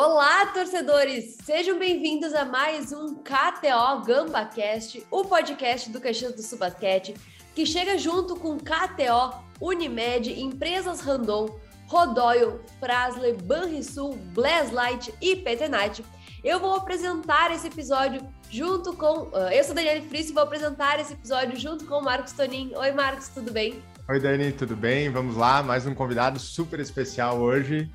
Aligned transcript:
Olá, 0.00 0.46
torcedores! 0.46 1.38
Sejam 1.42 1.76
bem-vindos 1.76 2.32
a 2.32 2.44
mais 2.44 2.92
um 2.92 3.16
KTO 3.16 4.04
GambaCast, 4.06 5.04
o 5.10 5.24
podcast 5.24 5.90
do 5.90 6.00
Caxias 6.00 6.36
do 6.36 6.40
Sul 6.40 6.56
Basquete, 6.56 7.16
que 7.52 7.66
chega 7.66 7.98
junto 7.98 8.36
com 8.36 8.58
KTO, 8.58 9.42
Unimed, 9.60 10.40
Empresas 10.40 11.00
Randon, 11.00 11.58
Rodoyle, 11.88 12.60
Frasley, 12.78 13.32
Banrisul, 13.42 14.14
Blazlight 14.32 15.12
e 15.20 15.34
Petenite. 15.34 16.04
Eu 16.44 16.60
vou 16.60 16.76
apresentar 16.76 17.50
esse 17.50 17.66
episódio 17.66 18.20
junto 18.48 18.92
com... 18.92 19.22
Uh, 19.36 19.50
eu 19.50 19.64
sou 19.64 19.74
Daniela 19.74 20.00
Frisso 20.02 20.30
e 20.30 20.34
vou 20.34 20.44
apresentar 20.44 21.00
esse 21.00 21.14
episódio 21.14 21.58
junto 21.58 21.84
com 21.86 21.96
o 21.96 22.04
Marcos 22.04 22.34
Tonin. 22.34 22.72
Oi, 22.76 22.92
Marcos, 22.92 23.26
tudo 23.30 23.50
bem? 23.50 23.82
Oi, 24.08 24.20
Dani, 24.20 24.52
tudo 24.52 24.76
bem? 24.76 25.10
Vamos 25.10 25.36
lá, 25.36 25.60
mais 25.60 25.88
um 25.88 25.94
convidado 25.94 26.38
super 26.38 26.78
especial 26.78 27.38
hoje. 27.38 27.90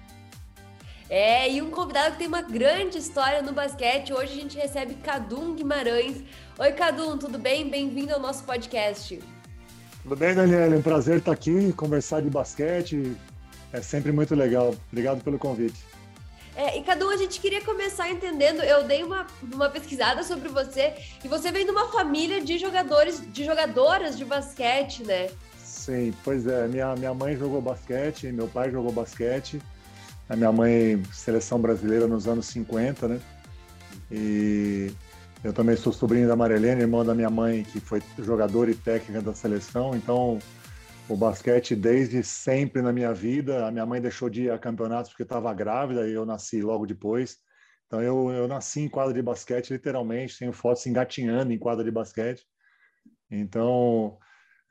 É, 1.16 1.48
e 1.48 1.62
um 1.62 1.70
convidado 1.70 2.14
que 2.14 2.18
tem 2.18 2.28
uma 2.28 2.42
grande 2.42 2.98
história 2.98 3.40
no 3.44 3.54
basquete. 3.54 4.12
Hoje 4.12 4.32
a 4.32 4.36
gente 4.36 4.58
recebe 4.58 4.96
Cadum 4.96 5.54
Guimarães. 5.54 6.24
Oi, 6.58 6.72
Cadum, 6.72 7.20
tudo 7.20 7.38
bem? 7.38 7.70
Bem-vindo 7.70 8.12
ao 8.16 8.20
nosso 8.20 8.44
podcast. 8.46 9.20
Tudo 10.02 10.16
bem, 10.16 10.34
Daniela? 10.34 10.74
É 10.74 10.78
um 10.80 10.82
prazer 10.82 11.20
estar 11.20 11.32
aqui, 11.32 11.72
conversar 11.74 12.24
de 12.24 12.32
basquete. 12.32 13.16
É 13.72 13.80
sempre 13.80 14.12
muito 14.12 14.34
legal. 14.34 14.74
Obrigado 14.92 15.24
pelo 15.24 15.38
convite. 15.38 15.86
É, 16.56 16.80
e 16.80 16.82
Cadu, 16.82 17.08
a 17.12 17.18
gente 17.18 17.40
queria 17.40 17.62
começar 17.62 18.10
entendendo. 18.10 18.64
Eu 18.64 18.84
dei 18.84 19.04
uma, 19.04 19.28
uma 19.54 19.70
pesquisada 19.70 20.24
sobre 20.24 20.50
você 20.50 20.96
e 21.24 21.28
você 21.28 21.52
vem 21.52 21.64
de 21.64 21.70
uma 21.70 21.92
família 21.92 22.42
de 22.42 22.58
jogadores, 22.58 23.22
de 23.32 23.46
jogadoras 23.46 24.18
de 24.18 24.26
basquete, 24.26 25.04
né? 25.04 25.30
Sim, 25.64 26.12
pois 26.24 26.48
é. 26.48 26.68
Minha, 26.68 26.96
minha 26.96 27.14
mãe 27.14 27.38
jogou 27.38 27.62
basquete, 27.62 28.32
meu 28.32 28.48
pai 28.48 28.72
jogou 28.72 28.92
basquete. 28.92 29.62
A 30.30 30.36
minha 30.36 30.52
mãe, 30.52 31.04
seleção 31.12 31.60
brasileira 31.60 32.08
nos 32.08 32.28
anos 32.28 32.46
50, 32.48 33.08
né? 33.08 33.22
E 34.12 34.92
eu 35.44 35.52
também 35.52 35.76
sou 35.76 35.92
sobrinho 35.92 36.28
da 36.28 36.36
Marilene, 36.36 36.82
irmã 36.82 37.04
da 37.04 37.14
minha 37.14 37.30
mãe, 37.30 37.64
que 37.64 37.80
foi 37.80 38.02
jogadora 38.20 38.72
e 38.72 38.76
técnica 38.76 39.22
da 39.22 39.34
seleção. 39.34 39.96
Então, 39.96 40.40
o 41.10 41.18
basquete 41.18 41.76
desde 41.76 42.24
sempre 42.24 42.82
na 42.82 42.94
minha 42.94 43.14
vida. 43.14 43.68
A 43.68 43.72
minha 43.72 43.86
mãe 43.86 44.00
deixou 44.00 44.30
de 44.30 44.44
ir 44.44 44.52
a 44.52 44.58
campeonatos 44.58 45.12
porque 45.12 45.24
estava 45.24 45.54
grávida 45.54 46.08
e 46.08 46.14
eu 46.14 46.26
nasci 46.26 46.62
logo 46.62 46.86
depois. 46.86 47.38
Então, 47.88 48.02
eu, 48.02 48.32
eu 48.32 48.48
nasci 48.48 48.82
em 48.82 48.90
quadra 48.90 49.14
de 49.14 49.22
basquete, 49.22 49.72
literalmente. 49.72 50.40
Tenho 50.40 50.54
fotos 50.54 50.86
engatinhando 50.86 51.52
em 51.52 51.60
quadra 51.60 51.84
de 51.84 51.92
basquete. 51.92 52.46
Então, 53.30 54.18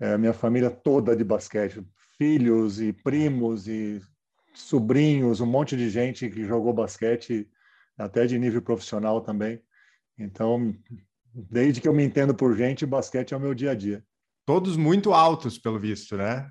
é, 0.01 0.17
minha 0.17 0.33
família 0.33 0.71
toda 0.71 1.15
de 1.15 1.23
basquete. 1.23 1.85
Filhos 2.17 2.81
e 2.81 2.93
primos 2.93 3.69
e 3.69 4.01
sobrinhos, 4.55 5.41
um 5.41 5.47
monte 5.47 5.77
de 5.77 5.89
gente 5.91 6.29
que 6.29 6.45
jogou 6.45 6.73
basquete, 6.73 7.49
até 7.97 8.27
de 8.27 8.39
nível 8.39 8.63
profissional 8.63 9.21
também. 9.21 9.63
Então, 10.19 10.75
desde 11.35 11.81
que 11.81 11.89
eu 11.89 11.95
me 11.95 12.05
entendo 12.05 12.35
por 12.35 12.57
gente, 12.57 12.87
basquete 12.87 13.33
é 13.33 13.37
o 13.37 13.41
meu 13.41 13.55
dia 13.55 13.71
a 13.71 13.75
dia. 13.75 14.05
Todos 14.45 14.77
muito 14.77 15.13
altos, 15.13 15.59
pelo 15.59 15.79
visto, 15.79 16.17
né? 16.17 16.51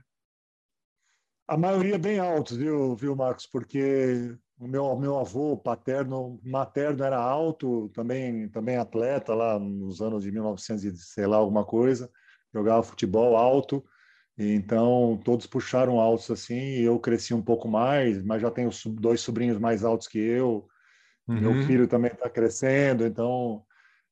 A 1.48 1.58
maioria 1.58 1.98
bem 1.98 2.20
altos, 2.20 2.56
viu, 2.56 2.96
viu 2.96 3.16
Marcos? 3.16 3.46
Porque 3.46 4.38
o 4.58 4.68
meu, 4.68 4.96
meu 4.96 5.18
avô 5.18 5.58
paterno, 5.58 6.40
materno 6.44 7.04
era 7.04 7.18
alto, 7.18 7.90
também, 7.90 8.48
também 8.48 8.78
atleta 8.78 9.34
lá 9.34 9.60
nos 9.60 10.02
anos 10.02 10.24
de 10.24 10.32
1900 10.32 10.84
e 10.84 10.98
sei 10.98 11.28
lá, 11.28 11.38
alguma 11.38 11.66
coisa, 11.66 12.10
jogava 12.54 12.84
futebol 12.84 13.36
alto. 13.36 13.84
Então, 14.44 15.22
todos 15.24 15.46
puxaram 15.46 16.00
altos 16.00 16.32
assim, 16.32 16.56
e 16.56 16.84
eu 16.84 16.98
cresci 17.00 17.34
um 17.34 17.42
pouco 17.42 17.68
mais, 17.68 18.24
mas 18.24 18.42
já 18.42 18.50
tenho 18.50 18.72
dois 18.88 19.22
sobrinhos 19.22 19.60
mais 19.60 19.84
altos 19.84 20.08
que 20.08 20.18
eu. 20.18 20.68
Uhum. 21.28 21.40
Meu 21.40 21.54
filho 21.68 21.88
também 21.88 22.12
está 22.12 22.28
crescendo, 22.28 23.06
então, 23.06 23.64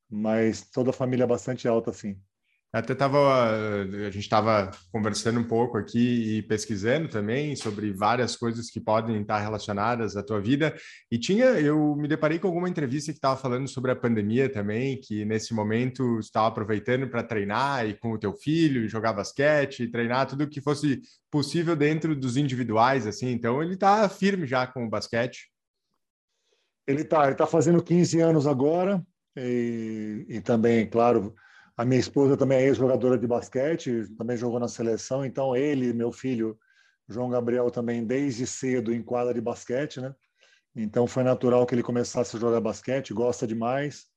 mas 0.08 0.70
toda 0.70 0.90
a 0.90 0.92
família 0.92 1.24
é 1.24 1.26
bastante 1.26 1.66
alta 1.66 1.90
assim. 1.90 2.16
Até 2.72 2.94
tava, 2.94 3.18
a 3.82 4.10
gente 4.10 4.20
estava 4.20 4.70
conversando 4.92 5.40
um 5.40 5.44
pouco 5.44 5.76
aqui 5.76 6.36
e 6.36 6.42
pesquisando 6.42 7.08
também 7.08 7.56
sobre 7.56 7.92
várias 7.92 8.36
coisas 8.36 8.70
que 8.70 8.78
podem 8.78 9.20
estar 9.20 9.40
relacionadas 9.40 10.16
à 10.16 10.22
tua 10.22 10.40
vida. 10.40 10.72
E 11.10 11.18
tinha, 11.18 11.46
eu 11.46 11.96
me 11.96 12.06
deparei 12.06 12.38
com 12.38 12.46
alguma 12.46 12.68
entrevista 12.68 13.10
que 13.10 13.18
estava 13.18 13.36
falando 13.36 13.66
sobre 13.66 13.90
a 13.90 13.96
pandemia 13.96 14.48
também, 14.48 15.00
que 15.00 15.24
nesse 15.24 15.52
momento 15.52 16.20
estava 16.20 16.46
aproveitando 16.46 17.08
para 17.08 17.24
treinar 17.24 17.88
e 17.88 17.94
com 17.94 18.12
o 18.12 18.18
teu 18.18 18.32
filho, 18.34 18.88
jogar 18.88 19.14
basquete, 19.14 19.90
treinar 19.90 20.28
tudo 20.28 20.48
que 20.48 20.60
fosse 20.60 21.00
possível 21.28 21.74
dentro 21.74 22.14
dos 22.14 22.36
individuais, 22.36 23.04
assim. 23.04 23.32
Então 23.32 23.60
ele 23.60 23.74
está 23.74 24.08
firme 24.08 24.46
já 24.46 24.64
com 24.64 24.86
o 24.86 24.88
basquete. 24.88 25.50
Ele 26.86 27.02
está, 27.02 27.26
ele 27.26 27.34
tá 27.34 27.48
fazendo 27.48 27.82
15 27.82 28.20
anos 28.20 28.46
agora 28.46 29.04
e, 29.36 30.24
e 30.28 30.40
também, 30.40 30.88
claro 30.88 31.34
a 31.80 31.84
minha 31.86 31.98
esposa 31.98 32.36
também 32.36 32.58
é 32.58 32.66
ex-jogadora 32.66 33.16
de 33.16 33.26
basquete, 33.26 34.06
também 34.18 34.36
jogou 34.36 34.60
na 34.60 34.68
seleção, 34.68 35.24
então 35.24 35.56
ele, 35.56 35.94
meu 35.94 36.12
filho, 36.12 36.58
João 37.08 37.30
Gabriel, 37.30 37.70
também 37.70 38.04
desde 38.04 38.46
cedo 38.46 38.92
em 38.92 39.02
quadra 39.02 39.32
de 39.32 39.40
basquete, 39.40 39.98
né? 39.98 40.14
Então 40.76 41.06
foi 41.06 41.22
natural 41.22 41.64
que 41.64 41.74
ele 41.74 41.82
começasse 41.82 42.36
a 42.36 42.38
jogar 42.38 42.60
basquete, 42.60 43.14
gosta 43.14 43.46
demais 43.46 44.08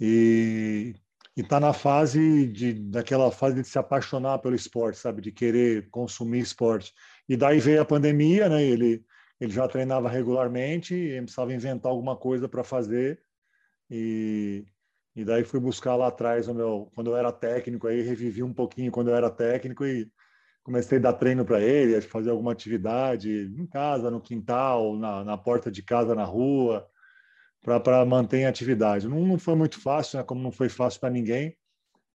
e 0.00 0.94
está 1.36 1.60
na 1.60 1.74
fase 1.74 2.46
de 2.46 2.72
daquela 2.72 3.30
fase 3.30 3.60
de 3.60 3.68
se 3.68 3.78
apaixonar 3.78 4.38
pelo 4.38 4.56
esporte, 4.56 4.98
sabe, 4.98 5.20
de 5.20 5.30
querer 5.30 5.90
consumir 5.90 6.38
esporte. 6.38 6.94
E 7.28 7.36
daí 7.36 7.60
veio 7.60 7.82
a 7.82 7.84
pandemia, 7.84 8.48
né? 8.48 8.64
Ele 8.64 9.04
ele 9.38 9.52
já 9.52 9.68
treinava 9.68 10.08
regularmente, 10.08 10.94
e 10.94 11.20
precisava 11.20 11.52
inventar 11.52 11.92
alguma 11.92 12.16
coisa 12.16 12.48
para 12.48 12.64
fazer 12.64 13.20
e 13.90 14.64
e 15.16 15.24
daí 15.24 15.42
fui 15.44 15.58
buscar 15.58 15.96
lá 15.96 16.08
atrás, 16.08 16.46
meu, 16.46 16.92
quando 16.94 17.10
eu 17.10 17.16
era 17.16 17.32
técnico, 17.32 17.86
aí 17.86 18.02
revivi 18.02 18.42
um 18.42 18.52
pouquinho 18.52 18.92
quando 18.92 19.08
eu 19.08 19.16
era 19.16 19.30
técnico 19.30 19.86
e 19.86 20.12
comecei 20.62 20.98
a 20.98 21.00
dar 21.00 21.14
treino 21.14 21.42
para 21.42 21.58
ele, 21.58 21.98
fazer 22.02 22.28
alguma 22.28 22.52
atividade 22.52 23.30
em 23.56 23.66
casa, 23.66 24.10
no 24.10 24.20
quintal, 24.20 24.94
na, 24.94 25.24
na 25.24 25.38
porta 25.38 25.70
de 25.70 25.82
casa, 25.82 26.14
na 26.14 26.24
rua, 26.24 26.86
para 27.62 28.04
manter 28.04 28.44
a 28.44 28.50
atividade. 28.50 29.08
Não, 29.08 29.24
não, 29.24 29.38
foi 29.38 29.54
muito 29.54 29.80
fácil, 29.80 30.18
né? 30.18 30.24
como 30.24 30.42
não 30.42 30.52
foi 30.52 30.68
fácil 30.68 31.00
para 31.00 31.08
ninguém. 31.08 31.56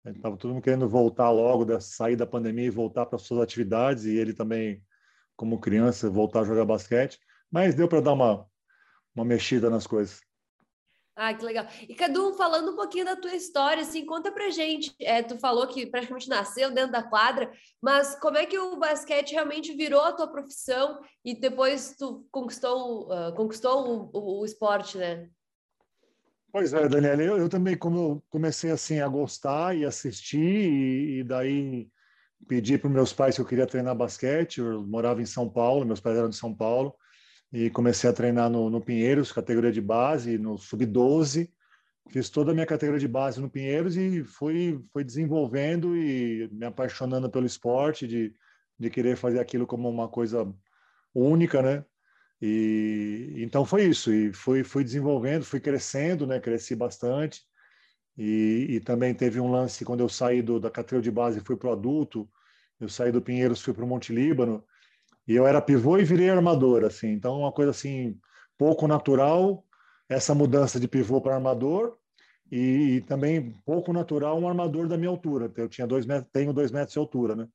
Estava 0.06 0.36
todo 0.38 0.54
mundo 0.54 0.62
querendo 0.62 0.88
voltar 0.88 1.30
logo, 1.30 1.66
da, 1.66 1.80
sair 1.80 2.16
da 2.16 2.26
pandemia 2.26 2.66
e 2.66 2.70
voltar 2.70 3.04
para 3.04 3.18
suas 3.18 3.40
atividades, 3.42 4.04
e 4.04 4.16
ele 4.16 4.32
também, 4.32 4.82
como 5.36 5.60
criança, 5.60 6.08
voltar 6.08 6.40
a 6.40 6.44
jogar 6.44 6.64
basquete. 6.64 7.18
Mas 7.50 7.74
deu 7.74 7.88
para 7.88 8.00
dar 8.00 8.12
uma, 8.12 8.46
uma 9.14 9.24
mexida 9.24 9.68
nas 9.68 9.86
coisas. 9.86 10.20
Ah, 11.18 11.32
que 11.32 11.42
legal. 11.42 11.66
E 11.88 11.94
Cadu, 11.94 12.34
falando 12.34 12.72
um 12.72 12.76
pouquinho 12.76 13.06
da 13.06 13.16
tua 13.16 13.34
história, 13.34 13.82
assim, 13.82 14.04
conta 14.04 14.30
pra 14.30 14.50
gente. 14.50 14.94
É, 15.00 15.22
tu 15.22 15.38
falou 15.38 15.66
que 15.66 15.86
praticamente 15.86 16.28
nasceu 16.28 16.70
dentro 16.70 16.92
da 16.92 17.02
quadra, 17.02 17.50
mas 17.80 18.14
como 18.20 18.36
é 18.36 18.44
que 18.44 18.58
o 18.58 18.76
basquete 18.76 19.32
realmente 19.32 19.74
virou 19.74 20.02
a 20.02 20.12
tua 20.12 20.28
profissão 20.28 21.00
e 21.24 21.34
depois 21.34 21.96
tu 21.98 22.26
conquistou, 22.30 23.10
uh, 23.10 23.34
conquistou 23.34 23.88
o, 23.88 24.10
o, 24.12 24.40
o, 24.40 24.44
esporte, 24.44 24.98
né? 24.98 25.26
Pois 26.52 26.74
é, 26.74 26.86
Daniela, 26.86 27.22
eu, 27.22 27.38
eu, 27.38 27.48
também 27.48 27.78
como 27.78 28.22
comecei 28.28 28.70
assim 28.70 29.00
a 29.00 29.08
gostar 29.08 29.74
e 29.74 29.86
assistir 29.86 30.38
e, 30.38 31.20
e 31.20 31.24
daí 31.24 31.88
pedi 32.46 32.76
para 32.76 32.90
meus 32.90 33.14
pais 33.14 33.36
que 33.36 33.40
eu 33.40 33.46
queria 33.46 33.66
treinar 33.66 33.96
basquete. 33.96 34.58
Eu 34.58 34.86
morava 34.86 35.22
em 35.22 35.26
São 35.26 35.48
Paulo, 35.48 35.86
meus 35.86 36.00
pais 36.00 36.18
eram 36.18 36.28
de 36.28 36.36
São 36.36 36.54
Paulo 36.54 36.94
e 37.56 37.70
comecei 37.70 38.10
a 38.10 38.12
treinar 38.12 38.50
no, 38.50 38.68
no 38.68 38.82
Pinheiros, 38.82 39.32
categoria 39.32 39.72
de 39.72 39.80
base, 39.80 40.36
no 40.36 40.58
sub-12. 40.58 41.50
Fiz 42.10 42.28
toda 42.28 42.50
a 42.50 42.54
minha 42.54 42.66
categoria 42.66 43.00
de 43.00 43.08
base 43.08 43.40
no 43.40 43.48
Pinheiros 43.48 43.96
e 43.96 44.22
fui, 44.24 44.78
fui 44.92 45.02
desenvolvendo 45.02 45.96
e 45.96 46.50
me 46.52 46.66
apaixonando 46.66 47.30
pelo 47.30 47.46
esporte, 47.46 48.06
de, 48.06 48.34
de 48.78 48.90
querer 48.90 49.16
fazer 49.16 49.40
aquilo 49.40 49.66
como 49.66 49.88
uma 49.88 50.06
coisa 50.06 50.46
única, 51.14 51.62
né? 51.62 51.82
E 52.42 53.36
então 53.38 53.64
foi 53.64 53.86
isso, 53.86 54.12
e 54.12 54.34
fui, 54.34 54.62
fui 54.62 54.84
desenvolvendo, 54.84 55.42
fui 55.42 55.58
crescendo, 55.58 56.26
né? 56.26 56.38
Cresci 56.38 56.76
bastante. 56.76 57.40
E, 58.18 58.66
e 58.68 58.80
também 58.80 59.14
teve 59.14 59.40
um 59.40 59.50
lance 59.50 59.82
quando 59.82 60.00
eu 60.00 60.10
saí 60.10 60.42
do, 60.42 60.60
da 60.60 60.70
categoria 60.70 61.04
de 61.04 61.10
base 61.10 61.38
e 61.38 61.42
fui 61.42 61.56
para 61.56 61.70
o 61.70 61.72
adulto. 61.72 62.28
Eu 62.78 62.90
saí 62.90 63.10
do 63.10 63.22
Pinheiros, 63.22 63.62
fui 63.62 63.72
para 63.72 63.84
o 63.84 63.88
Monte 63.88 64.12
Líbano 64.12 64.62
e 65.26 65.34
eu 65.34 65.46
era 65.46 65.60
pivô 65.60 65.98
e 65.98 66.04
virei 66.04 66.30
armador, 66.30 66.84
assim. 66.84 67.08
Então, 67.08 67.40
uma 67.40 67.52
coisa 67.52 67.70
assim, 67.70 68.18
pouco 68.56 68.86
natural, 68.86 69.64
essa 70.08 70.34
mudança 70.34 70.78
de 70.78 70.88
pivô 70.88 71.20
para 71.20 71.34
armador. 71.34 71.96
E, 72.50 72.96
e, 72.96 73.00
também 73.00 73.52
pouco 73.64 73.92
natural 73.92 74.38
um 74.38 74.48
armador 74.48 74.86
da 74.86 74.96
minha 74.96 75.10
altura. 75.10 75.52
Eu 75.56 75.68
tinha 75.68 75.86
dois 75.86 76.06
metros, 76.06 76.30
tenho 76.32 76.52
dois 76.52 76.70
metros 76.70 76.92
de 76.92 76.98
altura, 76.98 77.34
né? 77.34 77.48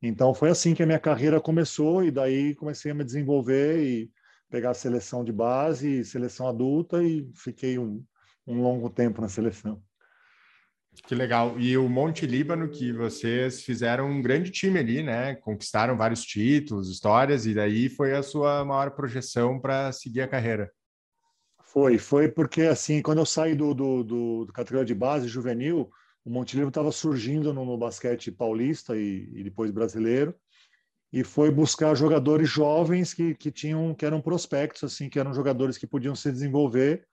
Então 0.00 0.32
foi 0.32 0.50
assim 0.50 0.72
que 0.72 0.82
a 0.82 0.86
minha 0.86 1.00
carreira 1.00 1.40
começou 1.40 2.04
e 2.04 2.10
daí 2.10 2.54
comecei 2.54 2.92
a 2.92 2.94
me 2.94 3.04
desenvolver 3.04 3.82
e 3.82 4.10
pegar 4.48 4.70
a 4.70 4.74
seleção 4.74 5.24
de 5.24 5.32
base, 5.32 6.04
seleção 6.04 6.48
adulta 6.48 7.02
e 7.02 7.30
fiquei 7.34 7.78
um, 7.78 8.04
um 8.46 8.62
longo 8.62 8.88
tempo 8.88 9.20
na 9.20 9.28
seleção. 9.28 9.82
Que 11.06 11.14
legal. 11.14 11.58
E 11.58 11.76
o 11.76 11.88
Monte 11.88 12.26
Líbano, 12.26 12.68
que 12.68 12.92
vocês 12.92 13.62
fizeram 13.62 14.10
um 14.10 14.20
grande 14.20 14.50
time 14.50 14.78
ali, 14.78 15.02
né? 15.02 15.34
Conquistaram 15.36 15.96
vários 15.96 16.24
títulos, 16.24 16.90
histórias, 16.90 17.46
e 17.46 17.54
daí 17.54 17.88
foi 17.88 18.14
a 18.14 18.22
sua 18.22 18.64
maior 18.64 18.90
projeção 18.90 19.60
para 19.60 19.92
seguir 19.92 20.20
a 20.22 20.28
carreira. 20.28 20.70
Foi, 21.64 21.98
foi 21.98 22.28
porque 22.28 22.62
assim, 22.62 23.00
quando 23.00 23.18
eu 23.18 23.26
saí 23.26 23.54
do, 23.54 23.72
do, 23.72 24.02
do, 24.02 24.44
do 24.44 24.52
categoria 24.52 24.84
de 24.84 24.94
base 24.94 25.28
juvenil, 25.28 25.88
o 26.24 26.30
Montenegro 26.30 26.68
estava 26.68 26.90
surgindo 26.90 27.54
no, 27.54 27.64
no, 27.64 27.78
basquete 27.78 28.30
paulista 28.30 28.96
e, 28.96 29.28
e, 29.32 29.44
depois 29.44 29.70
brasileiro 29.70 30.34
e 31.12 31.24
foi 31.24 31.50
buscar 31.50 31.94
jogadores 31.94 32.48
jovens 32.48 33.14
que, 33.14 33.34
que 33.34 33.50
tinham 33.50 33.94
que 33.94 34.04
eram 34.04 34.20
prospectos 34.20 34.84
assim 34.84 35.08
que 35.08 35.18
eram 35.18 35.32
jogadores 35.32 35.78
que 35.78 35.86
podiam 35.86 36.14
se 36.14 36.30
desenvolver 36.30 37.06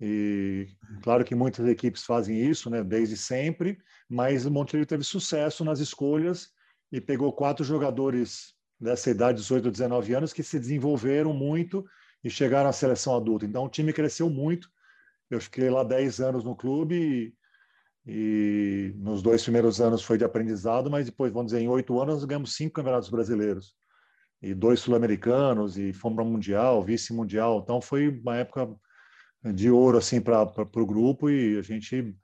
e 0.00 0.68
claro 1.02 1.24
que 1.24 1.34
muitas 1.34 1.66
equipes 1.66 2.04
fazem 2.04 2.38
isso 2.38 2.70
né 2.70 2.84
desde 2.84 3.16
sempre 3.16 3.78
mas 4.08 4.46
o 4.46 4.50
Montenegro 4.50 4.86
teve 4.86 5.04
sucesso 5.04 5.64
nas 5.64 5.80
escolhas 5.80 6.50
e 6.90 7.00
pegou 7.00 7.32
quatro 7.32 7.64
jogadores 7.64 8.54
dessa 8.80 9.10
idade 9.10 9.38
18 9.38 9.70
19 9.70 10.14
anos 10.14 10.32
que 10.32 10.42
se 10.42 10.58
desenvolveram 10.58 11.32
muito 11.32 11.84
e 12.22 12.30
chegaram 12.30 12.70
à 12.70 12.72
seleção 12.72 13.16
adulta. 13.16 13.44
Então 13.44 13.64
o 13.64 13.68
time 13.68 13.92
cresceu 13.92 14.30
muito. 14.30 14.68
Eu 15.30 15.40
fiquei 15.40 15.68
lá 15.68 15.84
10 15.84 16.20
anos 16.20 16.44
no 16.44 16.56
clube 16.56 17.34
e, 18.06 18.90
e 18.90 18.94
nos 18.96 19.22
dois 19.22 19.42
primeiros 19.42 19.80
anos 19.80 20.02
foi 20.02 20.16
de 20.16 20.24
aprendizado, 20.24 20.90
mas 20.90 21.06
depois, 21.06 21.32
vamos 21.32 21.52
dizer, 21.52 21.62
em 21.62 21.68
oito 21.68 22.00
anos, 22.00 22.24
ganhamos 22.24 22.56
cinco 22.56 22.74
campeonatos 22.74 23.10
brasileiros. 23.10 23.74
E 24.40 24.54
dois 24.54 24.80
sul-americanos 24.80 25.76
e 25.76 25.92
fomos 25.92 26.16
para 26.16 26.24
mundial, 26.24 26.82
vice-mundial. 26.82 27.60
Então 27.62 27.80
foi 27.80 28.08
uma 28.08 28.36
época 28.36 28.68
de 29.44 29.70
ouro 29.70 29.98
assim 29.98 30.20
para 30.20 30.42
o 30.42 30.86
grupo 30.86 31.30
e 31.30 31.58
a 31.58 31.62
gente 31.62 32.14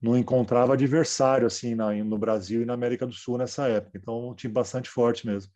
não 0.00 0.16
encontrava 0.16 0.74
adversário 0.74 1.46
assim 1.46 1.74
na, 1.74 1.92
no 1.92 2.18
Brasil 2.18 2.62
e 2.62 2.66
na 2.66 2.74
América 2.74 3.06
do 3.06 3.12
Sul 3.12 3.38
nessa 3.38 3.68
época. 3.68 3.96
Então 3.96 4.30
um 4.30 4.34
time 4.34 4.52
bastante 4.52 4.88
forte 4.88 5.26
mesmo. 5.26 5.50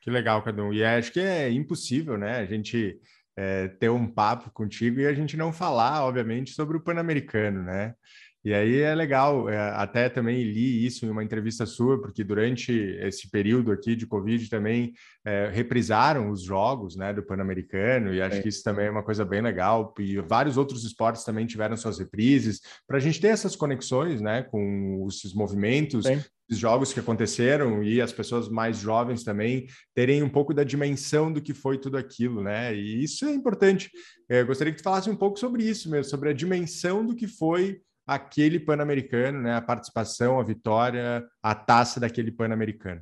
Que 0.00 0.10
legal, 0.10 0.42
Cadu. 0.42 0.72
E 0.72 0.84
acho 0.84 1.12
que 1.12 1.20
é 1.20 1.50
impossível, 1.50 2.16
né? 2.16 2.38
A 2.38 2.46
gente 2.46 2.98
é, 3.36 3.68
ter 3.68 3.90
um 3.90 4.06
papo 4.06 4.50
contigo 4.50 5.00
e 5.00 5.06
a 5.06 5.12
gente 5.12 5.36
não 5.36 5.52
falar, 5.52 6.04
obviamente, 6.04 6.52
sobre 6.52 6.76
o 6.76 6.80
Pan-Americano, 6.80 7.62
né? 7.62 7.94
E 8.42 8.54
aí 8.54 8.80
é 8.80 8.94
legal, 8.94 9.50
é, 9.50 9.58
até 9.58 10.08
também 10.08 10.42
li 10.42 10.86
isso 10.86 11.04
em 11.04 11.10
uma 11.10 11.22
entrevista 11.22 11.66
sua, 11.66 12.00
porque 12.00 12.24
durante 12.24 12.72
esse 12.72 13.30
período 13.30 13.70
aqui 13.70 13.94
de 13.94 14.06
Covid 14.06 14.48
também 14.48 14.94
é, 15.26 15.50
reprisaram 15.52 16.30
os 16.30 16.42
jogos 16.42 16.96
né, 16.96 17.12
do 17.12 17.22
Pan-Americano, 17.22 18.14
e 18.14 18.22
acho 18.22 18.38
é. 18.38 18.40
que 18.40 18.48
isso 18.48 18.62
também 18.62 18.86
é 18.86 18.90
uma 18.90 19.02
coisa 19.02 19.26
bem 19.26 19.42
legal. 19.42 19.92
E 19.98 20.18
vários 20.22 20.56
outros 20.56 20.84
esportes 20.84 21.22
também 21.22 21.46
tiveram 21.46 21.76
suas 21.76 21.98
reprises, 21.98 22.60
para 22.86 22.96
a 22.96 23.00
gente 23.00 23.20
ter 23.20 23.28
essas 23.28 23.54
conexões 23.54 24.22
né, 24.22 24.42
com 24.42 25.06
esses 25.06 25.34
movimentos, 25.34 26.06
os 26.50 26.58
jogos 26.58 26.94
que 26.94 27.00
aconteceram 27.00 27.82
e 27.82 28.00
as 28.00 28.12
pessoas 28.12 28.48
mais 28.48 28.78
jovens 28.78 29.22
também 29.22 29.66
terem 29.94 30.22
um 30.22 30.28
pouco 30.28 30.54
da 30.54 30.64
dimensão 30.64 31.30
do 31.30 31.42
que 31.42 31.54
foi 31.54 31.78
tudo 31.78 31.96
aquilo, 31.96 32.42
né? 32.42 32.74
E 32.74 33.04
isso 33.04 33.24
é 33.24 33.32
importante. 33.32 33.88
Eu 34.28 34.46
gostaria 34.46 34.72
que 34.72 34.80
tu 34.80 34.84
falasse 34.84 35.08
um 35.08 35.14
pouco 35.14 35.38
sobre 35.38 35.62
isso 35.62 35.88
mesmo, 35.88 36.10
sobre 36.10 36.30
a 36.30 36.32
dimensão 36.32 37.06
do 37.06 37.14
que 37.14 37.28
foi 37.28 37.80
aquele 38.10 38.58
Pan-Americano, 38.58 39.40
né? 39.40 39.54
A 39.54 39.62
participação, 39.62 40.40
a 40.40 40.42
vitória, 40.42 41.24
a 41.40 41.54
taça 41.54 42.00
daquele 42.00 42.32
Pan-Americano. 42.32 43.00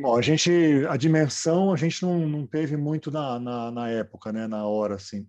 Bom, 0.00 0.16
a 0.16 0.22
gente, 0.22 0.52
a 0.88 0.96
dimensão 0.96 1.72
a 1.72 1.76
gente 1.76 2.00
não, 2.00 2.28
não 2.28 2.46
teve 2.46 2.76
muito 2.76 3.10
na, 3.10 3.40
na, 3.40 3.70
na, 3.72 3.88
época, 3.88 4.32
né? 4.32 4.46
Na 4.46 4.64
hora, 4.66 4.94
assim. 4.94 5.26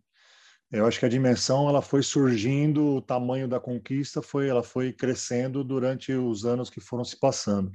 Eu 0.72 0.86
acho 0.86 1.00
que 1.00 1.06
a 1.06 1.10
dimensão 1.10 1.68
ela 1.68 1.82
foi 1.82 2.04
surgindo, 2.04 2.98
o 2.98 3.02
tamanho 3.02 3.48
da 3.48 3.60
conquista 3.60 4.22
foi, 4.22 4.48
ela 4.48 4.62
foi 4.62 4.94
crescendo 4.94 5.64
durante 5.64 6.14
os 6.14 6.46
anos 6.46 6.70
que 6.70 6.80
foram 6.80 7.04
se 7.04 7.20
passando. 7.20 7.72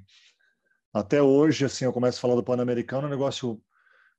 Até 0.95 1.21
hoje, 1.21 1.65
assim, 1.65 1.85
eu 1.85 1.93
começo 1.93 2.19
a 2.19 2.23
falar 2.23 2.37
do 2.37 2.45
Pan-Americano, 2.45 3.03
é 3.03 3.07
um 3.09 3.11
negócio 3.11 3.61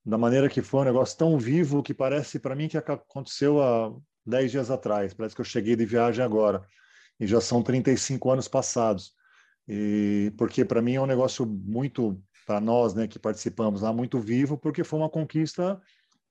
da 0.06 0.18
maneira 0.18 0.50
que 0.50 0.62
foi, 0.62 0.82
um 0.82 0.86
negócio 0.86 1.18
tão 1.18 1.40
vivo 1.40 1.82
que 1.82 1.94
parece 1.94 2.38
para 2.38 2.56
mim 2.56 2.68
que 2.68 2.78
aconteceu 2.78 3.64
há 3.64 3.96
dez 4.28 4.52
dias 4.52 4.70
atrás. 4.70 5.14
Parece 5.14 5.36
que 5.36 5.42
eu 5.42 5.46
cheguei 5.46 5.76
de 5.76 5.86
viagem 5.86 6.24
agora. 6.24 6.66
E 7.20 7.26
já 7.26 7.42
são 7.42 7.64
35 7.64 8.32
anos 8.32 8.48
passados. 8.48 9.14
E 9.68 10.32
porque 10.38 10.64
para 10.64 10.82
mim 10.82 10.96
é 10.96 11.02
um 11.02 11.06
negócio 11.06 11.46
muito 11.46 12.22
para 12.46 12.62
nós, 12.62 12.94
né, 12.94 13.08
que 13.08 13.20
participamos 13.20 13.82
lá, 13.82 13.92
muito 13.92 14.20
vivo, 14.20 14.58
porque 14.58 14.84
foi 14.84 15.00
uma 15.00 15.10
conquista 15.10 15.82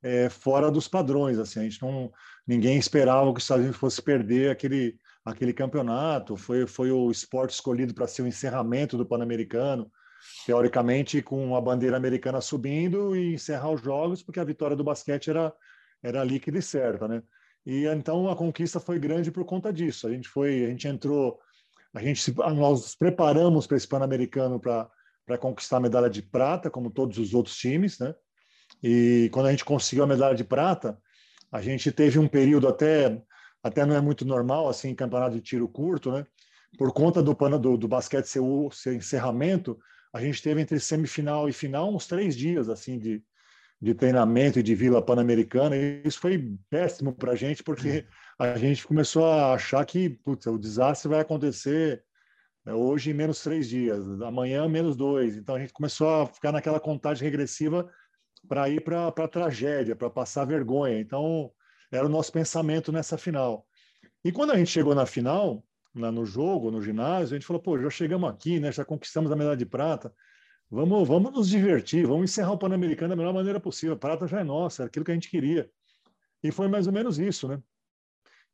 é, 0.02 0.31
fora 0.31 0.70
dos 0.70 0.88
padrões. 0.88 1.38
Assim, 1.38 1.60
a 1.60 1.62
gente 1.64 1.82
não, 1.82 2.10
ninguém 2.46 2.78
esperava 2.78 3.31
que 3.32 3.38
os 3.38 3.44
Estados 3.44 3.62
Unidos 3.62 3.78
fosse 3.78 4.00
perder 4.00 4.50
aquele 4.50 4.96
aquele 5.25 5.52
campeonato. 5.52 6.37
Foi 6.37 6.66
foi 6.66 6.90
o 6.90 7.10
esporte 7.10 7.52
escolhido 7.52 7.93
para 7.93 8.06
ser 8.06 8.22
o 8.22 8.26
encerramento 8.26 8.96
do 8.96 9.04
Pan-Americano, 9.04 9.90
teoricamente 10.46 11.20
com 11.20 11.56
a 11.56 11.60
bandeira 11.60 11.96
americana 11.96 12.40
subindo 12.40 13.14
e 13.16 13.34
encerrar 13.34 13.70
os 13.70 13.82
jogos, 13.82 14.22
porque 14.22 14.40
a 14.40 14.44
vitória 14.44 14.76
do 14.76 14.84
basquete 14.84 15.31
era 15.31 15.52
era 16.02 16.22
líquida 16.25 16.58
e 16.58 16.62
certa, 16.62 17.08
né? 17.08 17.22
E 17.67 17.85
então 17.87 18.31
a 18.31 18.37
conquista 18.37 18.79
foi 18.79 18.99
grande 18.99 19.33
por 19.33 19.45
conta 19.45 19.73
disso. 19.73 20.07
A 20.07 20.13
gente 20.13 20.29
foi, 20.29 20.65
a 20.65 20.69
gente 20.69 20.87
entrou, 20.87 21.41
a 21.93 22.01
gente 22.01 22.33
nós 22.37 22.81
nos 22.83 22.95
preparamos 22.95 23.67
para 23.67 23.77
esse 23.77 23.89
Pan-Americano 23.89 24.61
para 24.61 24.89
para 25.27 25.37
conquistar 25.37 25.79
a 25.79 25.81
medalha 25.81 26.09
de 26.09 26.23
prata, 26.23 26.71
como 26.71 26.89
todos 26.89 27.19
os 27.19 27.35
outros 27.35 27.57
times, 27.57 27.99
né? 27.99 28.15
E 28.81 29.29
quando 29.33 29.47
a 29.47 29.51
gente 29.51 29.65
conseguiu 29.65 30.05
a 30.05 30.07
medalha 30.07 30.37
de 30.37 30.45
prata, 30.45 30.97
a 31.51 31.61
gente 31.61 31.91
teve 31.91 32.17
um 32.17 32.29
período 32.29 32.69
até 32.69 33.21
até 33.61 33.85
não 33.85 33.97
é 33.97 34.01
muito 34.01 34.25
normal 34.25 34.69
assim, 34.69 34.95
campeonato 34.95 35.35
de 35.35 35.41
tiro 35.41 35.67
curto, 35.69 36.13
né? 36.13 36.25
Por 36.79 36.93
conta 36.93 37.21
do 37.21 37.35
do, 37.35 37.77
do 37.77 37.89
basquete 37.89 38.27
ser 38.27 38.39
o 38.39 38.71
ser 38.71 38.95
encerramento, 38.95 39.77
a 40.13 40.21
gente 40.21 40.41
teve 40.41 40.61
entre 40.61 40.79
semifinal 40.79 41.49
e 41.49 41.53
final 41.53 41.93
uns 41.93 42.07
três 42.07 42.37
dias 42.37 42.69
assim 42.69 42.97
de 42.97 43.21
de 43.81 43.94
treinamento 43.94 44.58
e 44.58 44.62
de 44.62 44.75
Vila 44.75 45.02
Pan-Americana, 45.02 45.76
e 45.76 46.02
isso 46.05 46.19
foi 46.19 46.56
péssimo 46.70 47.12
para 47.12 47.32
a 47.32 47.37
gente, 47.37 47.62
porque 47.62 48.06
a 48.38 48.56
gente 48.56 48.87
começou 48.87 49.26
a 49.26 49.52
achar 49.55 49.84
que 49.84 50.08
putz, 50.08 50.46
o 50.46 50.58
desastre 50.58 51.08
vai 51.08 51.20
acontecer 51.20 52.02
né, 52.64 52.73
hoje 52.73 53.11
em 53.11 53.14
menos 53.14 53.43
três 53.43 53.69
dias, 53.69 54.05
amanhã 54.23 54.69
menos 54.69 54.96
dois. 54.96 55.37
Então 55.37 55.55
a 55.55 55.58
gente 55.58 55.73
começou 55.73 56.23
a 56.23 56.26
ficar 56.26 56.52
naquela 56.52 56.81
contagem 56.81 57.25
regressiva 57.25 57.88
para 58.49 58.69
ir 58.69 58.82
para 58.82 59.08
a 59.08 59.28
tragédia, 59.28 59.94
para 59.94 60.11
passar 60.11 60.44
vergonha. 60.44 60.99
Então 60.99 61.50
era 61.93 62.06
o 62.06 62.11
nosso 62.11 62.32
pensamento 62.32 62.90
nessa 62.90 63.19
final. 63.19 63.67
E 64.25 64.32
quando 64.32 64.52
a 64.52 64.56
gente 64.56 64.70
chegou 64.70 64.94
na 64.94 65.06
final, 65.06 65.62
lá 65.94 66.11
no 66.11 66.25
jogo, 66.25 66.70
no 66.70 66.82
ginásio, 66.82 67.34
a 67.34 67.38
gente 67.38 67.46
falou: 67.46 67.62
pô, 67.62 67.79
já 67.79 67.90
chegamos 67.90 68.29
aqui, 68.29 68.58
né? 68.58 68.72
Já 68.72 68.84
conquistamos 68.84 69.31
a 69.31 69.37
medalha 69.37 69.56
de 69.56 69.67
prata. 69.67 70.12
Vamos, 70.71 71.07
vamos 71.07 71.33
nos 71.33 71.49
divertir, 71.49 72.07
vamos 72.07 72.31
encerrar 72.31 72.53
o 72.53 72.59
Pan-Americano 72.59 73.11
da 73.11 73.17
melhor 73.17 73.33
maneira 73.33 73.61
possível. 73.61 73.95
A 73.95 73.99
prata 73.99 74.27
já 74.27 74.41
é 74.41 74.45
nossa, 74.45 74.83
era 74.83 74.89
aquilo 74.89 75.05
que 75.05 75.13
a 75.13 75.15
gente 75.15 75.31
queria. 75.31 75.71
E 76.43 76.51
foi 76.51 76.69
mais 76.69 76.87
ou 76.87 76.93
menos 76.93 77.19
isso, 77.19 77.47
né? 77.47 77.63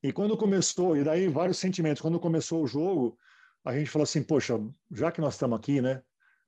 E 0.02 0.12
quando 0.12 0.36
começou, 0.36 0.96
e 0.96 1.04
daí 1.04 1.28
vários 1.28 1.58
sentimentos, 1.58 2.02
quando 2.02 2.20
começou 2.20 2.62
o 2.62 2.66
jogo, 2.66 3.16
a 3.64 3.76
gente 3.76 3.90
falou 3.90 4.04
assim, 4.04 4.22
poxa, 4.22 4.60
já 4.90 5.10
que 5.10 5.20
nós 5.20 5.34
estamos 5.34 5.58
aqui, 5.58 5.80
né? 5.80 6.02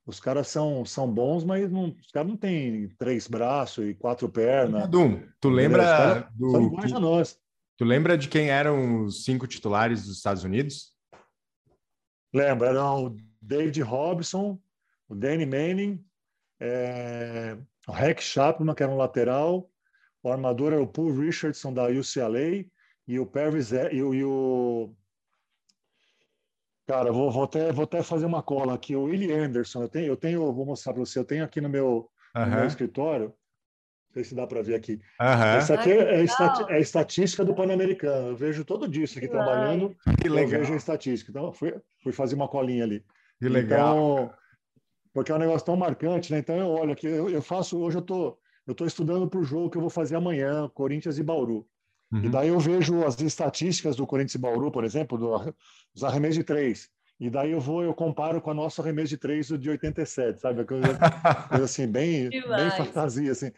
Os 0.05 0.19
caras 0.19 0.49
são, 0.49 0.85
são 0.85 1.11
bons, 1.11 1.43
mas 1.43 1.71
não, 1.71 1.95
os 1.99 2.11
caras 2.11 2.29
não 2.29 2.37
têm 2.37 2.89
três 2.97 3.27
braços 3.27 3.87
e 3.87 3.95
quatro 3.95 4.29
pernas. 4.29 4.87
Dum, 4.87 5.23
tu 5.39 5.49
lembra 5.49 6.29
do 6.35 6.51
são 6.51 6.63
iguais 6.67 6.93
a 6.93 6.99
nós. 6.99 7.39
Tu 7.77 7.83
lembra 7.83 8.17
de 8.17 8.29
quem 8.29 8.49
eram 8.49 9.05
os 9.05 9.23
cinco 9.23 9.47
titulares 9.47 10.03
dos 10.03 10.17
Estados 10.17 10.43
Unidos? 10.43 10.93
Lembra, 12.31 12.69
eram 12.69 13.05
o 13.05 13.17
David 13.41 13.81
Robson, 13.81 14.59
o 15.07 15.15
Danny 15.15 15.45
Manning, 15.45 16.03
é, 16.59 17.57
o 17.87 17.91
Hack 17.91 18.21
Chapman, 18.21 18.73
que 18.73 18.83
era 18.83 18.91
um 18.91 18.97
lateral, 18.97 19.69
o 20.23 20.31
armador 20.31 20.73
era 20.73 20.81
o 20.81 20.87
Paul 20.87 21.13
Richardson 21.17 21.73
da 21.73 21.85
UCLA 21.85 22.65
e 23.07 23.19
o 23.19 23.25
Pervis 23.25 23.71
e, 23.71 24.01
o, 24.01 24.13
e 24.13 24.23
o 24.23 24.95
cara, 26.87 27.11
vou, 27.11 27.31
vou, 27.31 27.43
até, 27.43 27.71
vou 27.71 27.83
até 27.83 28.01
fazer 28.01 28.25
uma 28.25 28.41
cola 28.41 28.73
aqui, 28.73 28.95
o 28.95 29.03
Willie 29.03 29.31
Anderson, 29.31 29.83
eu 29.83 29.89
tenho, 29.89 30.07
eu 30.07 30.17
tenho, 30.17 30.53
vou 30.53 30.65
mostrar 30.65 30.93
para 30.93 30.99
você, 30.99 31.19
eu 31.19 31.25
tenho 31.25 31.43
aqui 31.43 31.61
no 31.61 31.69
meu, 31.69 32.09
uh 32.35 32.39
-huh. 32.39 32.45
no 32.45 32.55
meu 32.55 32.65
escritório, 32.65 33.27
não 33.27 34.13
sei 34.13 34.23
se 34.23 34.35
dá 34.35 34.47
para 34.47 34.61
ver 34.61 34.75
aqui. 34.75 34.93
Uh 35.19 35.23
-huh. 35.23 35.57
Essa 35.57 35.73
aqui 35.75 35.91
é, 35.91 36.21
é, 36.21 36.25
é, 36.69 36.79
estatística 36.79 37.43
do 37.43 37.53
Pan-Americano. 37.53 38.29
Eu 38.29 38.35
vejo 38.35 38.63
todo 38.63 38.87
dia 38.87 39.03
isso 39.03 39.17
aqui 39.17 39.27
trabalhando. 39.27 39.95
Que 40.21 40.29
legal. 40.29 40.53
Eu 40.53 40.59
vejo 40.59 40.73
a 40.73 40.77
estatística. 40.77 41.31
Então, 41.31 41.51
fui, 41.51 41.75
fui 42.01 42.13
fazer 42.13 42.35
uma 42.35 42.47
colinha 42.47 42.85
ali. 42.85 43.03
Que 43.39 43.49
legal. 43.49 44.23
Então, 44.23 44.33
porque 45.15 45.31
é 45.31 45.35
um 45.35 45.39
negócio 45.39 45.65
tão 45.65 45.77
marcante, 45.77 46.29
né? 46.29 46.39
Então 46.39 46.57
eu 46.57 46.67
olho 46.67 46.91
aqui, 46.91 47.07
eu, 47.07 47.29
eu 47.29 47.41
faço, 47.41 47.79
hoje 47.79 47.97
eu 47.97 48.01
tô, 48.01 48.37
eu 48.67 48.75
tô 48.75 48.85
estudando 48.85 49.29
para 49.29 49.39
o 49.39 49.45
jogo 49.45 49.69
que 49.69 49.77
eu 49.77 49.81
vou 49.81 49.89
fazer 49.89 50.17
amanhã, 50.17 50.69
Corinthians 50.73 51.17
e 51.17 51.23
Bauru. 51.23 51.65
Uhum. 52.11 52.25
E 52.25 52.29
daí 52.29 52.49
eu 52.49 52.59
vejo 52.59 53.01
as 53.05 53.17
estatísticas 53.21 53.95
do 53.95 54.05
Corinthians 54.05 54.35
e 54.35 54.37
Bauru, 54.37 54.69
por 54.69 54.83
exemplo, 54.83 55.17
do, 55.17 55.55
dos 55.93 56.03
arremessos 56.03 56.35
de 56.35 56.43
três. 56.43 56.89
E 57.17 57.29
daí 57.29 57.51
eu 57.51 57.61
vou, 57.61 57.81
eu 57.81 57.93
comparo 57.93 58.41
com 58.41 58.51
a 58.51 58.53
nossa 58.53 58.81
arremesso 58.81 59.07
de 59.07 59.17
três 59.17 59.47
de 59.47 59.69
87, 59.69 60.41
sabe? 60.41 60.65
Coisa, 60.65 60.99
coisa 61.47 61.63
assim, 61.63 61.87
bem, 61.87 62.29
bem 62.29 62.71
fantasia, 62.75 63.31
assim. 63.31 63.53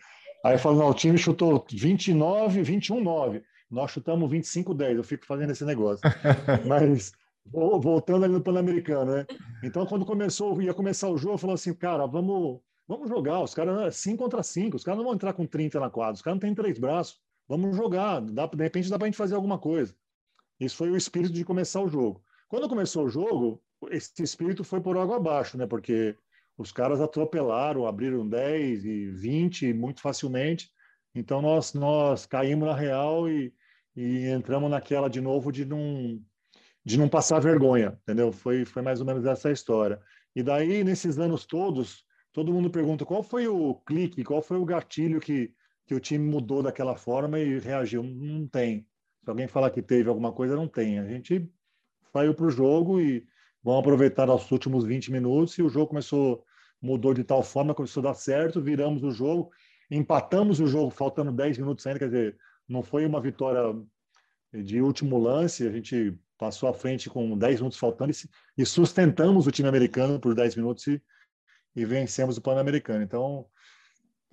Aí 0.45 0.53
eu 0.53 0.59
falo, 0.59 0.77
não, 0.77 0.89
o 0.89 0.93
time 0.93 1.17
chutou 1.17 1.65
29, 1.71 2.61
21, 2.61 3.01
9. 3.01 3.41
Nós 3.71 3.89
chutamos 3.89 4.29
25, 4.29 4.75
10. 4.75 4.97
Eu 4.97 5.03
fico 5.03 5.25
fazendo 5.25 5.53
esse 5.53 5.65
negócio. 5.65 6.07
Mas 6.67 7.13
voltando 7.51 8.25
ali 8.25 8.33
no 8.33 8.41
Pan-Americano, 8.41 9.11
né? 9.11 9.25
Então, 9.63 9.85
quando 9.85 10.05
começou, 10.05 10.61
ia 10.61 10.73
começar 10.73 11.09
o 11.09 11.17
jogo, 11.17 11.37
falou 11.37 11.53
assim, 11.53 11.73
cara, 11.73 12.05
vamos, 12.05 12.59
vamos 12.87 13.09
jogar. 13.09 13.41
Os 13.41 13.53
caras, 13.53 13.95
5 13.95 14.17
contra 14.17 14.43
5, 14.43 14.75
os 14.75 14.83
caras 14.83 14.97
não 14.97 15.05
vão 15.05 15.13
entrar 15.13 15.33
com 15.33 15.45
30 15.45 15.79
na 15.79 15.89
quadra, 15.89 16.13
os 16.13 16.21
caras 16.21 16.35
não 16.35 16.41
têm 16.41 16.55
três 16.55 16.77
braços. 16.77 17.19
vamos 17.47 17.75
jogar, 17.75 18.21
dá, 18.21 18.45
de 18.45 18.63
repente 18.63 18.89
dá 18.89 18.97
para 18.97 19.05
a 19.05 19.09
gente 19.09 19.17
fazer 19.17 19.35
alguma 19.35 19.57
coisa. 19.57 19.95
Isso 20.59 20.75
foi 20.75 20.89
o 20.89 20.97
espírito 20.97 21.33
de 21.33 21.45
começar 21.45 21.81
o 21.81 21.87
jogo. 21.87 22.23
Quando 22.49 22.69
começou 22.69 23.05
o 23.05 23.09
jogo, 23.09 23.61
esse 23.89 24.23
espírito 24.23 24.63
foi 24.63 24.81
por 24.81 24.97
água 24.97 25.17
abaixo, 25.17 25.57
né? 25.57 25.67
Porque 25.67 26.15
os 26.57 26.71
caras 26.71 26.99
atropelaram, 26.99 27.85
abriram 27.85 28.27
10 28.27 28.85
e 28.85 29.11
20 29.11 29.73
muito 29.73 30.01
facilmente. 30.01 30.71
Então 31.13 31.41
nós 31.41 31.73
nós 31.73 32.25
caímos 32.25 32.67
na 32.67 32.75
real 32.75 33.29
e, 33.29 33.53
e 33.95 34.27
entramos 34.29 34.69
naquela 34.69 35.09
de 35.09 35.21
novo 35.21 35.51
de 35.51 35.65
não 35.65 36.19
de 36.87 36.97
não 36.97 37.09
passar 37.09 37.41
vergonha, 37.41 37.99
entendeu? 38.03 38.31
Foi 38.31 38.63
foi 38.63 38.81
mais 38.81 39.01
ou 39.01 39.05
menos 39.05 39.25
essa 39.25 39.51
história. 39.51 39.99
E 40.33 40.41
daí 40.41 40.85
nesses 40.85 41.19
anos 41.19 41.45
todos, 41.45 42.05
todo 42.31 42.53
mundo 42.53 42.69
pergunta 42.69 43.05
qual 43.05 43.21
foi 43.21 43.45
o 43.45 43.75
clique, 43.85 44.23
qual 44.23 44.41
foi 44.41 44.57
o 44.57 44.63
gatilho 44.63 45.19
que 45.19 45.53
que 45.85 45.95
o 45.95 45.99
time 45.99 46.29
mudou 46.29 46.63
daquela 46.63 46.95
forma 46.95 47.39
e 47.39 47.59
reagiu. 47.59 48.03
Não 48.03 48.47
tem. 48.47 48.85
Se 49.23 49.29
alguém 49.29 49.47
falar 49.47 49.69
que 49.69 49.81
teve 49.81 50.07
alguma 50.07 50.31
coisa, 50.31 50.55
não 50.55 50.67
tem. 50.67 50.99
A 50.99 51.05
gente 51.05 51.49
saiu 52.13 52.33
para 52.33 52.45
o 52.45 52.49
jogo 52.49 53.01
e 53.01 53.25
vamos 53.61 53.81
aproveitar 53.81 54.29
os 54.29 54.49
últimos 54.49 54.85
20 54.85 55.11
minutos 55.11 55.57
e 55.57 55.61
o 55.61 55.69
jogo 55.69 55.87
começou, 55.87 56.43
mudou 56.81 57.13
de 57.13 57.23
tal 57.23 57.43
forma, 57.43 57.75
começou 57.75 57.99
a 58.01 58.05
dar 58.05 58.13
certo, 58.13 58.61
viramos 58.61 59.03
o 59.03 59.11
jogo, 59.11 59.49
empatamos 59.91 60.61
o 60.61 60.67
jogo 60.67 60.89
faltando 60.89 61.33
10 61.33 61.57
minutos 61.57 61.85
ainda, 61.85 61.99
quer 61.99 62.05
dizer, 62.05 62.37
não 62.67 62.81
foi 62.81 63.05
uma 63.05 63.19
vitória 63.19 63.61
de 64.53 64.81
último 64.81 65.17
lance, 65.17 65.67
a 65.67 65.71
gente 65.71 66.17
passou 66.37 66.69
à 66.69 66.73
frente 66.73 67.09
com 67.09 67.37
10 67.37 67.59
minutos 67.59 67.77
faltando 67.77 68.11
e, 68.57 68.65
sustentamos 68.65 69.47
o 69.47 69.51
time 69.51 69.67
americano 69.67 70.19
por 70.19 70.35
10 70.35 70.55
minutos 70.55 70.87
e, 70.87 71.01
e 71.75 71.85
vencemos 71.85 72.37
o 72.37 72.41
Pan-Americano. 72.41 73.03
Então, 73.03 73.45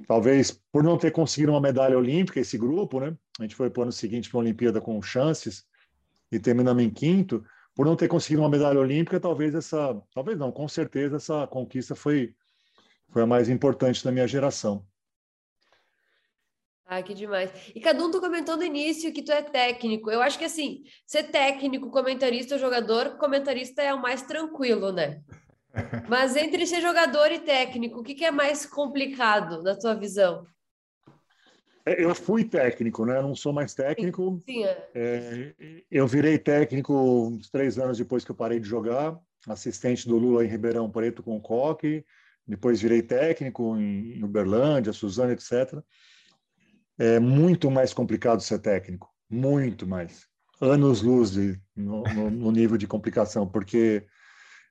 talvez 0.07 0.51
por 0.73 0.83
não 0.83 0.99
ter 0.99 1.11
conseguido 1.11 1.53
uma 1.53 1.61
medalha 1.61 1.97
olímpica, 1.97 2.41
esse 2.41 2.59
grupo, 2.59 3.01
né? 3.01 3.17
A 3.39 3.43
gente 3.43 3.55
foi 3.55 3.71
para 3.71 3.81
o 3.81 3.83
ano 3.85 3.93
seguinte 3.93 4.29
para 4.29 4.39
a 4.39 4.43
Olimpíada 4.43 4.81
com 4.81 5.01
chances 5.01 5.65
e 6.31 6.39
terminamos 6.39 6.83
em 6.83 6.91
quinto 6.91 7.45
por 7.75 7.87
não 7.87 7.97
ter 7.97 8.09
conseguido 8.09 8.43
uma 8.43 8.49
medalha 8.49 8.79
olímpica, 8.79 9.19
talvez 9.19 9.55
essa, 9.55 10.01
talvez 10.15 10.39
não, 10.39 10.53
com 10.53 10.69
certeza 10.69 11.17
essa 11.17 11.47
conquista 11.47 11.95
foi 11.95 12.35
foi 13.11 13.23
a 13.23 13.27
mais 13.27 13.49
importante 13.49 14.03
da 14.03 14.11
minha 14.11 14.27
geração. 14.27 14.85
Ah, 16.87 17.03
que 17.03 17.15
demais. 17.15 17.51
E 17.75 17.81
Cadum, 17.81 18.11
tu 18.11 18.21
comentou 18.21 18.57
no 18.57 18.63
início 18.63 19.13
que 19.13 19.23
tu 19.23 19.33
é 19.33 19.43
técnico. 19.43 20.11
Eu 20.11 20.21
acho 20.21 20.39
que 20.39 20.45
assim, 20.45 20.83
ser 21.07 21.25
técnico, 21.25 21.91
comentarista 21.91 22.55
ou 22.55 22.61
jogador, 22.61 23.17
comentarista 23.17 23.83
é 23.83 23.95
o 23.95 24.01
mais 24.01 24.23
tranquilo, 24.23 24.93
né? 24.93 25.23
Mas 26.09 26.37
entre 26.37 26.67
ser 26.67 26.83
jogador 26.83 27.33
e 27.33 27.39
técnico, 27.39 28.01
o 28.01 28.03
que, 28.03 28.15
que 28.15 28.25
é 28.25 28.31
mais 28.31 28.67
complicado 28.67 29.63
na 29.63 29.75
tua 29.75 29.95
visão? 29.95 30.47
É, 31.87 32.03
eu 32.03 32.15
fui 32.15 32.45
técnico, 32.45 33.05
né? 33.05 33.19
Eu 33.19 33.23
não 33.23 33.35
sou 33.35 33.53
mais 33.53 33.75
técnico. 33.75 34.43
Sim, 34.45 34.65
é. 34.65 34.89
É, 34.95 35.55
eu 35.91 36.07
virei 36.07 36.39
técnico 36.39 36.95
uns 36.95 37.51
três 37.51 37.79
anos 37.79 37.99
depois 37.99 38.25
que 38.25 38.31
eu 38.31 38.35
parei 38.35 38.61
de 38.61 38.69
jogar, 38.69 39.19
assistente 39.47 40.09
do 40.09 40.17
Lula 40.17 40.45
em 40.45 40.49
Ribeirão 40.49 40.91
Preto 40.91 41.23
com 41.23 41.37
o 41.37 41.41
Coque. 41.41 42.05
Depois 42.47 42.81
virei 42.81 43.03
técnico 43.03 43.77
em 43.77 44.23
Uberlândia, 44.23 44.93
Suzano, 44.93 45.33
etc. 45.33 45.83
É 46.99 47.19
muito 47.19 47.71
mais 47.71 47.93
complicado 47.93 48.41
ser 48.41 48.61
técnico, 48.61 49.09
muito 49.29 49.87
mais. 49.87 50.27
Anos 50.61 51.03
luz 51.03 51.33
de, 51.33 51.61
no, 51.75 52.03
no, 52.03 52.31
no 52.31 52.53
nível 52.53 52.77
de 52.77 52.87
complicação, 52.87 53.49
porque 53.49 54.07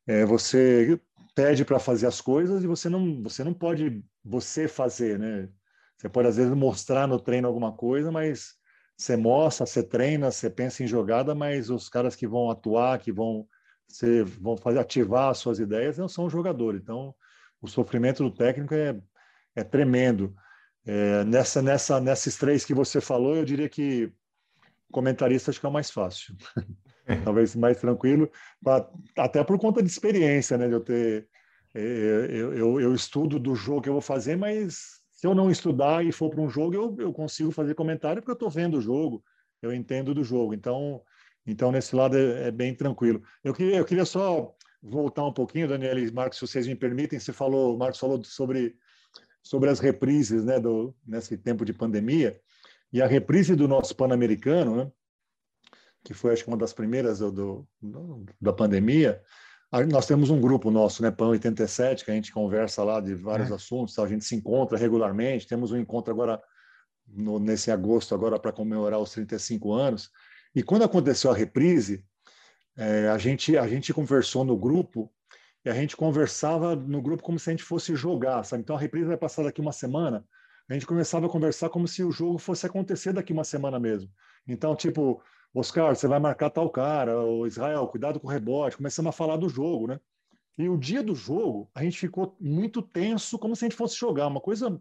é, 0.07 0.25
você 0.25 0.99
pede 1.35 1.65
para 1.65 1.79
fazer 1.79 2.07
as 2.07 2.21
coisas 2.21 2.63
e 2.63 2.67
você 2.67 2.89
não, 2.89 3.21
você 3.21 3.43
não 3.43 3.53
pode 3.53 4.03
você 4.23 4.67
fazer, 4.67 5.19
né? 5.19 5.49
Você 5.97 6.09
pode, 6.09 6.27
às 6.27 6.37
vezes, 6.37 6.53
mostrar 6.53 7.07
no 7.07 7.19
treino 7.19 7.47
alguma 7.47 7.71
coisa, 7.71 8.11
mas 8.11 8.55
você 8.97 9.15
mostra, 9.15 9.65
você 9.65 9.83
treina, 9.83 10.31
você 10.31 10.49
pensa 10.49 10.83
em 10.83 10.87
jogada, 10.87 11.33
mas 11.33 11.69
os 11.69 11.89
caras 11.89 12.15
que 12.15 12.27
vão 12.27 12.49
atuar, 12.49 12.99
que 12.99 13.11
vão, 13.11 13.47
ser, 13.87 14.23
vão 14.25 14.57
fazer, 14.57 14.79
ativar 14.79 15.29
as 15.29 15.37
suas 15.37 15.59
ideias, 15.59 15.97
não 15.97 16.07
são 16.07 16.29
jogadores. 16.29 16.81
Então, 16.81 17.13
o 17.61 17.67
sofrimento 17.67 18.23
do 18.23 18.31
técnico 18.31 18.73
é, 18.73 18.99
é 19.55 19.63
tremendo. 19.63 20.35
É, 20.85 21.23
nessa, 21.23 21.61
nessa, 21.61 21.99
nesses 21.99 22.37
três 22.37 22.65
que 22.65 22.73
você 22.73 22.99
falou, 22.99 23.35
eu 23.35 23.45
diria 23.45 23.69
que 23.69 24.11
comentarista 24.91 25.49
acho 25.49 25.59
que 25.59 25.65
é 25.65 25.69
o 25.69 25.73
mais 25.73 25.89
fácil. 25.89 26.35
Talvez 27.25 27.55
mais 27.55 27.79
tranquilo, 27.79 28.31
até 29.17 29.43
por 29.43 29.59
conta 29.59 29.81
de 29.81 29.89
experiência, 29.89 30.57
né? 30.57 30.67
De 30.67 30.73
eu 30.73 30.79
ter. 30.79 31.27
É, 31.75 31.79
eu, 31.81 32.53
eu, 32.53 32.79
eu 32.79 32.93
estudo 32.93 33.39
do 33.39 33.55
jogo 33.55 33.81
que 33.81 33.89
eu 33.89 33.93
vou 33.93 34.01
fazer, 34.01 34.37
mas 34.37 35.03
se 35.23 35.27
eu 35.27 35.33
não 35.33 35.49
estudar 35.49 36.05
e 36.05 36.11
for 36.11 36.29
para 36.29 36.41
um 36.41 36.49
jogo, 36.49 36.75
eu, 36.75 36.95
eu 36.99 37.13
consigo 37.13 37.49
fazer 37.49 37.75
comentário 37.75 38.21
porque 38.21 38.31
eu 38.31 38.35
estou 38.35 38.49
vendo 38.49 38.77
o 38.77 38.81
jogo, 38.81 39.23
eu 39.61 39.73
entendo 39.73 40.13
do 40.13 40.21
jogo. 40.21 40.53
Então, 40.53 41.01
então 41.47 41.71
nesse 41.71 41.95
lado 41.95 42.17
é, 42.17 42.47
é, 42.47 42.51
bem 42.51 42.75
tranquilo. 42.75 43.23
Eu 43.41 43.53
queria, 43.53 43.77
eu 43.77 43.85
queria 43.85 44.03
só 44.03 44.53
voltar 44.81 45.25
um 45.25 45.31
pouquinho, 45.31 45.67
Daniel 45.67 45.97
e 45.97 46.11
Marcos, 46.11 46.39
se 46.39 46.45
vocês 46.45 46.67
me 46.67 46.75
permitem. 46.75 47.19
Você 47.19 47.31
falou, 47.31 47.77
Marcos 47.77 47.99
falou 47.99 48.21
sobre, 48.23 48.75
sobre 49.43 49.69
as 49.69 49.79
reprises 49.79 50.43
né, 50.43 50.59
do, 50.59 50.95
nesse 51.05 51.37
tempo 51.37 51.65
de 51.65 51.73
pandemia. 51.73 52.39
E 52.91 53.01
a 53.01 53.07
reprise 53.07 53.55
do 53.55 53.67
nosso 53.67 53.95
Pan-Americano, 53.95 54.75
né, 54.75 54.91
que 56.03 56.13
foi 56.13 56.33
acho 56.33 56.43
que 56.43 56.49
uma 56.49 56.57
das 56.57 56.73
primeiras 56.73 57.19
do, 57.19 57.67
do, 57.81 58.25
da 58.39 58.53
pandemia, 58.53 59.21
nós 59.91 60.05
temos 60.05 60.29
um 60.29 60.39
grupo 60.39 60.69
nosso, 60.69 61.01
né, 61.01 61.09
PAN 61.09 61.29
87, 61.29 62.05
que 62.05 62.11
a 62.11 62.13
gente 62.13 62.31
conversa 62.31 62.83
lá 62.83 63.01
de 63.01 63.15
vários 63.15 63.51
é. 63.51 63.55
assuntos, 63.55 63.97
a 63.97 64.07
gente 64.07 64.23
se 64.23 64.35
encontra 64.35 64.77
regularmente, 64.77 65.47
temos 65.47 65.71
um 65.71 65.77
encontro 65.77 66.13
agora 66.13 66.41
no, 67.07 67.39
nesse 67.39 67.71
agosto 67.71 68.13
agora 68.13 68.39
para 68.39 68.51
comemorar 68.51 68.99
os 68.99 69.11
35 69.11 69.73
anos. 69.73 70.11
E 70.55 70.61
quando 70.61 70.83
aconteceu 70.83 71.31
a 71.31 71.35
reprise, 71.35 72.05
é, 72.77 73.07
a 73.09 73.17
gente 73.17 73.57
a 73.57 73.67
gente 73.67 73.93
conversou 73.93 74.43
no 74.43 74.57
grupo 74.57 75.11
e 75.65 75.69
a 75.69 75.73
gente 75.73 75.95
conversava 75.95 76.75
no 76.75 77.01
grupo 77.01 77.23
como 77.23 77.39
se 77.39 77.49
a 77.49 77.53
gente 77.53 77.63
fosse 77.63 77.95
jogar, 77.95 78.43
sabe? 78.43 78.63
Então 78.63 78.75
a 78.75 78.79
reprise 78.79 79.07
vai 79.07 79.17
passar 79.17 79.43
daqui 79.43 79.61
uma 79.61 79.71
semana. 79.71 80.25
A 80.69 80.73
gente 80.73 80.85
começava 80.85 81.25
a 81.25 81.29
conversar 81.29 81.69
como 81.69 81.87
se 81.87 82.03
o 82.03 82.11
jogo 82.11 82.37
fosse 82.37 82.65
acontecer 82.65 83.13
daqui 83.13 83.33
uma 83.33 83.43
semana 83.43 83.79
mesmo. 83.79 84.09
Então, 84.47 84.75
tipo, 84.75 85.21
Oscar, 85.53 85.95
você 85.95 86.07
vai 86.07 86.19
marcar 86.19 86.49
tal 86.49 86.69
cara, 86.69 87.21
o 87.21 87.45
Israel, 87.45 87.87
cuidado 87.87 88.19
com 88.19 88.27
o 88.27 88.29
rebote. 88.29 88.77
Começamos 88.77 89.09
a 89.09 89.13
falar 89.13 89.37
do 89.37 89.49
jogo, 89.49 89.87
né? 89.87 89.99
E 90.57 90.69
o 90.69 90.77
dia 90.77 91.01
do 91.01 91.15
jogo, 91.15 91.69
a 91.73 91.83
gente 91.83 91.97
ficou 91.97 92.37
muito 92.39 92.81
tenso, 92.81 93.39
como 93.39 93.55
se 93.55 93.65
a 93.65 93.69
gente 93.69 93.77
fosse 93.77 93.97
jogar. 93.97 94.27
Uma 94.27 94.41
coisa 94.41 94.79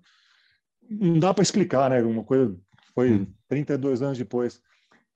não 0.88 1.18
dá 1.18 1.32
para 1.32 1.42
explicar, 1.42 1.90
né? 1.90 2.02
Uma 2.02 2.24
coisa 2.24 2.56
foi 2.94 3.12
hum. 3.12 3.26
32 3.48 4.02
anos 4.02 4.18
depois. 4.18 4.60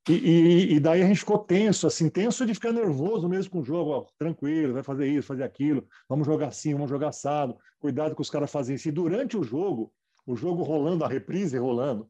E, 0.08 0.12
e, 0.12 0.74
e, 0.74 0.80
daí 0.80 1.02
a 1.02 1.06
gente 1.06 1.18
ficou 1.18 1.38
tenso, 1.38 1.86
assim, 1.86 2.08
tenso 2.08 2.46
de 2.46 2.54
ficar 2.54 2.72
nervoso 2.72 3.28
mesmo 3.28 3.50
com 3.50 3.60
o 3.60 3.64
jogo. 3.64 3.90
Ó, 3.90 4.06
tranquilo, 4.16 4.74
vai 4.74 4.82
fazer 4.82 5.08
isso, 5.08 5.26
fazer 5.26 5.42
aquilo, 5.42 5.86
vamos 6.08 6.26
jogar 6.26 6.48
assim, 6.48 6.74
vamos 6.74 6.90
jogar 6.90 7.08
assado. 7.08 7.56
Cuidado 7.80 8.14
com 8.14 8.22
os 8.22 8.30
caras 8.30 8.50
fazem 8.50 8.76
isso. 8.76 8.88
E 8.88 8.92
durante 8.92 9.36
o 9.36 9.42
jogo, 9.42 9.92
o 10.24 10.36
jogo 10.36 10.62
rolando, 10.62 11.04
a 11.04 11.08
reprise 11.08 11.58
rolando, 11.58 12.08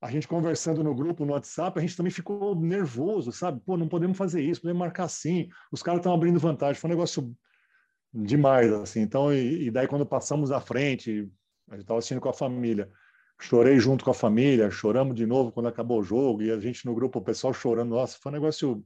a 0.00 0.10
gente 0.10 0.26
conversando 0.26 0.82
no 0.82 0.94
grupo, 0.94 1.26
no 1.26 1.34
WhatsApp, 1.34 1.78
a 1.78 1.82
gente 1.82 1.94
também 1.94 2.10
ficou 2.10 2.54
nervoso, 2.54 3.30
sabe? 3.32 3.60
Pô, 3.60 3.76
não 3.76 3.86
podemos 3.86 4.16
fazer 4.16 4.40
isso, 4.40 4.62
podemos 4.62 4.80
marcar 4.80 5.04
assim. 5.04 5.48
Os 5.70 5.82
caras 5.82 6.00
estão 6.00 6.14
abrindo 6.14 6.40
vantagem. 6.40 6.80
Foi 6.80 6.88
um 6.88 6.94
negócio 6.94 7.36
demais, 8.12 8.72
assim. 8.72 9.00
Então, 9.00 9.30
e, 9.30 9.66
e 9.66 9.70
daí 9.70 9.86
quando 9.86 10.06
passamos 10.06 10.50
à 10.50 10.60
frente, 10.60 11.30
a 11.68 11.74
gente 11.74 11.82
estava 11.82 11.98
assistindo 11.98 12.20
com 12.20 12.30
a 12.30 12.34
família. 12.34 12.90
Chorei 13.40 13.80
junto 13.80 14.04
com 14.04 14.10
a 14.10 14.14
família, 14.14 14.70
choramos 14.70 15.16
de 15.16 15.24
novo 15.24 15.50
quando 15.50 15.66
acabou 15.66 16.00
o 16.00 16.04
jogo, 16.04 16.42
e 16.42 16.50
a 16.50 16.60
gente 16.60 16.84
no 16.84 16.94
grupo, 16.94 17.18
o 17.18 17.22
pessoal 17.22 17.54
chorando. 17.54 17.90
Nossa, 17.90 18.18
foi 18.20 18.30
um 18.30 18.34
negócio 18.34 18.84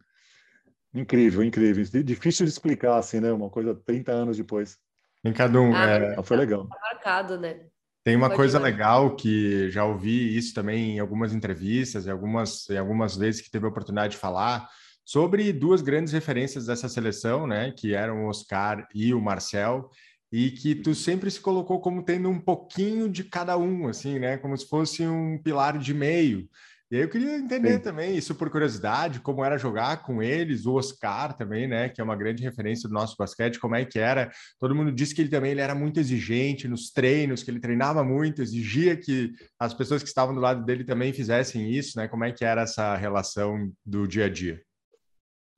incrível, 0.94 1.42
incrível. 1.42 1.84
Difícil 2.02 2.46
de 2.46 2.52
explicar, 2.52 2.96
assim, 2.96 3.20
né? 3.20 3.32
Uma 3.32 3.50
coisa 3.50 3.74
30 3.74 4.12
anos 4.12 4.36
depois. 4.36 4.78
Em 5.24 5.32
cada 5.32 5.60
um. 5.60 5.74
Ah, 5.74 5.90
é... 5.90 6.22
Foi 6.22 6.36
legal. 6.36 6.68
Tá 6.68 6.76
marcado, 6.92 7.38
né? 7.38 7.66
Tem 8.04 8.14
uma 8.14 8.28
Pode 8.28 8.36
coisa 8.36 8.58
legal 8.58 9.16
que 9.16 9.70
já 9.70 9.84
ouvi 9.84 10.36
isso 10.36 10.54
também 10.54 10.96
em 10.96 10.98
algumas 11.00 11.32
entrevistas, 11.32 12.06
em 12.06 12.10
algumas, 12.10 12.68
em 12.68 12.76
algumas 12.76 13.16
vezes 13.16 13.40
que 13.40 13.50
teve 13.50 13.64
a 13.64 13.70
oportunidade 13.70 14.12
de 14.12 14.18
falar, 14.18 14.68
sobre 15.02 15.52
duas 15.54 15.80
grandes 15.80 16.12
referências 16.12 16.66
dessa 16.66 16.86
seleção, 16.86 17.46
né, 17.46 17.72
que 17.72 17.94
eram 17.94 18.24
o 18.24 18.28
Oscar 18.28 18.86
e 18.94 19.14
o 19.14 19.20
Marcel, 19.20 19.90
e 20.34 20.50
que 20.50 20.74
tu 20.74 20.96
sempre 20.96 21.30
se 21.30 21.38
colocou 21.38 21.78
como 21.78 22.02
tendo 22.02 22.28
um 22.28 22.40
pouquinho 22.40 23.08
de 23.08 23.22
cada 23.22 23.56
um, 23.56 23.86
assim, 23.86 24.18
né, 24.18 24.36
como 24.36 24.58
se 24.58 24.68
fosse 24.68 25.06
um 25.06 25.38
pilar 25.40 25.78
de 25.78 25.94
meio. 25.94 26.48
E 26.90 26.96
aí 26.96 27.02
eu 27.02 27.08
queria 27.08 27.38
entender 27.38 27.74
Sim. 27.74 27.78
também, 27.78 28.16
isso 28.16 28.34
por 28.34 28.50
curiosidade, 28.50 29.20
como 29.20 29.44
era 29.44 29.56
jogar 29.56 30.02
com 30.02 30.20
eles, 30.20 30.66
o 30.66 30.74
Oscar 30.74 31.36
também, 31.36 31.68
né, 31.68 31.88
que 31.88 32.00
é 32.00 32.04
uma 32.04 32.16
grande 32.16 32.42
referência 32.42 32.88
do 32.88 32.94
nosso 32.94 33.14
basquete, 33.16 33.60
como 33.60 33.76
é 33.76 33.84
que 33.84 34.00
era. 34.00 34.28
Todo 34.58 34.74
mundo 34.74 34.90
disse 34.90 35.14
que 35.14 35.22
ele 35.22 35.28
também 35.28 35.52
ele 35.52 35.60
era 35.60 35.74
muito 35.74 36.00
exigente 36.00 36.66
nos 36.66 36.90
treinos, 36.90 37.44
que 37.44 37.50
ele 37.52 37.60
treinava 37.60 38.02
muito, 38.02 38.42
exigia 38.42 38.96
que 38.96 39.30
as 39.56 39.72
pessoas 39.72 40.02
que 40.02 40.08
estavam 40.08 40.34
do 40.34 40.40
lado 40.40 40.64
dele 40.64 40.82
também 40.82 41.12
fizessem 41.12 41.70
isso, 41.70 41.96
né? 41.96 42.08
Como 42.08 42.24
é 42.24 42.32
que 42.32 42.44
era 42.44 42.62
essa 42.62 42.96
relação 42.96 43.70
do 43.86 44.04
dia 44.08 44.24
a 44.24 44.28
dia? 44.28 44.60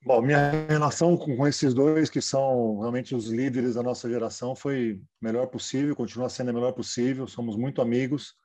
Bom, 0.06 0.22
minha 0.22 0.52
relação 0.68 1.16
com 1.16 1.48
esses 1.48 1.74
dois, 1.74 2.08
que 2.08 2.20
são 2.20 2.78
realmente 2.78 3.12
os 3.12 3.26
líderes 3.26 3.74
da 3.74 3.82
nossa 3.82 4.08
geração, 4.08 4.54
foi 4.54 5.02
melhor 5.20 5.48
possível, 5.48 5.96
continua 5.96 6.28
sendo 6.28 6.50
a 6.50 6.52
melhor 6.52 6.70
possível, 6.74 7.26
somos 7.26 7.56
muito 7.56 7.82
amigos. 7.82 8.36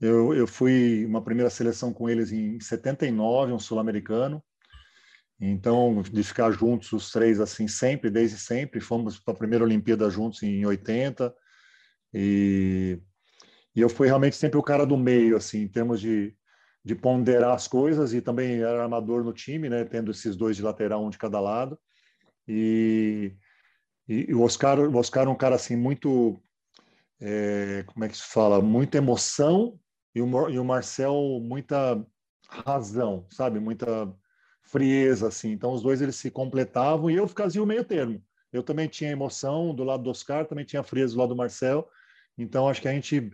Eu, 0.00 0.34
eu 0.34 0.48
fui 0.48 1.06
uma 1.06 1.22
primeira 1.22 1.48
seleção 1.48 1.92
com 1.92 2.10
eles 2.10 2.32
em 2.32 2.58
79, 2.58 3.52
um 3.52 3.58
sul-americano. 3.60 4.42
Então, 5.40 6.02
de 6.02 6.24
ficar 6.24 6.50
juntos 6.50 6.92
os 6.92 7.12
três 7.12 7.38
assim 7.38 7.68
sempre, 7.68 8.10
desde 8.10 8.36
sempre, 8.36 8.80
fomos 8.80 9.16
para 9.16 9.32
a 9.32 9.36
primeira 9.36 9.64
Olimpíada 9.64 10.10
juntos 10.10 10.42
em 10.42 10.66
80. 10.66 11.32
E, 12.12 12.98
e 13.76 13.80
eu 13.80 13.88
fui 13.88 14.08
realmente 14.08 14.34
sempre 14.34 14.58
o 14.58 14.62
cara 14.62 14.84
do 14.84 14.96
meio, 14.96 15.36
assim, 15.36 15.60
em 15.60 15.68
termos 15.68 16.00
de, 16.00 16.36
de 16.86 16.94
ponderar 16.94 17.52
as 17.52 17.66
coisas 17.66 18.14
e 18.14 18.20
também 18.20 18.60
era 18.60 18.84
armador 18.84 19.24
no 19.24 19.32
time, 19.32 19.68
né, 19.68 19.84
tendo 19.84 20.12
esses 20.12 20.36
dois 20.36 20.54
de 20.54 20.62
lateral, 20.62 21.04
um 21.04 21.10
de 21.10 21.18
cada 21.18 21.40
lado. 21.40 21.76
E, 22.46 23.32
e, 24.08 24.30
e 24.30 24.34
o 24.34 24.42
Oscar, 24.42 24.78
o 24.78 24.96
Oscar 24.96 25.26
é 25.26 25.28
um 25.28 25.34
cara 25.34 25.56
assim 25.56 25.74
muito, 25.74 26.40
é, 27.20 27.82
como 27.88 28.04
é 28.04 28.08
que 28.08 28.16
se 28.16 28.22
fala, 28.22 28.62
muita 28.62 28.98
emoção 28.98 29.76
e 30.14 30.22
o, 30.22 30.48
e 30.48 30.60
o 30.60 30.64
Marcel 30.64 31.40
muita 31.42 32.00
razão, 32.48 33.26
sabe, 33.32 33.58
muita 33.58 34.08
frieza 34.62 35.26
assim. 35.26 35.50
Então 35.50 35.72
os 35.72 35.82
dois 35.82 36.00
eles 36.00 36.14
se 36.14 36.30
completavam 36.30 37.10
e 37.10 37.16
eu 37.16 37.26
fazia 37.26 37.60
o 37.60 37.66
meio 37.66 37.82
termo. 37.82 38.22
Eu 38.52 38.62
também 38.62 38.86
tinha 38.86 39.10
emoção 39.10 39.74
do 39.74 39.82
lado 39.82 40.04
do 40.04 40.10
Oscar, 40.10 40.46
também 40.46 40.64
tinha 40.64 40.84
frieza 40.84 41.14
do 41.14 41.18
lado 41.18 41.30
do 41.30 41.36
Marcel. 41.36 41.88
Então 42.38 42.68
acho 42.68 42.80
que 42.80 42.86
a 42.86 42.92
gente 42.92 43.32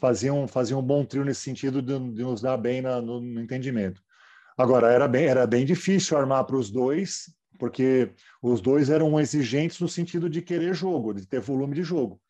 fazia 0.00 0.32
um, 0.32 0.46
fazia 0.46 0.76
um 0.76 0.82
bom 0.82 1.04
trio 1.04 1.24
nesse 1.24 1.40
sentido 1.40 1.80
de, 1.80 1.98
de 1.98 2.22
nos 2.22 2.40
dar 2.40 2.56
bem 2.56 2.82
na, 2.82 3.00
no, 3.00 3.20
no, 3.20 3.40
entendimento. 3.40 4.02
Agora, 4.56 4.92
era 4.92 5.08
bem, 5.08 5.26
era 5.26 5.46
bem 5.46 5.64
difícil 5.64 6.16
armar 6.16 6.44
para 6.44 6.56
os 6.56 6.70
dois, 6.70 7.32
porque 7.58 8.12
os 8.42 8.60
dois 8.60 8.90
eram 8.90 9.18
exigentes 9.18 9.80
no 9.80 9.88
sentido 9.88 10.28
de 10.28 10.42
querer 10.42 10.74
jogo, 10.74 11.12
de 11.12 11.26
ter 11.26 11.40
volume 11.40 11.74
de 11.74 11.82
jogo. 11.82 12.20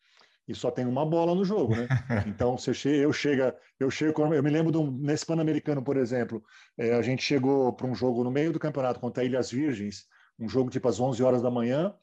E 0.47 0.53
só 0.53 0.69
tem 0.69 0.85
uma 0.85 1.05
bola 1.05 1.33
no 1.33 1.43
jogo, 1.43 1.75
né? 1.75 1.87
Então, 2.27 2.57
você 2.57 2.73
chega, 2.73 2.97
eu 2.97 3.11
chega, 3.11 3.55
eu 3.79 3.89
chego, 3.89 4.33
eu 4.33 4.43
me 4.43 4.49
lembro 4.49 4.79
um, 4.79 4.91
nesse 4.91 5.25
Pan-Americano, 5.25 5.83
por 5.83 5.97
exemplo, 5.97 6.43
é, 6.77 6.93
a 6.93 7.01
gente 7.01 7.23
chegou 7.23 7.73
para 7.73 7.87
um 7.87 7.95
jogo 7.95 8.23
no 8.23 8.29
meio 8.29 8.53
do 8.53 8.59
campeonato 8.59 8.99
contra 8.99 9.23
a 9.23 9.25
Ilhas 9.25 9.49
Virgens, 9.49 10.05
um 10.39 10.47
jogo 10.47 10.69
tipo 10.69 10.87
às 10.87 10.99
11 10.99 11.21
horas 11.23 11.41
da 11.41 11.49
manhã. 11.49 11.93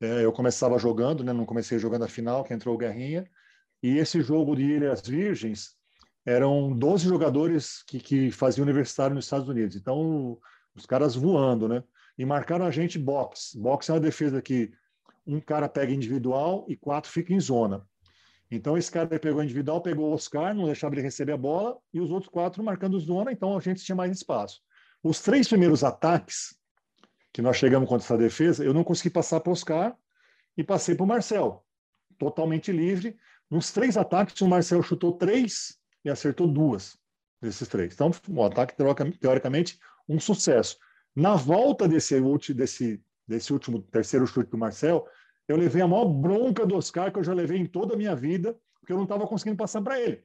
É, 0.00 0.24
eu 0.24 0.32
começava 0.32 0.78
jogando, 0.78 1.22
né? 1.22 1.32
Não 1.32 1.44
comecei 1.44 1.78
jogando 1.78 2.04
a 2.04 2.08
final, 2.08 2.42
que 2.42 2.52
entrou 2.52 2.74
o 2.74 2.78
Guerrinha. 2.78 3.24
E 3.82 3.98
esse 3.98 4.20
jogo 4.20 4.54
de 4.54 4.62
Ilhas 4.62 5.00
Virgens 5.00 5.76
eram 6.24 6.72
12 6.72 7.08
jogadores 7.08 7.82
que, 7.82 7.98
que 7.98 8.30
faziam 8.30 8.62
universitário 8.62 9.14
nos 9.14 9.24
Estados 9.24 9.48
Unidos. 9.48 9.76
Então, 9.76 10.38
os 10.74 10.86
caras 10.86 11.14
voando, 11.14 11.68
né? 11.68 11.82
E 12.16 12.24
marcaram 12.24 12.64
a 12.64 12.70
gente 12.70 12.98
box. 12.98 13.56
Box 13.56 13.88
é 13.88 13.94
uma 13.94 14.00
defesa 14.00 14.40
que 14.40 14.70
um 15.26 15.40
cara 15.40 15.68
pega 15.68 15.92
individual 15.92 16.64
e 16.68 16.76
quatro 16.76 17.10
ficam 17.10 17.36
em 17.36 17.40
zona. 17.40 17.84
Então, 18.50 18.76
esse 18.76 18.90
cara 18.90 19.08
pegou 19.18 19.42
individual, 19.42 19.80
pegou 19.80 20.10
o 20.10 20.14
Oscar, 20.14 20.54
não 20.54 20.66
deixava 20.66 20.94
ele 20.94 21.02
receber 21.02 21.32
a 21.32 21.36
bola, 21.38 21.78
e 21.92 22.00
os 22.00 22.10
outros 22.10 22.30
quatro 22.30 22.62
marcando 22.62 23.00
zona, 23.00 23.32
então 23.32 23.56
a 23.56 23.60
gente 23.60 23.82
tinha 23.82 23.96
mais 23.96 24.12
espaço. 24.12 24.60
Os 25.02 25.20
três 25.20 25.48
primeiros 25.48 25.82
ataques 25.82 26.54
que 27.32 27.40
nós 27.40 27.56
chegamos 27.56 27.88
contra 27.88 28.04
essa 28.04 28.18
defesa, 28.18 28.62
eu 28.62 28.74
não 28.74 28.84
consegui 28.84 29.08
passar 29.08 29.40
para 29.40 29.48
o 29.48 29.52
Oscar 29.54 29.96
e 30.56 30.62
passei 30.62 30.94
para 30.94 31.04
o 31.04 31.06
Marcel, 31.06 31.64
totalmente 32.18 32.70
livre. 32.70 33.16
Nos 33.52 33.70
três 33.70 33.98
ataques, 33.98 34.40
o 34.40 34.48
Marcel 34.48 34.82
chutou 34.82 35.12
três 35.12 35.76
e 36.02 36.08
acertou 36.08 36.48
duas 36.48 36.96
desses 37.38 37.68
três. 37.68 37.92
Então, 37.92 38.10
o 38.30 38.42
ataque, 38.42 38.74
teoricamente, 39.20 39.78
um 40.08 40.18
sucesso. 40.18 40.78
Na 41.14 41.34
volta 41.36 41.86
desse, 41.86 42.18
desse, 42.54 43.04
desse 43.28 43.52
último 43.52 43.82
terceiro 43.82 44.26
chute 44.26 44.50
do 44.50 44.56
Marcel, 44.56 45.06
eu 45.46 45.58
levei 45.58 45.82
a 45.82 45.86
maior 45.86 46.06
bronca 46.06 46.64
do 46.64 46.76
Oscar 46.76 47.12
que 47.12 47.18
eu 47.18 47.24
já 47.24 47.34
levei 47.34 47.58
em 47.58 47.66
toda 47.66 47.92
a 47.92 47.96
minha 47.96 48.16
vida, 48.16 48.56
porque 48.80 48.90
eu 48.90 48.96
não 48.96 49.04
estava 49.04 49.26
conseguindo 49.26 49.58
passar 49.58 49.82
para 49.82 50.00
ele. 50.00 50.24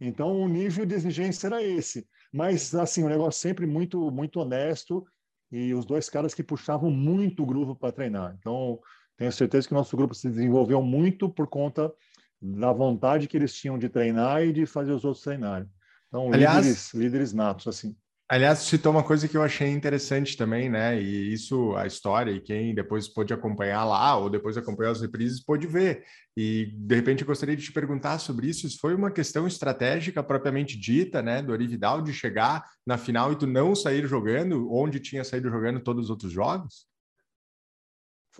Então, 0.00 0.42
o 0.42 0.48
nível 0.48 0.84
de 0.84 0.96
exigência 0.96 1.46
era 1.46 1.62
esse. 1.62 2.04
Mas, 2.32 2.74
assim, 2.74 3.04
o 3.04 3.06
um 3.06 3.10
negócio 3.10 3.40
sempre 3.40 3.64
muito, 3.64 4.10
muito 4.10 4.40
honesto 4.40 5.06
e 5.52 5.72
os 5.72 5.84
dois 5.84 6.10
caras 6.10 6.34
que 6.34 6.42
puxavam 6.42 6.90
muito 6.90 7.44
o 7.44 7.46
grupo 7.46 7.76
para 7.76 7.92
treinar. 7.92 8.34
Então, 8.40 8.80
tenho 9.16 9.30
certeza 9.30 9.68
que 9.68 9.74
nosso 9.74 9.96
grupo 9.96 10.16
se 10.16 10.28
desenvolveu 10.28 10.82
muito 10.82 11.28
por 11.28 11.46
conta 11.46 11.94
da 12.40 12.72
vontade 12.72 13.28
que 13.28 13.36
eles 13.36 13.54
tinham 13.54 13.78
de 13.78 13.88
treinar 13.88 14.42
e 14.42 14.52
de 14.52 14.66
fazer 14.66 14.92
os 14.92 15.04
outros 15.04 15.22
treinarem. 15.22 15.68
Então, 16.08 16.32
Aliás, 16.32 16.56
líderes, 16.56 16.94
líderes 16.94 17.32
natos, 17.32 17.66
assim. 17.68 17.94
Aliás, 18.32 18.60
citou 18.60 18.92
uma 18.92 19.02
coisa 19.02 19.26
que 19.26 19.36
eu 19.36 19.42
achei 19.42 19.68
interessante 19.68 20.36
também, 20.36 20.70
né? 20.70 21.02
E 21.02 21.32
isso, 21.32 21.74
a 21.74 21.84
história, 21.84 22.30
e 22.30 22.40
quem 22.40 22.72
depois 22.72 23.08
pôde 23.08 23.34
acompanhar 23.34 23.84
lá, 23.84 24.16
ou 24.16 24.30
depois 24.30 24.56
acompanhar 24.56 24.92
as 24.92 25.00
reprises, 25.00 25.42
pôde 25.42 25.66
ver. 25.66 26.04
E, 26.36 26.72
de 26.76 26.94
repente, 26.94 27.22
eu 27.22 27.26
gostaria 27.26 27.56
de 27.56 27.64
te 27.64 27.72
perguntar 27.72 28.20
sobre 28.20 28.46
isso. 28.46 28.68
Isso 28.68 28.78
foi 28.80 28.94
uma 28.94 29.10
questão 29.10 29.48
estratégica 29.48 30.22
propriamente 30.22 30.78
dita, 30.78 31.20
né? 31.20 31.42
Do 31.42 31.50
Orividal, 31.50 32.02
de 32.02 32.12
chegar 32.12 32.64
na 32.86 32.96
final 32.96 33.32
e 33.32 33.36
tu 33.36 33.48
não 33.48 33.74
sair 33.74 34.06
jogando, 34.06 34.72
onde 34.72 35.00
tinha 35.00 35.24
saído 35.24 35.50
jogando 35.50 35.80
todos 35.80 36.04
os 36.04 36.10
outros 36.10 36.30
jogos? 36.30 36.86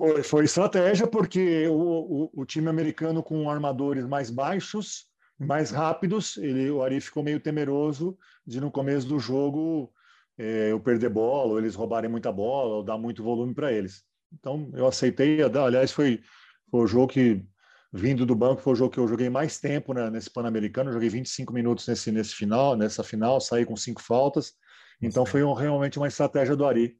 Foi, 0.00 0.22
foi 0.22 0.44
estratégia, 0.46 1.06
porque 1.06 1.68
o, 1.68 1.74
o, 1.74 2.30
o, 2.32 2.46
time 2.46 2.70
americano 2.70 3.22
com 3.22 3.50
armadores 3.50 4.06
mais 4.06 4.30
baixos, 4.30 5.04
mais 5.38 5.70
rápidos, 5.70 6.38
ele, 6.38 6.70
o 6.70 6.82
Ari 6.82 7.02
ficou 7.02 7.22
meio 7.22 7.38
temeroso 7.38 8.16
de 8.46 8.62
no 8.62 8.70
começo 8.70 9.06
do 9.06 9.18
jogo 9.18 9.92
é, 10.38 10.72
eu 10.72 10.80
perder 10.80 11.10
bola, 11.10 11.52
ou 11.52 11.58
eles 11.58 11.74
roubarem 11.74 12.08
muita 12.10 12.32
bola, 12.32 12.76
ou 12.76 12.82
dar 12.82 12.96
muito 12.96 13.22
volume 13.22 13.52
para 13.52 13.70
eles. 13.70 14.02
Então 14.32 14.70
eu 14.72 14.86
aceitei, 14.86 15.42
aliás, 15.42 15.92
foi, 15.92 16.22
foi 16.70 16.80
o 16.80 16.86
jogo 16.86 17.08
que, 17.08 17.44
vindo 17.92 18.24
do 18.24 18.34
banco, 18.34 18.62
foi 18.62 18.72
o 18.72 18.76
jogo 18.76 18.94
que 18.94 19.00
eu 19.00 19.06
joguei 19.06 19.28
mais 19.28 19.60
tempo 19.60 19.92
né, 19.92 20.08
nesse 20.08 20.30
Pan-Americano, 20.30 20.94
joguei 20.94 21.10
25 21.10 21.52
minutos 21.52 21.86
nesse, 21.86 22.10
nesse 22.10 22.34
final, 22.34 22.74
nessa 22.74 23.04
final, 23.04 23.38
saí 23.38 23.66
com 23.66 23.76
cinco 23.76 24.00
faltas. 24.00 24.54
Então 25.02 25.26
foi 25.26 25.44
um, 25.44 25.52
realmente 25.52 25.98
uma 25.98 26.08
estratégia 26.08 26.56
do 26.56 26.64
Ari 26.64 26.96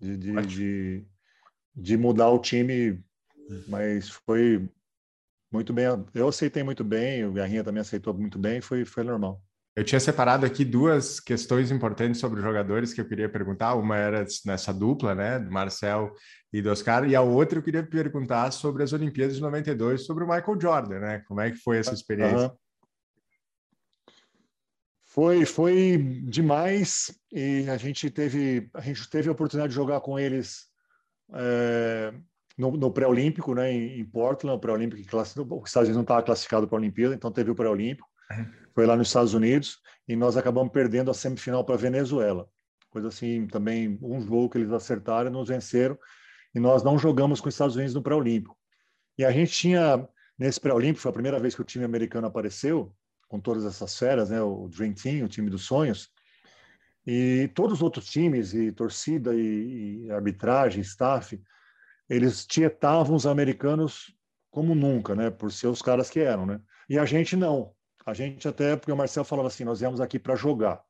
de, 0.00 0.16
de, 0.16 0.46
de 0.46 1.06
de 1.78 1.96
mudar 1.96 2.28
o 2.30 2.40
time, 2.40 3.00
mas 3.68 4.08
foi 4.08 4.68
muito 5.50 5.72
bem. 5.72 5.86
Eu 6.12 6.28
aceitei 6.28 6.62
muito 6.62 6.82
bem, 6.82 7.24
o 7.24 7.32
Garrinha 7.32 7.62
também 7.62 7.80
aceitou 7.80 8.12
muito 8.12 8.38
bem, 8.38 8.60
foi, 8.60 8.84
foi 8.84 9.04
normal. 9.04 9.40
Eu 9.76 9.84
tinha 9.84 10.00
separado 10.00 10.44
aqui 10.44 10.64
duas 10.64 11.20
questões 11.20 11.70
importantes 11.70 12.20
sobre 12.20 12.40
os 12.40 12.44
jogadores 12.44 12.92
que 12.92 13.00
eu 13.00 13.06
queria 13.06 13.28
perguntar. 13.28 13.74
Uma 13.74 13.96
era 13.96 14.26
nessa 14.44 14.74
dupla, 14.74 15.14
né, 15.14 15.38
do 15.38 15.52
Marcel 15.52 16.12
e 16.52 16.60
do 16.60 16.68
Oscar, 16.68 17.08
e 17.08 17.14
a 17.14 17.20
outra 17.20 17.60
eu 17.60 17.62
queria 17.62 17.86
perguntar 17.86 18.50
sobre 18.50 18.82
as 18.82 18.92
Olimpíadas 18.92 19.36
de 19.36 19.40
92, 19.40 20.04
sobre 20.04 20.24
o 20.24 20.28
Michael 20.28 20.60
Jordan, 20.60 20.98
né? 20.98 21.22
Como 21.28 21.40
é 21.40 21.52
que 21.52 21.58
foi 21.58 21.78
essa 21.78 21.94
experiência? 21.94 22.48
Uhum. 22.48 22.56
Foi, 25.04 25.44
foi 25.46 25.96
demais 26.24 27.16
e 27.32 27.68
a 27.68 27.76
gente 27.76 28.10
teve 28.10 28.68
a 28.74 28.80
gente 28.80 29.08
teve 29.08 29.28
a 29.28 29.32
oportunidade 29.32 29.70
de 29.70 29.76
jogar 29.76 30.00
com 30.00 30.18
eles 30.18 30.68
é, 31.34 32.12
no, 32.56 32.72
no 32.72 32.90
pré-olímpico, 32.90 33.54
né, 33.54 33.72
em, 33.72 34.00
em 34.00 34.04
Portland, 34.04 34.56
o 34.56 34.60
pré-olímpico 34.60 35.00
os 35.00 35.28
Estados 35.66 35.88
Unidos 35.88 35.96
não 35.96 36.02
estava 36.02 36.22
classificado 36.22 36.66
para 36.66 36.76
a 36.76 36.80
Olimpíada, 36.80 37.14
então 37.14 37.30
teve 37.30 37.50
o 37.50 37.54
pré-olímpico. 37.54 38.08
Uhum. 38.30 38.46
Foi 38.74 38.86
lá 38.86 38.96
nos 38.96 39.08
Estados 39.08 39.34
Unidos 39.34 39.78
e 40.06 40.16
nós 40.16 40.36
acabamos 40.36 40.72
perdendo 40.72 41.10
a 41.10 41.14
semifinal 41.14 41.64
para 41.64 41.74
a 41.74 41.78
Venezuela. 41.78 42.48
Coisa 42.90 43.08
assim, 43.08 43.46
também 43.46 43.98
um 44.02 44.20
jogo 44.20 44.50
que 44.50 44.58
eles 44.58 44.72
acertaram, 44.72 45.30
nos 45.30 45.48
venceram 45.48 45.98
e 46.54 46.60
nós 46.60 46.82
não 46.82 46.98
jogamos 46.98 47.40
com 47.40 47.48
os 47.48 47.54
Estados 47.54 47.76
Unidos 47.76 47.94
no 47.94 48.02
pré-olímpico. 48.02 48.56
E 49.16 49.24
a 49.24 49.30
gente 49.30 49.52
tinha 49.52 50.08
nesse 50.38 50.60
pré-olímpico, 50.60 51.00
foi 51.00 51.10
a 51.10 51.14
primeira 51.14 51.38
vez 51.38 51.54
que 51.54 51.60
o 51.60 51.64
time 51.64 51.84
americano 51.84 52.26
apareceu 52.26 52.94
com 53.28 53.38
todas 53.38 53.64
essas 53.64 53.96
feras, 53.98 54.30
né, 54.30 54.40
o 54.40 54.68
Dream 54.68 54.94
Team, 54.94 55.26
o 55.26 55.28
time 55.28 55.50
dos 55.50 55.66
sonhos. 55.66 56.08
E 57.10 57.48
todos 57.54 57.78
os 57.78 57.82
outros 57.82 58.04
times, 58.04 58.52
e 58.52 58.70
torcida, 58.70 59.34
e, 59.34 60.04
e 60.04 60.10
arbitragem, 60.10 60.82
staff, 60.82 61.40
eles 62.06 62.46
tietavam 62.46 63.16
os 63.16 63.26
americanos 63.26 64.14
como 64.50 64.74
nunca, 64.74 65.14
né? 65.14 65.30
Por 65.30 65.50
ser 65.50 65.68
os 65.68 65.80
caras 65.80 66.10
que 66.10 66.20
eram, 66.20 66.44
né? 66.44 66.60
E 66.86 66.98
a 66.98 67.06
gente 67.06 67.34
não. 67.34 67.72
A 68.04 68.12
gente 68.12 68.46
até, 68.46 68.76
porque 68.76 68.92
o 68.92 68.96
Marcel 68.96 69.24
falava 69.24 69.48
assim, 69.48 69.64
nós 69.64 69.80
viemos 69.80 70.02
aqui 70.02 70.18
para 70.18 70.36
jogar. 70.36 70.82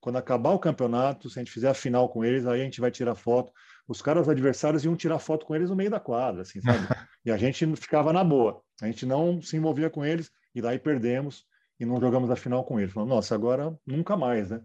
Quando 0.00 0.16
acabar 0.16 0.52
o 0.52 0.58
campeonato, 0.58 1.28
se 1.28 1.38
a 1.38 1.42
gente 1.42 1.52
fizer 1.52 1.68
a 1.68 1.74
final 1.74 2.08
com 2.08 2.24
eles, 2.24 2.46
aí 2.46 2.62
a 2.62 2.64
gente 2.64 2.80
vai 2.80 2.90
tirar 2.90 3.14
foto. 3.14 3.52
Os 3.86 4.00
caras 4.00 4.30
adversários 4.30 4.82
iam 4.82 4.96
tirar 4.96 5.18
foto 5.18 5.44
com 5.44 5.54
eles 5.54 5.68
no 5.68 5.76
meio 5.76 5.90
da 5.90 6.00
quadra, 6.00 6.40
assim, 6.40 6.58
sabe? 6.62 6.78
e 7.22 7.30
a 7.30 7.36
gente 7.36 7.66
ficava 7.76 8.14
na 8.14 8.24
boa. 8.24 8.62
A 8.80 8.86
gente 8.86 9.04
não 9.04 9.42
se 9.42 9.58
envolvia 9.58 9.90
com 9.90 10.02
eles, 10.02 10.30
e 10.54 10.62
daí 10.62 10.78
perdemos 10.78 11.44
e 11.78 11.84
não 11.84 12.00
jogamos 12.00 12.30
a 12.30 12.36
final 12.36 12.64
com 12.64 12.80
eles. 12.80 12.94
Falando, 12.94 13.10
nossa, 13.10 13.34
agora 13.34 13.78
nunca 13.86 14.16
mais, 14.16 14.48
né? 14.48 14.62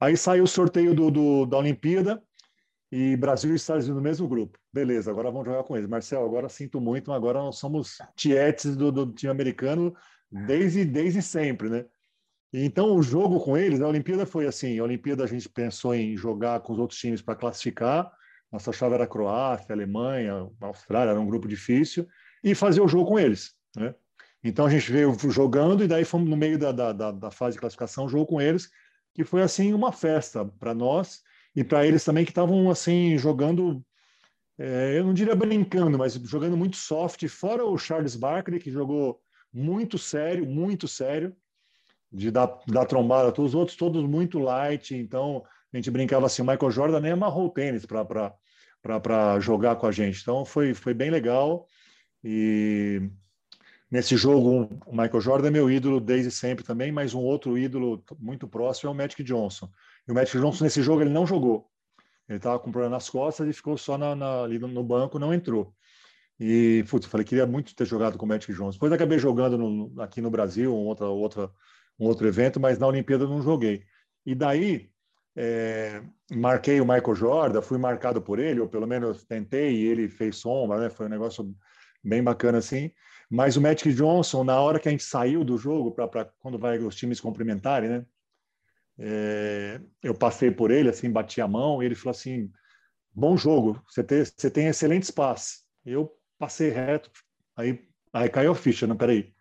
Aí 0.00 0.16
saiu 0.16 0.44
o 0.44 0.48
sorteio 0.48 0.94
do, 0.94 1.10
do, 1.10 1.46
da 1.46 1.58
Olimpíada 1.58 2.22
e 2.90 3.16
Brasil 3.16 3.52
e 3.52 3.56
Estados 3.56 3.84
Unidos 3.84 4.02
no 4.02 4.08
mesmo 4.08 4.26
grupo. 4.26 4.58
Beleza, 4.72 5.10
agora 5.10 5.30
vamos 5.30 5.46
jogar 5.46 5.62
com 5.62 5.76
eles. 5.76 5.88
Marcel, 5.88 6.24
agora 6.24 6.48
sinto 6.48 6.80
muito, 6.80 7.12
agora 7.12 7.38
nós 7.38 7.58
somos 7.58 7.98
tietes 8.16 8.76
do, 8.76 8.90
do 8.90 9.12
time 9.12 9.30
americano 9.30 9.94
desde, 10.30 10.84
desde 10.84 11.20
sempre, 11.20 11.68
né? 11.68 11.84
Então, 12.52 12.96
o 12.96 13.02
jogo 13.02 13.38
com 13.40 13.56
eles, 13.56 13.80
a 13.80 13.86
Olimpíada 13.86 14.26
foi 14.26 14.46
assim: 14.46 14.78
a 14.78 14.82
Olimpíada 14.82 15.22
a 15.22 15.26
gente 15.26 15.48
pensou 15.48 15.94
em 15.94 16.16
jogar 16.16 16.60
com 16.60 16.72
os 16.72 16.78
outros 16.78 16.98
times 16.98 17.22
para 17.22 17.36
classificar. 17.36 18.10
Nossa 18.50 18.72
chave 18.72 18.94
era 18.94 19.06
Croácia, 19.06 19.72
Alemanha, 19.72 20.48
Austrália, 20.60 21.12
era 21.12 21.20
um 21.20 21.26
grupo 21.26 21.46
difícil, 21.46 22.08
e 22.42 22.52
fazer 22.52 22.80
o 22.80 22.88
jogo 22.88 23.06
com 23.06 23.18
eles. 23.18 23.54
Né? 23.76 23.94
Então 24.42 24.66
a 24.66 24.70
gente 24.70 24.90
veio 24.90 25.16
jogando 25.30 25.84
e 25.84 25.86
daí 25.86 26.04
fomos 26.04 26.28
no 26.28 26.36
meio 26.36 26.58
da, 26.58 26.72
da, 26.72 27.12
da 27.12 27.30
fase 27.30 27.54
de 27.54 27.60
classificação, 27.60 28.08
jogo 28.08 28.26
com 28.26 28.40
eles, 28.40 28.68
que 29.14 29.24
foi 29.24 29.42
assim 29.42 29.72
uma 29.72 29.92
festa 29.92 30.44
para 30.44 30.74
nós 30.74 31.22
e 31.54 31.64
para 31.64 31.86
eles 31.86 32.04
também 32.04 32.24
que 32.24 32.30
estavam 32.30 32.70
assim 32.70 33.18
jogando, 33.18 33.84
é, 34.58 34.98
eu 34.98 35.04
não 35.04 35.14
diria 35.14 35.34
brincando, 35.34 35.98
mas 35.98 36.14
jogando 36.14 36.56
muito 36.56 36.76
soft, 36.76 37.26
fora 37.28 37.64
o 37.64 37.76
Charles 37.76 38.14
Barkley 38.16 38.60
que 38.60 38.70
jogou 38.70 39.20
muito 39.52 39.98
sério, 39.98 40.46
muito 40.46 40.86
sério, 40.86 41.34
de 42.12 42.30
dar, 42.30 42.58
dar 42.66 42.86
trombada, 42.86 43.32
os 43.40 43.54
outros 43.54 43.76
todos 43.76 44.02
muito 44.04 44.38
light, 44.38 44.94
então 44.94 45.44
a 45.72 45.76
gente 45.76 45.90
brincava 45.90 46.26
assim, 46.26 46.42
o 46.42 46.44
Michael 46.44 46.70
Jordan 46.70 47.00
nem 47.00 47.12
amarrou 47.12 47.46
o 47.46 47.50
tênis 47.50 47.86
para 47.86 49.40
jogar 49.40 49.76
com 49.76 49.86
a 49.86 49.92
gente, 49.92 50.20
então 50.20 50.44
foi, 50.44 50.74
foi 50.74 50.94
bem 50.94 51.10
legal 51.10 51.66
e 52.22 53.10
nesse 53.90 54.16
jogo 54.16 54.68
o 54.86 54.92
Michael 54.92 55.20
Jordan 55.20 55.48
é 55.48 55.50
meu 55.50 55.70
ídolo 55.70 56.00
desde 56.00 56.30
sempre 56.30 56.64
também, 56.64 56.92
mas 56.92 57.14
um 57.14 57.20
outro 57.20 57.58
ídolo 57.58 58.02
muito 58.18 58.46
próximo 58.46 58.90
é 58.90 58.92
o 58.92 58.96
Magic 58.96 59.22
Johnson. 59.22 59.68
E 60.06 60.12
o 60.12 60.14
Magic 60.14 60.38
Johnson 60.38 60.64
nesse 60.64 60.82
jogo 60.82 61.02
ele 61.02 61.10
não 61.10 61.26
jogou, 61.26 61.68
ele 62.28 62.36
estava 62.36 62.58
com 62.58 62.70
problema 62.70 62.94
nas 62.96 63.10
costas 63.10 63.48
e 63.48 63.52
ficou 63.52 63.76
só 63.76 63.98
na, 63.98 64.14
na, 64.14 64.42
ali 64.42 64.58
no 64.58 64.84
banco, 64.84 65.18
não 65.18 65.34
entrou. 65.34 65.74
E, 66.38 66.84
putz, 66.88 67.06
falei, 67.06 67.26
queria 67.26 67.46
muito 67.46 67.74
ter 67.74 67.84
jogado 67.84 68.16
com 68.16 68.24
o 68.24 68.28
Magic 68.28 68.50
Johnson. 68.54 68.72
Depois 68.72 68.92
acabei 68.92 69.18
jogando 69.18 69.58
no, 69.58 70.00
aqui 70.00 70.22
no 70.22 70.30
Brasil, 70.30 70.74
um, 70.74 70.86
outra, 70.86 71.06
outra, 71.06 71.50
um 71.98 72.06
outro 72.06 72.26
evento, 72.26 72.58
mas 72.58 72.78
na 72.78 72.86
Olimpíada 72.86 73.26
não 73.26 73.42
joguei. 73.42 73.84
E 74.24 74.34
daí, 74.34 74.90
é, 75.36 76.02
marquei 76.32 76.80
o 76.80 76.84
Michael 76.86 77.14
Jordan, 77.14 77.60
fui 77.60 77.76
marcado 77.76 78.22
por 78.22 78.38
ele, 78.38 78.60
ou 78.60 78.68
pelo 78.68 78.86
menos 78.86 79.22
tentei, 79.24 79.74
e 79.74 79.86
ele 79.86 80.08
fez 80.08 80.36
sombra, 80.36 80.78
né? 80.78 80.88
Foi 80.88 81.06
um 81.06 81.10
negócio 81.10 81.54
bem 82.02 82.22
bacana 82.22 82.56
assim. 82.56 82.90
Mas 83.30 83.56
o 83.56 83.60
Magic 83.60 83.94
Johnson, 83.94 84.42
na 84.42 84.60
hora 84.60 84.80
que 84.80 84.88
a 84.88 84.90
gente 84.90 85.04
saiu 85.04 85.44
do 85.44 85.56
jogo, 85.56 85.92
para 85.92 86.24
quando 86.40 86.58
vai 86.58 86.78
os 86.78 86.96
times 86.96 87.20
cumprimentarem, 87.20 87.88
né? 87.88 88.06
É, 88.98 89.80
eu 90.02 90.14
passei 90.14 90.50
por 90.50 90.70
ele, 90.70 90.88
assim, 90.88 91.10
bati 91.10 91.40
a 91.40 91.46
mão, 91.46 91.80
e 91.80 91.86
ele 91.86 91.94
falou 91.94 92.10
assim: 92.10 92.50
bom 93.14 93.36
jogo, 93.36 93.80
você 93.88 94.02
tem, 94.02 94.24
você 94.24 94.50
tem 94.50 94.66
excelentes 94.66 95.12
passes. 95.12 95.64
Eu 95.86 96.12
passei 96.38 96.70
reto, 96.70 97.10
aí, 97.56 97.88
aí 98.12 98.28
caiu 98.28 98.50
a 98.50 98.54
ficha, 98.54 98.86
não, 98.86 98.96
peraí. 98.96 99.32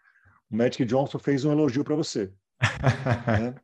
O 0.51 0.55
Magic 0.55 0.85
Johnson 0.85 1.17
fez 1.17 1.43
um 1.43 1.51
elogio 1.51 1.83
para 1.83 1.95
você. 1.95 2.31
né? 3.27 3.55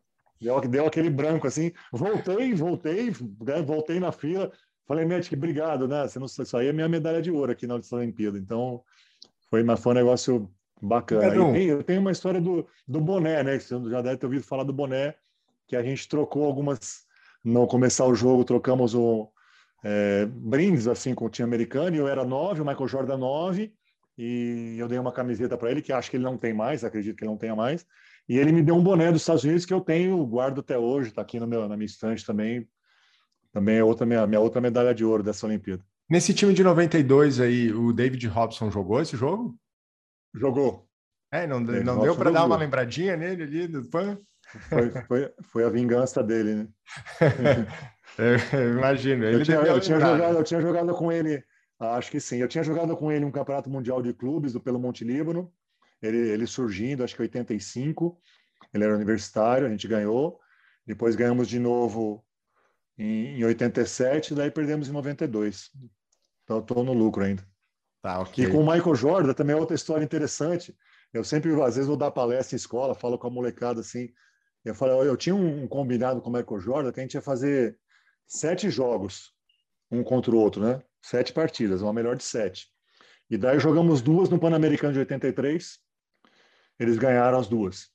deu, 0.41 0.59
deu 0.61 0.85
aquele 0.85 1.09
branco 1.09 1.47
assim, 1.47 1.71
voltei, 1.91 2.53
voltei, 2.53 3.11
né, 3.41 3.61
voltei 3.61 3.99
na 3.99 4.11
fila, 4.11 4.51
falei, 4.88 5.05
Magic, 5.05 5.35
obrigado, 5.35 5.88
né? 5.88 6.07
Você 6.07 6.19
não, 6.19 6.25
isso 6.25 6.57
aí 6.57 6.67
é 6.67 6.73
minha 6.73 6.89
medalha 6.89 7.21
de 7.21 7.31
ouro 7.31 7.51
aqui 7.51 7.67
na 7.67 7.79
Olimpíada. 7.91 8.38
Então, 8.38 8.83
foi, 9.49 9.63
mas 9.63 9.79
foi 9.79 9.91
um 9.91 9.95
negócio 9.95 10.51
bacana. 10.81 11.53
Tem, 11.53 11.65
eu 11.65 11.84
tenho 11.84 12.01
uma 12.01 12.12
história 12.12 12.41
do, 12.41 12.65
do 12.88 12.99
boné, 12.99 13.43
né? 13.43 13.60
Você 13.60 13.75
já 13.89 14.01
deve 14.01 14.17
ter 14.17 14.25
ouvido 14.25 14.43
falar 14.43 14.63
do 14.63 14.73
boné, 14.73 15.15
que 15.67 15.75
a 15.75 15.84
gente 15.84 16.08
trocou 16.08 16.45
algumas. 16.45 17.05
No 17.43 17.67
começar 17.67 18.05
o 18.08 18.15
jogo, 18.15 18.43
trocamos 18.43 18.95
o, 18.95 19.31
é, 19.88 20.25
brindes 20.25 20.88
assim 20.88 21.13
com 21.13 21.25
o 21.25 21.29
time 21.29 21.47
americano, 21.47 21.95
e 21.95 21.99
eu 21.99 22.08
era 22.08 22.25
nove, 22.25 22.60
o 22.60 22.65
Michael 22.65 22.88
Jordan 22.88 23.17
nove, 23.17 23.71
e 24.17 24.75
eu 24.79 24.88
dei 24.88 24.97
uma 24.97 25.12
camiseta 25.12 25.55
para 25.55 25.69
ele, 25.69 25.79
que 25.79 25.93
acho 25.93 26.10
que 26.10 26.17
ele 26.17 26.23
não 26.23 26.38
tem 26.39 26.55
mais, 26.55 26.84
acredito 26.84 27.15
que 27.15 27.23
ele 27.23 27.29
não 27.29 27.38
tenha 27.38 27.55
mais, 27.55 27.86
e 28.27 28.39
ele 28.39 28.51
me 28.51 28.63
deu 28.63 28.75
um 28.75 28.84
boné 28.84 29.12
dos 29.12 29.21
Estados 29.21 29.43
Unidos 29.43 29.63
que 29.63 29.73
eu 29.73 29.79
tenho, 29.79 30.25
guardo 30.25 30.62
até 30.62 30.75
hoje, 30.75 31.10
está 31.10 31.21
aqui 31.21 31.39
no 31.39 31.45
meu, 31.45 31.69
na 31.69 31.77
minha 31.77 31.86
estante 31.86 32.25
também, 32.25 32.67
também 33.53 33.77
é 33.77 33.84
outra 33.84 34.08
minha, 34.08 34.25
minha 34.25 34.41
outra 34.41 34.60
medalha 34.60 34.93
de 34.93 35.05
ouro 35.05 35.21
dessa 35.21 35.45
Olimpíada. 35.45 35.84
Nesse 36.09 36.33
time 36.33 36.53
de 36.53 36.63
92 36.63 37.39
aí, 37.39 37.71
o 37.73 37.91
David 37.91 38.27
Robson 38.27 38.69
jogou 38.69 39.01
esse 39.01 39.17
jogo? 39.17 39.57
Jogou. 40.33 40.87
É, 41.31 41.47
não, 41.47 41.59
não 41.59 41.99
deu 42.01 42.15
para 42.15 42.31
dar 42.31 42.45
uma 42.45 42.57
lembradinha 42.57 43.17
nele 43.17 43.43
ali 43.43 43.67
do 43.67 43.83
fã? 43.83 44.17
Foi, 44.69 44.89
foi, 45.07 45.33
foi 45.43 45.63
a 45.63 45.69
vingança 45.69 46.23
dele, 46.23 46.55
né? 46.55 46.67
Eu 48.17 48.77
imagino. 48.77 49.25
Eu 49.25 49.43
tinha, 49.43 49.57
eu, 49.57 49.79
tinha 49.79 49.99
jogado, 49.99 50.37
eu 50.37 50.43
tinha 50.43 50.61
jogado 50.61 50.93
com 50.93 51.11
ele, 51.11 51.43
acho 51.79 52.09
que 52.09 52.19
sim. 52.19 52.37
Eu 52.37 52.47
tinha 52.47 52.63
jogado 52.63 52.95
com 52.95 53.11
ele 53.11 53.25
um 53.25 53.31
campeonato 53.31 53.69
mundial 53.69 54.01
de 54.01 54.13
clubes 54.13 54.53
do, 54.53 54.61
pelo 54.61 54.79
Monte 54.79 55.03
Líbano. 55.03 55.51
Ele, 56.01 56.17
ele 56.17 56.47
surgindo, 56.47 57.03
acho 57.03 57.15
que 57.15 57.21
85. 57.21 58.17
Ele 58.73 58.83
era 58.83 58.95
universitário, 58.95 59.67
a 59.67 59.69
gente 59.69 59.87
ganhou. 59.87 60.39
Depois 60.85 61.15
ganhamos 61.15 61.47
de 61.47 61.59
novo 61.59 62.24
em, 62.97 63.39
em 63.39 63.43
87, 63.43 64.34
daí 64.34 64.51
perdemos 64.51 64.88
em 64.88 64.91
92. 64.91 65.71
Então, 66.43 66.60
estou 66.60 66.84
no 66.84 66.93
lucro 66.93 67.23
ainda. 67.23 67.45
Tá, 68.01 68.21
okay. 68.21 68.45
E 68.45 68.51
com 68.51 68.60
o 68.60 68.71
Michael 68.71 68.95
Jordan 68.95 69.34
também 69.34 69.55
é 69.55 69.60
outra 69.60 69.75
história 69.75 70.03
interessante. 70.03 70.75
Eu 71.12 71.23
sempre, 71.23 71.51
às 71.62 71.75
vezes, 71.75 71.88
vou 71.88 71.97
dar 71.97 72.12
palestra 72.12 72.55
em 72.55 72.58
escola, 72.58 72.93
falo 72.93 73.17
com 73.17 73.27
a 73.27 73.31
molecada 73.31 73.79
assim. 73.79 74.10
Eu 74.63 74.75
falo, 74.75 75.03
eu 75.03 75.15
tinha 75.17 75.36
um 75.36 75.67
combinado 75.67 76.21
com 76.21 76.29
o 76.29 76.34
Michael 76.34 76.60
Jordan 76.60 76.91
que 76.91 76.99
a 76.99 77.03
gente 77.03 77.13
ia 77.13 77.21
fazer 77.21 77.77
sete 78.27 78.69
jogos, 78.69 79.31
um 79.91 80.03
contra 80.03 80.31
o 80.31 80.38
outro, 80.38 80.62
né? 80.62 80.81
Sete 81.01 81.31
partidas, 81.34 81.81
uma 81.81 81.93
melhor 81.93 82.15
de 82.15 82.23
sete. 82.23 82.67
E 83.29 83.38
daí 83.38 83.60
jogamos 83.60 84.01
duas 84.01 84.29
no 84.29 84.39
Pan-Americano 84.39 84.93
de 84.93 84.99
83. 84.99 85.79
Eles 86.79 86.97
ganharam 86.97 87.39
as 87.39 87.47
duas. 87.47 87.89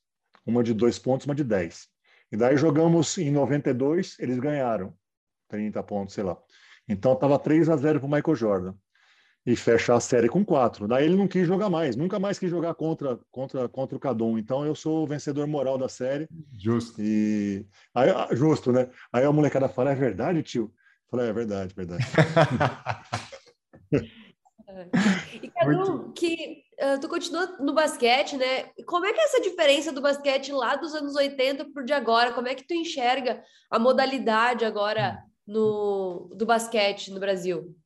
Uma 0.44 0.62
de 0.62 0.74
dois 0.74 0.98
pontos, 0.98 1.26
uma 1.26 1.34
de 1.34 1.44
dez. 1.44 1.88
E 2.32 2.36
daí 2.36 2.56
jogamos 2.56 3.18
em 3.18 3.30
92, 3.30 4.16
eles 4.18 4.38
ganharam 4.38 4.94
30 5.48 5.82
pontos, 5.82 6.14
sei 6.14 6.24
lá. 6.24 6.36
Então 6.88 7.12
estava 7.12 7.38
3 7.38 7.68
a 7.68 7.76
0 7.76 8.00
para 8.00 8.06
o 8.06 8.10
Michael 8.10 8.36
Jordan. 8.36 8.74
E 9.44 9.56
fecha 9.56 9.94
a 9.94 10.00
série 10.00 10.28
com 10.28 10.44
quatro. 10.44 10.86
Daí 10.86 11.06
ele 11.06 11.16
não 11.16 11.26
quis 11.26 11.46
jogar 11.46 11.70
mais, 11.70 11.96
nunca 11.96 12.18
mais 12.18 12.38
quis 12.38 12.50
jogar 12.50 12.74
contra, 12.74 13.18
contra, 13.30 13.68
contra 13.68 13.96
o 13.96 14.00
Cadum. 14.00 14.36
Então 14.36 14.66
eu 14.66 14.74
sou 14.74 15.02
o 15.02 15.06
vencedor 15.06 15.46
moral 15.46 15.78
da 15.78 15.88
série. 15.88 16.28
Justo. 16.58 17.00
E 17.00 17.66
aí, 17.94 18.10
ah, 18.10 18.28
justo, 18.32 18.70
né? 18.70 18.90
Aí 19.10 19.24
a 19.24 19.32
molecada 19.32 19.68
fala: 19.68 19.92
é 19.92 19.94
verdade, 19.94 20.42
tio? 20.42 20.70
Falei: 21.10 21.30
é 21.30 21.32
verdade, 21.32 21.74
verdade. 21.74 22.04
e 25.42 25.50
Cadu, 25.50 26.12
que 26.12 26.62
uh, 26.80 27.00
tu 27.00 27.08
continua 27.08 27.46
no 27.58 27.74
basquete, 27.74 28.36
né? 28.36 28.70
Como 28.86 29.06
é 29.06 29.12
que 29.12 29.20
é 29.20 29.24
essa 29.24 29.40
diferença 29.40 29.92
do 29.92 30.02
basquete 30.02 30.52
lá 30.52 30.76
dos 30.76 30.94
anos 30.94 31.14
80 31.14 31.70
para 31.70 31.82
o 31.82 31.86
de 31.86 31.92
agora? 31.92 32.32
Como 32.32 32.48
é 32.48 32.54
que 32.54 32.66
tu 32.66 32.74
enxerga 32.74 33.42
a 33.70 33.78
modalidade 33.78 34.64
agora 34.64 35.22
no, 35.46 36.32
do 36.34 36.46
basquete 36.46 37.10
no 37.10 37.20
Brasil? 37.20 37.76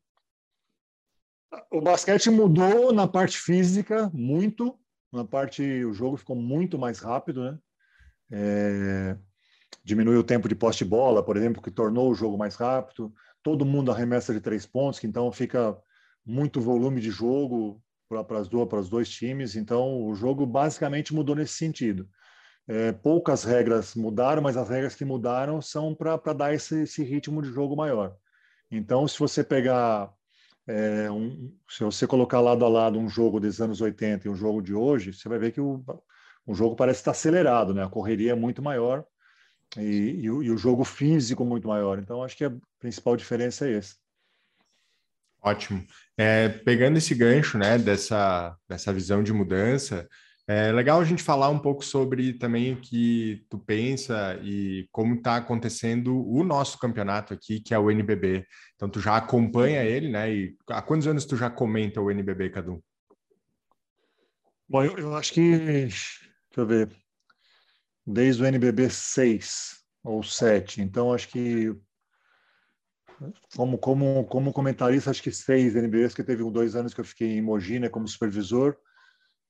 O 1.71 1.81
basquete 1.81 2.31
mudou 2.31 2.93
na 2.93 3.07
parte 3.07 3.39
física 3.39 4.11
muito, 4.13 4.79
na 5.13 5.25
parte 5.25 5.85
o 5.85 5.93
jogo 5.93 6.17
ficou 6.17 6.35
muito 6.35 6.79
mais 6.79 6.99
rápido, 6.99 7.45
né? 7.45 7.59
É, 8.33 9.17
diminuiu 9.85 10.21
o 10.21 10.25
tempo 10.25 10.49
de 10.49 10.55
poste 10.55 10.85
bola, 10.85 11.23
por 11.23 11.37
exemplo, 11.37 11.63
que 11.63 11.71
tornou 11.71 12.11
o 12.11 12.15
jogo 12.15 12.37
mais 12.37 12.57
rápido. 12.57 13.13
Todo 13.43 13.65
mundo 13.65 13.93
arremessa 13.93 14.33
de 14.33 14.41
três 14.41 14.67
pontos, 14.67 14.99
que 14.99 15.07
então 15.07 15.31
fica 15.31 15.77
muito 16.25 16.61
volume 16.61 17.01
de 17.01 17.11
jogo 17.11 17.83
para 18.09 18.39
as 18.39 18.49
duas 18.49 18.69
para 18.69 18.81
os 18.81 18.89
dois 18.89 19.09
times. 19.09 19.57
Então 19.57 20.07
o 20.07 20.15
jogo 20.15 20.47
basicamente 20.47 21.15
mudou 21.15 21.35
nesse 21.35 21.55
sentido. 21.55 22.09
É, 22.67 22.93
poucas 22.93 23.45
regras 23.45 23.95
mudaram, 23.95 24.41
mas 24.41 24.57
as 24.57 24.69
regras 24.69 24.95
que 24.95 25.05
mudaram 25.05 25.61
são 25.61 25.95
para 25.95 26.33
dar 26.33 26.55
esse, 26.55 26.83
esse 26.83 27.03
ritmo 27.05 27.43
de 27.43 27.53
jogo 27.53 27.77
maior. 27.77 28.17
Então, 28.71 29.07
se 29.07 29.19
você 29.19 29.45
pegar 29.45 30.11
é, 30.67 31.11
um, 31.11 31.55
se 31.69 31.85
você 31.85 32.07
colocar 32.07 32.41
lado 32.41 32.65
a 32.65 32.69
lado 32.69 32.99
um 32.99 33.09
jogo 33.09 33.39
dos 33.39 33.61
anos 33.61 33.81
80 33.81 34.27
e 34.27 34.31
um 34.31 34.35
jogo 34.35 34.63
de 34.63 34.75
hoje, 34.75 35.13
você 35.13 35.29
vai 35.29 35.39
ver 35.39 35.53
que 35.53 35.61
o, 35.61 35.85
o 36.47 36.55
jogo 36.55 36.75
parece 36.75 37.01
estar 37.01 37.11
acelerado, 37.11 37.75
né? 37.75 37.85
A 37.85 37.89
correria 37.89 38.33
é 38.33 38.35
muito 38.35 38.63
maior 38.63 39.05
e, 39.77 40.23
e, 40.23 40.31
o, 40.31 40.43
e 40.43 40.51
o 40.51 40.57
jogo 40.57 40.85
físico 40.85 41.45
muito 41.45 41.69
maior. 41.69 41.99
Então, 41.99 42.23
acho 42.23 42.37
que 42.37 42.45
a 42.45 42.53
principal 42.79 43.17
diferença 43.17 43.69
é 43.69 43.75
essa. 43.75 43.97
Ótimo. 45.45 45.85
É, 46.17 46.49
pegando 46.49 46.97
esse 46.97 47.15
gancho, 47.15 47.59
né, 47.59 47.77
dessa, 47.77 48.57
dessa 48.67 48.93
visão 48.95 49.23
de 49.23 49.31
mudança, 49.31 50.09
é 50.47 50.73
legal 50.73 51.01
a 51.01 51.05
gente 51.05 51.23
falar 51.23 51.51
um 51.51 51.59
pouco 51.59 51.85
sobre 51.85 52.33
também 52.33 52.73
o 52.73 52.81
que 52.81 53.45
tu 53.51 53.59
pensa 53.59 54.39
e 54.43 54.89
como 54.91 55.17
está 55.17 55.37
acontecendo 55.37 56.27
o 56.27 56.43
nosso 56.43 56.79
campeonato 56.79 57.35
aqui, 57.35 57.61
que 57.61 57.75
é 57.75 57.79
o 57.79 57.91
NBB. 57.91 58.47
Então, 58.75 58.89
tu 58.89 59.01
já 59.01 59.17
acompanha 59.17 59.83
ele, 59.83 60.09
né? 60.09 60.33
E 60.33 60.57
há 60.69 60.81
quantos 60.81 61.07
anos 61.07 61.27
tu 61.27 61.37
já 61.37 61.51
comenta 61.51 62.01
o 62.01 62.11
NBB, 62.11 62.49
Cadu? 62.49 62.83
Bom, 64.67 64.83
eu, 64.83 64.97
eu 64.97 65.15
acho 65.15 65.33
que, 65.35 65.59
deixa 65.59 66.21
eu 66.57 66.67
ver, 66.67 66.91
desde 68.07 68.43
o 68.43 68.47
NBB 68.47 68.89
6 68.89 69.79
ou 70.03 70.23
7. 70.23 70.81
Então, 70.81 71.13
acho 71.13 71.29
que 71.29 71.75
como, 73.57 73.79
como, 73.79 74.25
como 74.25 74.53
comentarista, 74.53 75.11
acho 75.11 75.23
que 75.23 75.33
seis 75.33 75.75
NBBs, 75.75 76.15
que 76.15 76.25
teve 76.25 76.49
dois 76.51 76.75
anos 76.75 76.95
que 76.95 77.01
eu 77.01 77.05
fiquei 77.05 77.37
em 77.37 77.43
Mogi, 77.43 77.79
né, 77.79 77.89
como 77.89 78.09
supervisor, 78.09 78.77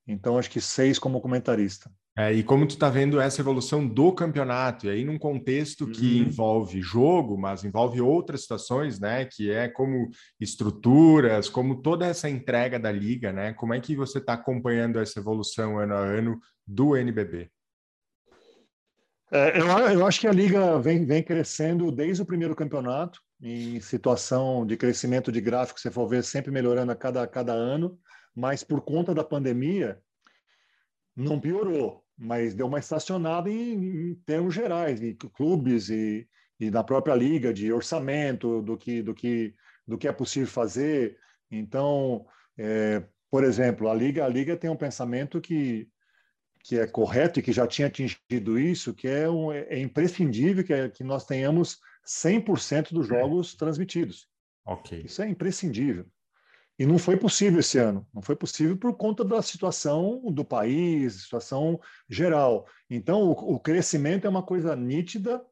então, 0.07 0.39
acho 0.39 0.51
que 0.51 0.61
seis 0.61 0.99
como 0.99 1.21
comentarista. 1.21 1.91
É, 2.17 2.33
e 2.33 2.45
como 2.45 2.67
tu 2.67 2.75
está 2.75 2.89
vendo 2.89 3.21
essa 3.21 3.41
evolução 3.41 3.87
do 3.89 4.13
campeonato, 4.13 4.87
e 4.87 4.91
aí 4.91 5.05
num 5.05 5.19
contexto 5.19 5.87
que 5.89 6.21
uhum. 6.21 6.27
envolve 6.29 6.81
jogo, 6.81 7.37
mas 7.37 7.65
envolve 7.65 8.01
outras 8.01 8.43
situações, 8.43 9.01
né? 9.01 9.25
Que 9.25 9.51
é 9.51 9.69
como 9.69 10.09
estruturas, 10.39 11.49
como 11.49 11.83
toda 11.83 12.07
essa 12.07 12.29
entrega 12.29 12.79
da 12.79 12.93
liga, 12.93 13.33
né? 13.33 13.53
Como 13.55 13.75
é 13.75 13.81
que 13.81 13.97
você 13.97 14.19
está 14.19 14.35
acompanhando 14.35 15.01
essa 15.01 15.19
evolução 15.19 15.79
ano 15.79 15.95
a 15.95 15.99
ano 15.99 16.39
do 16.65 16.97
NBB? 16.97 17.51
É, 19.33 19.59
eu, 19.59 19.67
eu, 19.67 20.07
acho 20.07 20.21
que 20.21 20.29
a 20.29 20.33
liga 20.33 20.79
vem, 20.79 21.05
vem 21.05 21.23
crescendo 21.23 21.91
desde 21.91 22.23
o 22.23 22.27
primeiro 22.27 22.55
campeonato, 22.55 23.19
em 23.41 23.81
situação 23.81 24.67
de 24.67 24.77
crescimento 24.77 25.31
de 25.31 25.41
gráfico, 25.41 25.81
você 25.81 25.91
for 25.91 26.09
ver 26.09 26.25
sempre 26.25 26.51
melhorando 26.51 26.93
a 26.93 26.97
cada, 26.97 27.23
a 27.23 27.27
cada 27.27 27.53
ano, 27.53 27.99
mas 28.35 28.65
por 28.65 28.81
conta 28.81 29.15
da 29.15 29.25
pandemia, 29.25 30.01
não 31.17 31.41
piorou 31.41 32.05
mas 32.17 32.55
deu 32.55 32.67
uma 32.67 32.79
estacionada 32.79 33.51
em, 33.51 34.11
em 34.11 34.15
termos 34.27 34.55
gerais, 34.55 35.01
de 35.01 35.15
clubes 35.15 35.89
e, 35.91 36.29
e 36.59 36.71
na 36.71 36.85
própria 36.85 37.15
liga, 37.15 37.53
de 37.53 37.73
orçamento, 37.73 38.63
do 38.63 38.77
que, 38.77 39.03
do 39.03 39.15
que, 39.15 39.55
do 39.87 39.99
que 39.99 40.09
é 40.09 40.13
possível 40.13 40.49
fazer. 40.49 41.19
Então, 41.51 42.27
é, 42.57 43.03
por 43.31 43.43
exemplo, 43.45 43.89
a 43.89 43.95
liga, 43.95 44.25
a 44.25 44.29
liga 44.29 44.57
tem 44.57 44.71
um 44.71 44.77
pensamento 44.77 45.41
que 45.41 45.89
que 46.67 46.79
é 46.79 46.87
correto 46.87 47.39
e 47.39 47.43
que 47.43 47.53
já 47.53 47.67
tinha 47.67 47.89
atingido 47.89 48.59
isso, 48.59 48.95
que 48.95 49.07
é, 49.07 49.29
um, 49.29 49.53
é 49.53 49.79
imprescindível 49.79 50.65
que, 50.65 50.73
é, 50.73 50.89
que 50.89 51.05
nós 51.05 51.27
tenhamos 51.27 51.79
100% 52.07 52.93
dos 52.93 53.07
jogos 53.07 53.55
transmitidos. 53.55 54.29
Ok. 54.65 55.03
Isso 55.05 55.23
é 55.23 55.29
imprescindível. 55.29 56.07
E 56.79 56.85
não 56.85 56.99
foi 56.99 57.17
possível 57.17 57.61
esse 57.61 57.79
ano. 57.79 58.07
Não 58.13 58.21
foi 58.21 58.35
possível 58.35 58.77
por 58.77 58.97
conta 58.97 59.25
da 59.25 59.41
situação 59.41 60.21
do 60.33 60.45
país, 60.45 61.23
situação 61.23 61.81
geral. 62.09 62.67
Então, 62.91 63.23
o, 63.23 63.33
o 63.55 63.61
crescimento 63.61 64.27
é 64.27 64.31
uma 64.31 64.43
coisa 64.43 64.75
nítida, 64.75 65.45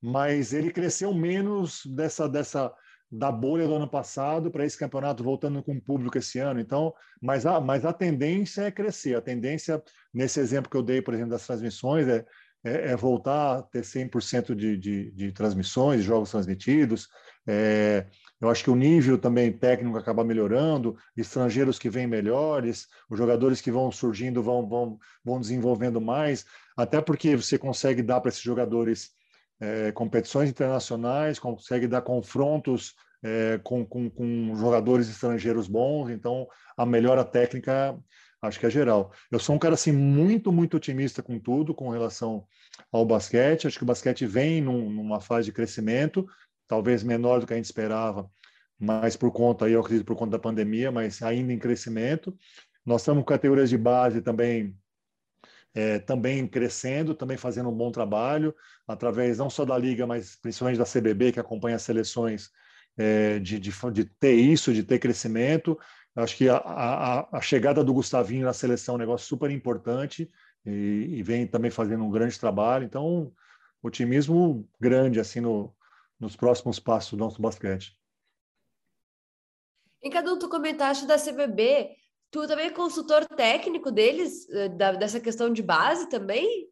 mas 0.00 0.52
ele 0.52 0.70
cresceu 0.70 1.12
menos 1.12 1.84
dessa, 1.84 2.28
dessa 2.28 2.72
da 3.10 3.32
bolha 3.32 3.66
do 3.66 3.74
ano 3.74 3.88
passado 3.88 4.50
para 4.50 4.64
esse 4.64 4.78
campeonato 4.78 5.24
voltando 5.24 5.62
com 5.62 5.72
o 5.72 5.80
público 5.80 6.18
esse 6.18 6.38
ano. 6.38 6.60
Então, 6.60 6.94
mas 7.20 7.46
a, 7.46 7.60
mas 7.60 7.84
a 7.84 7.92
tendência 7.92 8.62
é 8.62 8.70
crescer. 8.70 9.16
A 9.16 9.22
tendência, 9.22 9.82
nesse 10.12 10.38
exemplo 10.38 10.70
que 10.70 10.76
eu 10.76 10.82
dei, 10.82 11.00
por 11.00 11.14
exemplo, 11.14 11.30
das 11.30 11.46
transmissões, 11.46 12.06
é, 12.06 12.24
é, 12.64 12.92
é 12.92 12.96
voltar 12.96 13.58
a 13.58 13.62
ter 13.62 13.82
100% 13.82 14.54
de, 14.54 14.76
de, 14.76 15.10
de 15.12 15.32
transmissões, 15.32 16.02
jogos 16.02 16.30
transmitidos. 16.30 17.08
É, 17.46 18.06
eu 18.40 18.48
acho 18.48 18.62
que 18.62 18.70
o 18.70 18.76
nível 18.76 19.18
também 19.18 19.52
técnico 19.52 19.98
acaba 19.98 20.22
melhorando, 20.22 20.96
estrangeiros 21.16 21.78
que 21.78 21.90
vêm 21.90 22.06
melhores, 22.06 22.86
os 23.10 23.18
jogadores 23.18 23.60
que 23.60 23.70
vão 23.70 23.90
surgindo 23.90 24.42
vão, 24.42 24.68
vão, 24.68 24.98
vão 25.24 25.40
desenvolvendo 25.40 26.00
mais, 26.00 26.44
até 26.76 27.00
porque 27.00 27.36
você 27.36 27.58
consegue 27.58 28.02
dar 28.02 28.20
para 28.20 28.28
esses 28.28 28.42
jogadores 28.42 29.10
é, 29.60 29.90
competições 29.92 30.50
internacionais, 30.50 31.38
consegue 31.38 31.88
dar 31.88 32.02
confrontos 32.02 32.94
é, 33.22 33.58
com, 33.64 33.84
com, 33.84 34.08
com, 34.08 34.54
jogadores 34.54 35.08
estrangeiros 35.08 35.66
bons, 35.66 36.08
então 36.10 36.46
a 36.76 36.86
melhora 36.86 37.24
técnica 37.24 37.98
acho 38.42 38.58
que 38.58 38.66
é 38.66 38.70
geral. 38.70 39.12
Eu 39.30 39.38
sou 39.38 39.54
um 39.56 39.58
cara 39.58 39.74
assim 39.74 39.92
muito, 39.92 40.52
muito 40.52 40.76
otimista 40.76 41.22
com 41.22 41.38
tudo 41.38 41.74
com 41.74 41.90
relação 41.90 42.46
ao 42.92 43.04
basquete, 43.04 43.66
acho 43.66 43.78
que 43.78 43.84
o 43.84 43.86
basquete 43.86 44.26
vem 44.26 44.60
num, 44.60 44.90
numa 44.90 45.20
fase 45.20 45.46
de 45.46 45.52
crescimento, 45.52 46.26
talvez 46.66 47.02
menor 47.02 47.40
do 47.40 47.46
que 47.46 47.52
a 47.52 47.56
gente 47.56 47.66
esperava, 47.66 48.30
mas 48.78 49.16
por 49.16 49.32
conta, 49.32 49.66
aí 49.66 49.72
eu 49.72 49.80
acredito, 49.80 50.06
por 50.06 50.16
conta 50.16 50.32
da 50.32 50.38
pandemia, 50.38 50.92
mas 50.92 51.22
ainda 51.22 51.52
em 51.52 51.58
crescimento. 51.58 52.36
Nós 52.84 53.02
estamos 53.02 53.22
com 53.22 53.28
categorias 53.28 53.68
de 53.68 53.76
base 53.76 54.22
também 54.22 54.76
é, 55.74 55.98
também 55.98 56.46
crescendo, 56.46 57.14
também 57.14 57.36
fazendo 57.36 57.68
um 57.68 57.76
bom 57.76 57.92
trabalho, 57.92 58.54
através 58.86 59.38
não 59.38 59.50
só 59.50 59.64
da 59.64 59.76
Liga, 59.76 60.06
mas 60.06 60.36
principalmente 60.36 60.78
da 60.78 60.84
CBB, 60.84 61.32
que 61.32 61.40
acompanha 61.40 61.76
as 61.76 61.82
seleções, 61.82 62.50
é, 62.96 63.38
de, 63.38 63.60
de, 63.60 63.72
de, 63.92 64.04
ter 64.04 64.32
isso, 64.32 64.74
de 64.74 64.82
ter 64.82 64.98
crescimento. 64.98 65.78
Acho 66.16 66.36
que 66.36 66.48
a, 66.48 66.56
a, 66.56 67.38
a, 67.38 67.40
chegada 67.40 67.84
do 67.84 67.94
Gustavinho 67.94 68.44
na 68.44 68.52
seleção 68.52 68.94
é 68.94 68.96
um 68.96 69.00
negócio 69.00 69.26
super 69.26 69.50
importante 69.50 70.30
e, 70.66 71.06
e 71.10 71.22
vem 71.22 71.46
também 71.46 71.70
fazendo 71.70 72.04
um 72.04 72.10
grande 72.10 72.38
trabalho. 72.38 72.84
Então, 72.84 73.32
otimismo 73.82 74.68
grande 74.80 75.20
assim 75.20 75.40
no, 75.40 75.72
nos 76.18 76.34
próximos 76.34 76.80
passos 76.80 77.12
do 77.12 77.18
nosso 77.18 77.40
basquete. 77.40 77.96
Em 80.02 80.10
Cadu, 80.10 80.38
tu 80.38 80.48
comentaste 80.48 81.06
da 81.06 81.16
CBB, 81.16 81.90
tu 82.30 82.46
também 82.46 82.66
é 82.66 82.70
consultor 82.70 83.26
técnico 83.26 83.90
deles, 83.90 84.48
eh, 84.50 84.68
da, 84.68 84.92
dessa 84.92 85.20
questão 85.20 85.52
de 85.52 85.62
base 85.62 86.08
também? 86.08 86.68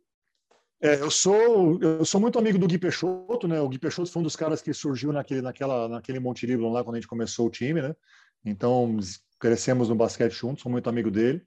É, 0.81 1.01
eu 1.01 1.11
sou 1.11 1.81
eu 1.81 2.05
sou 2.05 2.20
muito 2.20 2.38
amigo 2.38 2.59
do 2.59 2.66
Gui 2.66 2.79
Peixoto, 2.79 3.49
né? 3.49 3.61
O 3.61 3.68
Gui 3.68 3.79
Peixoto 3.79 4.11
foi 4.11 4.20
um 4.20 4.25
dos 4.25 4.37
caras 4.37 4.61
que 4.61 4.72
surgiu 4.75 5.11
naquele 5.12 5.40
naquela 5.40 5.88
naquele 5.88 6.20
Monte 6.20 6.46
Líbano 6.46 6.70
lá 6.70 6.85
quando 6.85 6.96
a 6.96 7.01
gente 7.01 7.09
começou 7.09 7.46
o 7.46 7.51
time, 7.51 7.81
né? 7.81 7.96
Então 8.44 8.99
crescemos 9.38 9.88
no 9.88 9.94
basquete 9.94 10.33
juntos, 10.33 10.62
sou 10.62 10.72
muito 10.72 10.88
amigo 10.88 11.11
dele 11.11 11.42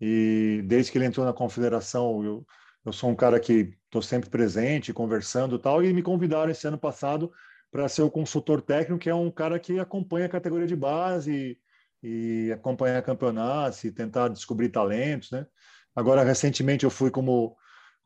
e 0.00 0.62
desde 0.66 0.90
que 0.90 0.98
ele 0.98 1.04
entrou 1.06 1.26
na 1.26 1.32
confederação 1.32 2.24
eu 2.24 2.46
eu 2.84 2.92
sou 2.92 3.10
um 3.10 3.14
cara 3.14 3.38
que 3.38 3.74
estou 3.84 4.00
sempre 4.00 4.30
presente, 4.30 4.92
conversando 4.92 5.56
e 5.56 5.58
tal, 5.58 5.84
e 5.84 5.92
me 5.92 6.02
convidaram 6.02 6.50
esse 6.50 6.66
ano 6.66 6.78
passado 6.78 7.30
para 7.70 7.88
ser 7.88 8.02
o 8.02 8.10
consultor 8.10 8.62
técnico, 8.62 8.98
que 8.98 9.10
é 9.10 9.14
um 9.14 9.30
cara 9.30 9.58
que 9.58 9.78
acompanha 9.78 10.26
a 10.26 10.28
categoria 10.28 10.66
de 10.66 10.76
base 10.76 11.58
e, 12.02 12.46
e 12.48 12.52
acompanha 12.52 13.02
campeonatos 13.02 13.84
e 13.84 13.92
tentar 13.92 14.28
descobrir 14.28 14.70
talentos, 14.70 15.30
né? 15.30 15.46
Agora, 15.94 16.24
recentemente, 16.24 16.84
eu 16.84 16.90
fui 16.90 17.10
como, 17.10 17.56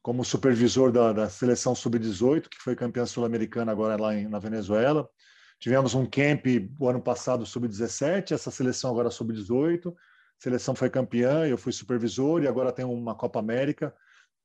como 0.03 0.25
supervisor 0.25 0.91
da, 0.91 1.13
da 1.13 1.29
seleção 1.31 1.75
sub-18, 1.75 2.49
que 2.49 2.59
foi 2.59 2.75
campeã 2.75 3.07
sul-americana 3.07 3.71
agora 3.73 4.01
lá 4.01 4.15
em, 4.15 4.27
na 4.29 4.39
Venezuela. 4.39 5.09
Tivemos 5.65 5.95
um 5.95 6.05
camp 6.05 6.45
o 6.79 6.91
ano 6.91 7.01
passado 7.01 7.47
sub-17, 7.47 8.33
essa 8.33 8.51
seleção 8.51 8.91
agora 8.91 9.09
sub-18. 9.11 9.91
A 9.91 9.95
seleção 10.39 10.75
foi 10.75 10.91
campeã, 10.91 11.47
eu 11.47 11.57
fui 11.57 11.73
supervisor 11.73 12.43
e 12.43 12.47
agora 12.47 12.71
tem 12.71 12.85
uma 12.85 13.15
Copa 13.15 13.39
América 13.39 13.91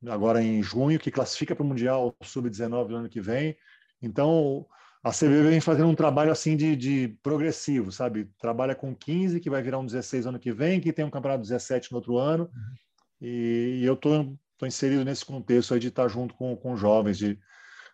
agora 0.08 0.42
em 0.42 0.64
junho, 0.64 0.98
que 0.98 1.12
classifica 1.12 1.54
para 1.54 1.62
o 1.62 1.68
Mundial 1.68 2.16
Sub-19 2.24 2.88
no 2.88 2.96
ano 2.96 3.10
que 3.10 3.20
vem. 3.20 3.58
Então, 4.02 4.66
a 5.04 5.12
CBB 5.12 5.50
vem 5.50 5.60
fazendo 5.60 5.90
um 5.90 5.94
trabalho 5.94 6.32
assim 6.32 6.56
de, 6.56 6.74
de, 6.74 7.10
progressivo, 7.22 7.92
sabe? 7.92 8.32
Trabalha 8.40 8.74
com 8.74 8.96
15, 8.96 9.42
que 9.42 9.50
vai 9.50 9.62
virar 9.62 9.80
um 9.80 9.86
16 9.86 10.26
ano 10.26 10.40
que 10.40 10.54
vem, 10.54 10.80
que 10.80 10.94
tem 10.94 11.04
um 11.04 11.10
campeonato 11.10 11.42
17 11.42 11.92
no 11.92 11.98
outro 11.98 12.18
ano. 12.18 12.46
Uhum. 12.46 13.28
E, 13.28 13.80
e, 13.82 13.84
eu 13.84 13.98
tô, 13.98 14.38
tô 14.58 14.66
inserido 14.66 15.04
nesse 15.04 15.26
contexto 15.26 15.74
aí 15.74 15.82
de 15.82 15.90
estar 15.90 16.08
junto 16.08 16.34
com, 16.34 16.56
com 16.56 16.78
jovens, 16.78 17.18
de 17.18 17.38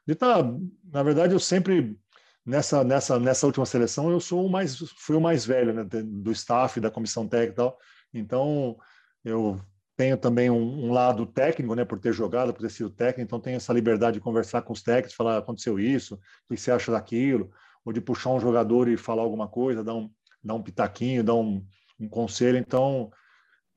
estar, 0.08 0.44
tá, 0.44 0.58
na 0.94 1.02
verdade, 1.02 1.34
eu 1.34 1.40
sempre 1.40 1.98
nessa 2.46 2.84
nessa 2.84 3.20
nessa 3.20 3.46
última 3.46 3.66
seleção 3.66 4.12
eu 4.12 4.20
sou 4.20 4.46
o 4.46 4.50
mais 4.50 4.78
fui 4.98 5.16
o 5.16 5.22
mais 5.22 5.46
velho 5.46 5.74
né, 5.74 5.84
do 5.84 6.32
staff 6.32 6.80
da 6.80 6.92
comissão 6.92 7.28
técnica 7.28 7.54
e 7.54 7.56
tal. 7.56 7.78
Então, 8.14 8.78
eu 9.24 9.60
tenho 9.98 10.18
também 10.18 10.50
um, 10.50 10.86
um, 10.86 10.92
lado 10.92 11.26
técnico, 11.26 11.74
né, 11.76 11.86
por 11.86 12.00
ter 12.00 12.14
jogado, 12.14 12.54
por 12.54 12.62
ter 12.62 12.70
sido 12.70 12.90
técnico, 12.90 13.22
então 13.22 13.40
tenho 13.40 13.58
essa 13.58 13.74
liberdade 13.74 14.16
de 14.16 14.24
conversar 14.24 14.62
com 14.62 14.74
os 14.74 14.82
técnicos, 14.82 15.16
falar 15.16 15.38
aconteceu 15.38 15.80
isso, 15.80 16.16
o 16.16 16.54
que 16.54 16.60
você 16.60 16.72
acha 16.72 16.92
daquilo, 16.92 17.52
ou 17.84 17.94
de 17.94 18.02
puxar 18.02 18.32
um 18.32 18.40
jogador 18.40 18.88
e 18.88 18.98
falar 18.98 19.24
alguma 19.24 19.48
coisa, 19.48 19.84
dar 19.84 19.96
um, 19.96 20.10
dar 20.44 20.54
um 20.54 20.62
pitaquinho, 20.62 21.24
dar 21.24 21.36
um, 21.36 21.66
um 22.00 22.10
conselho. 22.10 22.58
Então, 22.58 23.12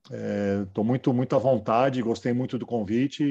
estou 0.04 0.84
é, 0.84 0.86
muito, 0.86 1.12
muito 1.12 1.36
à 1.36 1.38
vontade, 1.38 2.02
gostei 2.02 2.32
muito 2.32 2.58
do 2.58 2.66
convite 2.66 3.22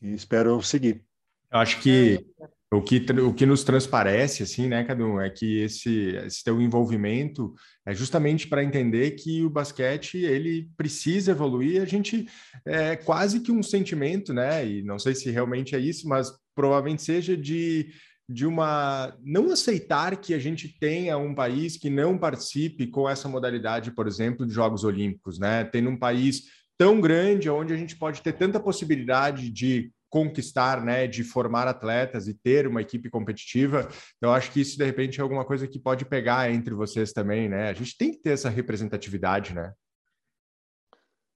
e, 0.00 0.08
e 0.08 0.14
espero 0.14 0.62
seguir. 0.62 1.04
Eu 1.50 1.58
acho 1.58 1.80
que 1.80 2.24
o 2.70 2.82
que, 2.82 2.98
o 3.12 3.32
que 3.32 3.46
nos 3.46 3.64
transparece, 3.64 4.42
assim, 4.42 4.68
né, 4.68 4.84
Cadu, 4.84 5.18
é 5.18 5.30
que 5.30 5.60
esse, 5.60 6.16
esse 6.26 6.44
teu 6.44 6.60
envolvimento 6.60 7.54
é 7.86 7.94
justamente 7.94 8.46
para 8.46 8.62
entender 8.62 9.12
que 9.12 9.42
o 9.42 9.48
basquete, 9.48 10.18
ele 10.18 10.68
precisa 10.76 11.30
evoluir, 11.30 11.80
a 11.80 11.86
gente 11.86 12.28
é 12.66 12.94
quase 12.94 13.40
que 13.40 13.50
um 13.50 13.62
sentimento, 13.62 14.34
né, 14.34 14.66
e 14.66 14.82
não 14.82 14.98
sei 14.98 15.14
se 15.14 15.30
realmente 15.30 15.74
é 15.74 15.78
isso, 15.78 16.06
mas 16.06 16.30
provavelmente 16.54 17.02
seja 17.02 17.34
de, 17.34 17.88
de 18.28 18.44
uma... 18.44 19.16
não 19.24 19.50
aceitar 19.50 20.14
que 20.18 20.34
a 20.34 20.38
gente 20.38 20.68
tenha 20.78 21.16
um 21.16 21.34
país 21.34 21.78
que 21.78 21.88
não 21.88 22.18
participe 22.18 22.86
com 22.88 23.08
essa 23.08 23.30
modalidade, 23.30 23.92
por 23.92 24.06
exemplo, 24.06 24.46
de 24.46 24.52
Jogos 24.52 24.84
Olímpicos, 24.84 25.38
né, 25.38 25.64
tendo 25.64 25.88
um 25.88 25.96
país 25.96 26.42
tão 26.76 27.00
grande, 27.00 27.48
onde 27.48 27.72
a 27.72 27.76
gente 27.78 27.96
pode 27.96 28.20
ter 28.20 28.34
tanta 28.34 28.60
possibilidade 28.60 29.48
de 29.48 29.90
conquistar, 30.08 30.82
né, 30.84 31.06
de 31.06 31.22
formar 31.22 31.68
atletas 31.68 32.28
e 32.28 32.34
ter 32.34 32.66
uma 32.66 32.80
equipe 32.80 33.10
competitiva. 33.10 33.88
Eu 34.20 34.32
acho 34.32 34.50
que 34.50 34.60
isso 34.60 34.78
de 34.78 34.84
repente 34.84 35.20
é 35.20 35.22
alguma 35.22 35.44
coisa 35.44 35.66
que 35.66 35.78
pode 35.78 36.04
pegar 36.04 36.50
entre 36.50 36.74
vocês 36.74 37.12
também, 37.12 37.48
né? 37.48 37.68
A 37.68 37.74
gente 37.74 37.96
tem 37.96 38.12
que 38.12 38.18
ter 38.18 38.30
essa 38.30 38.48
representatividade, 38.48 39.54
né? 39.54 39.72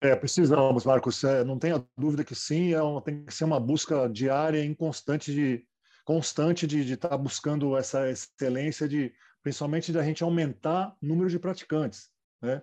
É, 0.00 0.16
precisamos, 0.16 0.84
Marcos. 0.84 1.22
É, 1.22 1.44
não 1.44 1.58
tenha 1.58 1.84
dúvida 1.96 2.24
que 2.24 2.34
sim, 2.34 2.72
é 2.72 2.82
uma, 2.82 3.00
tem 3.00 3.24
que 3.24 3.32
ser 3.32 3.44
uma 3.44 3.60
busca 3.60 4.08
diária 4.08 4.58
e 4.58 4.74
constante 4.74 5.32
de 5.32 5.64
constante 6.04 6.66
de 6.66 6.80
estar 6.92 7.10
tá 7.10 7.16
buscando 7.16 7.76
essa 7.76 8.10
excelência 8.10 8.88
de 8.88 9.12
principalmente 9.40 9.92
da 9.92 10.02
gente 10.02 10.24
aumentar 10.24 10.96
o 11.00 11.06
número 11.06 11.30
de 11.30 11.38
praticantes, 11.38 12.10
né? 12.40 12.62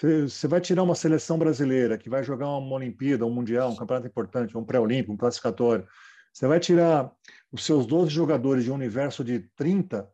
Você 0.00 0.46
vai 0.46 0.60
tirar 0.60 0.84
uma 0.84 0.94
seleção 0.94 1.36
brasileira 1.36 1.98
que 1.98 2.08
vai 2.08 2.22
jogar 2.22 2.48
uma 2.48 2.76
Olimpíada, 2.76 3.26
um 3.26 3.30
Mundial, 3.30 3.72
um 3.72 3.76
campeonato 3.76 4.06
importante, 4.06 4.56
um 4.56 4.64
pré-olímpico, 4.64 5.12
um 5.12 5.16
classificatório. 5.16 5.88
Você 6.32 6.46
vai 6.46 6.60
tirar 6.60 7.10
os 7.50 7.64
seus 7.64 7.84
12 7.84 8.08
jogadores 8.10 8.62
de 8.62 8.70
um 8.70 8.74
universo 8.74 9.24
de 9.24 9.40
30. 9.56 10.08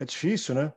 É 0.00 0.04
difícil, 0.04 0.56
né? 0.56 0.72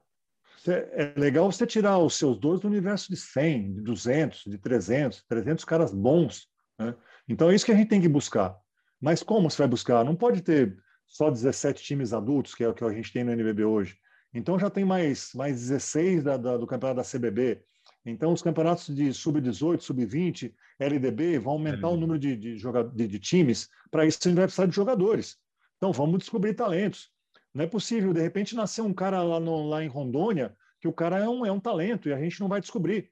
É 0.68 1.14
legal 1.18 1.52
você 1.52 1.66
tirar 1.66 1.98
os 1.98 2.16
seus 2.16 2.38
12 2.38 2.62
do 2.62 2.68
universo 2.68 3.10
de 3.10 3.18
100, 3.18 3.74
de 3.74 3.82
200, 3.82 4.44
de 4.46 4.58
300, 4.60 5.24
300 5.28 5.66
caras 5.66 5.94
bons. 5.94 6.48
Né? 6.78 6.94
Então 7.28 7.50
é 7.50 7.56
isso 7.56 7.66
que 7.66 7.72
a 7.72 7.76
gente 7.76 7.90
tem 7.90 8.02
que 8.02 8.10
buscar. 8.10 8.56
Mas 9.02 9.24
como 9.24 9.50
você 9.50 9.58
vai 9.58 9.68
buscar? 9.68 10.04
Não 10.04 10.16
pode 10.16 10.42
ter 10.42 10.78
só 11.08 11.32
17 11.32 11.84
times 11.84 12.14
adultos, 12.14 12.54
que 12.54 12.64
é 12.64 12.70
o 12.70 12.74
que 12.74 12.84
a 12.84 12.92
gente 12.92 13.12
tem 13.12 13.24
no 13.24 13.32
NBB 13.32 13.64
hoje. 13.64 13.98
Então 14.34 14.60
já 14.60 14.70
tem 14.70 14.86
mais, 14.86 15.32
mais 15.34 15.56
16 15.62 16.24
da, 16.24 16.38
da, 16.38 16.58
do 16.58 16.68
campeonato 16.68 17.02
da 17.02 17.18
CBB. 17.18 17.64
Então 18.10 18.32
os 18.32 18.42
campeonatos 18.42 18.94
de 18.96 19.14
sub-18, 19.14 19.82
sub-20, 19.82 20.54
LDB 20.80 21.40
vão 21.40 21.54
aumentar 21.54 21.90
o 21.90 21.98
número 21.98 22.18
de, 22.18 22.36
de, 22.38 22.56
de, 22.56 23.08
de 23.08 23.20
times. 23.20 23.70
Para 23.92 24.06
isso 24.06 24.18
a 24.22 24.28
gente 24.28 24.38
vai 24.38 24.46
precisar 24.46 24.66
de 24.66 24.76
jogadores. 24.76 25.38
Então 25.76 25.92
vamos 25.92 26.20
descobrir 26.20 26.54
talentos. 26.54 27.12
Não 27.54 27.66
é 27.66 27.68
possível, 27.68 28.14
de 28.14 28.22
repente, 28.22 28.56
nascer 28.56 28.82
um 28.82 28.94
cara 28.94 29.22
lá, 29.24 29.40
no, 29.40 29.68
lá 29.68 29.84
em 29.84 29.88
Rondônia 29.88 30.56
que 30.80 30.88
o 30.88 30.94
cara 30.94 31.18
é 31.18 31.28
um, 31.28 31.46
é 31.46 31.52
um 31.52 31.60
talento 31.60 32.08
e 32.08 32.14
a 32.14 32.20
gente 32.20 32.40
não 32.40 32.48
vai 32.48 32.62
descobrir. 32.62 33.12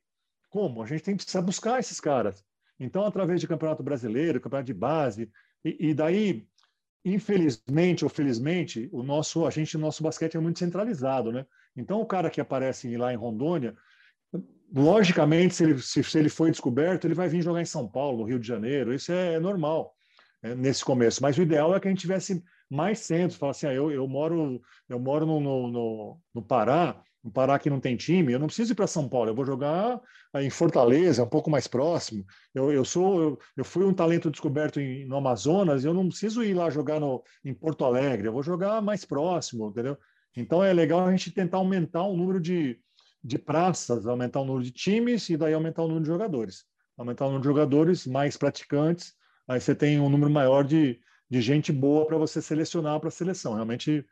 Como? 0.50 0.82
A 0.82 0.86
gente 0.86 1.04
tem 1.04 1.16
que 1.16 1.24
precisar 1.24 1.42
buscar 1.42 1.80
esses 1.80 2.00
caras. 2.00 2.46
Então, 2.80 3.06
através 3.06 3.42
de 3.42 3.48
campeonato 3.48 3.84
brasileiro, 3.84 4.40
campeonato 4.40 4.68
de 4.68 4.74
base, 4.74 5.32
e, 5.64 5.90
e 5.90 5.94
daí 5.94 6.48
infelizmente 7.04 8.04
ou 8.04 8.10
felizmente, 8.10 8.90
o 8.92 9.04
nosso, 9.04 9.46
a 9.46 9.52
gente, 9.52 9.78
o 9.78 9.80
nosso 9.80 10.02
basquete 10.02 10.36
é 10.36 10.40
muito 10.40 10.58
centralizado, 10.58 11.32
né? 11.32 11.46
Então, 11.78 12.02
o 12.02 12.06
cara 12.06 12.32
que 12.32 12.42
aparece 12.42 12.98
lá 12.98 13.14
em 13.14 13.16
Rondônia, 13.16 13.76
logicamente, 14.76 15.56
se 15.56 15.64
ele, 15.64 15.82
se, 15.82 16.04
se 16.04 16.20
ele 16.20 16.28
foi 16.28 16.52
descoberto, 16.52 17.06
ele 17.06 17.14
vai 17.14 17.30
vir 17.30 17.42
jogar 17.42 17.62
em 17.62 17.66
São 17.66 17.88
Paulo, 17.88 18.20
no 18.20 18.24
Rio 18.26 18.38
de 18.38 18.48
Janeiro, 18.48 18.94
isso 18.94 19.12
é, 19.12 19.36
é 19.36 19.40
normal 19.40 19.96
é, 20.44 20.54
nesse 20.54 20.84
começo. 20.84 21.22
Mas 21.22 21.38
o 21.38 21.42
ideal 21.42 21.74
é 21.74 21.80
que 21.80 21.88
a 21.88 21.92
gente 21.92 22.02
tivesse 22.02 22.44
mais 22.70 23.00
centros, 23.00 23.40
falar 23.40 23.52
assim, 23.52 23.68
ah, 23.68 23.74
eu, 23.74 23.90
eu 23.90 24.06
moro, 24.08 24.62
eu 24.90 25.00
moro 25.00 25.26
no, 25.26 25.40
no, 25.40 25.68
no, 25.72 26.22
no 26.34 26.42
Pará, 26.42 27.02
no 27.24 27.32
Pará 27.32 27.58
que 27.58 27.70
não 27.70 27.80
tem 27.80 27.96
time, 27.96 28.34
eu 28.34 28.40
não 28.40 28.48
preciso 28.48 28.74
ir 28.74 28.76
para 28.76 28.86
São 28.86 29.08
Paulo, 29.08 29.30
eu 29.30 29.36
vou 29.36 29.46
jogar 29.46 30.00
em 30.36 30.50
Fortaleza, 30.50 31.24
um 31.24 31.30
pouco 31.30 31.50
mais 31.50 31.68
próximo. 31.68 32.26
Eu, 32.54 32.72
eu 32.72 32.84
sou, 32.84 33.22
eu, 33.22 33.40
eu 33.56 33.64
fui 33.64 33.86
um 33.86 33.94
talento 33.94 34.30
descoberto 34.30 34.82
em, 34.82 35.06
no 35.06 35.16
Amazonas, 35.16 35.86
eu 35.86 35.94
não 35.94 36.10
preciso 36.10 36.44
ir 36.44 36.54
lá 36.54 36.70
jogar 36.70 37.00
no, 37.00 37.24
em 37.46 37.54
Porto 37.54 37.86
Alegre, 37.86 38.28
eu 38.28 38.34
vou 38.34 38.44
jogar 38.44 38.82
mais 38.82 39.06
próximo, 39.06 39.70
entendeu? 39.70 39.98
Então 40.36 40.62
é 40.62 40.74
legal 40.74 41.00
a 41.00 41.12
gente 41.12 41.32
tentar 41.32 41.58
aumentar 41.58 42.04
o 42.04 42.18
número 42.18 42.42
de, 42.42 42.78
de 43.26 43.40
praças, 43.40 44.06
aumentar 44.06 44.40
o 44.42 44.46
número 44.46 44.64
de 44.64 44.72
times 44.72 45.28
e 45.30 45.36
daí 45.36 45.54
aumentar 45.54 45.82
o 45.82 45.88
número 45.88 46.04
de 46.04 46.12
jogadores. 46.12 46.64
Aumentar 46.96 47.26
o 47.26 47.30
número 47.30 47.42
de 47.42 47.48
jogadores, 47.48 48.06
mais 48.06 48.38
praticantes, 48.38 49.16
aí 49.48 49.60
você 49.60 49.74
tem 49.74 50.00
um 50.00 50.10
número 50.10 50.32
maior 50.32 50.64
de, 50.64 51.00
de 51.28 51.42
gente 51.42 51.72
boa 51.72 52.06
para 52.06 52.18
você 52.18 52.40
selecionar 52.40 53.00
para 53.00 53.10
a 53.10 53.12
seleção. 53.12 53.56
Realmente 53.56 54.06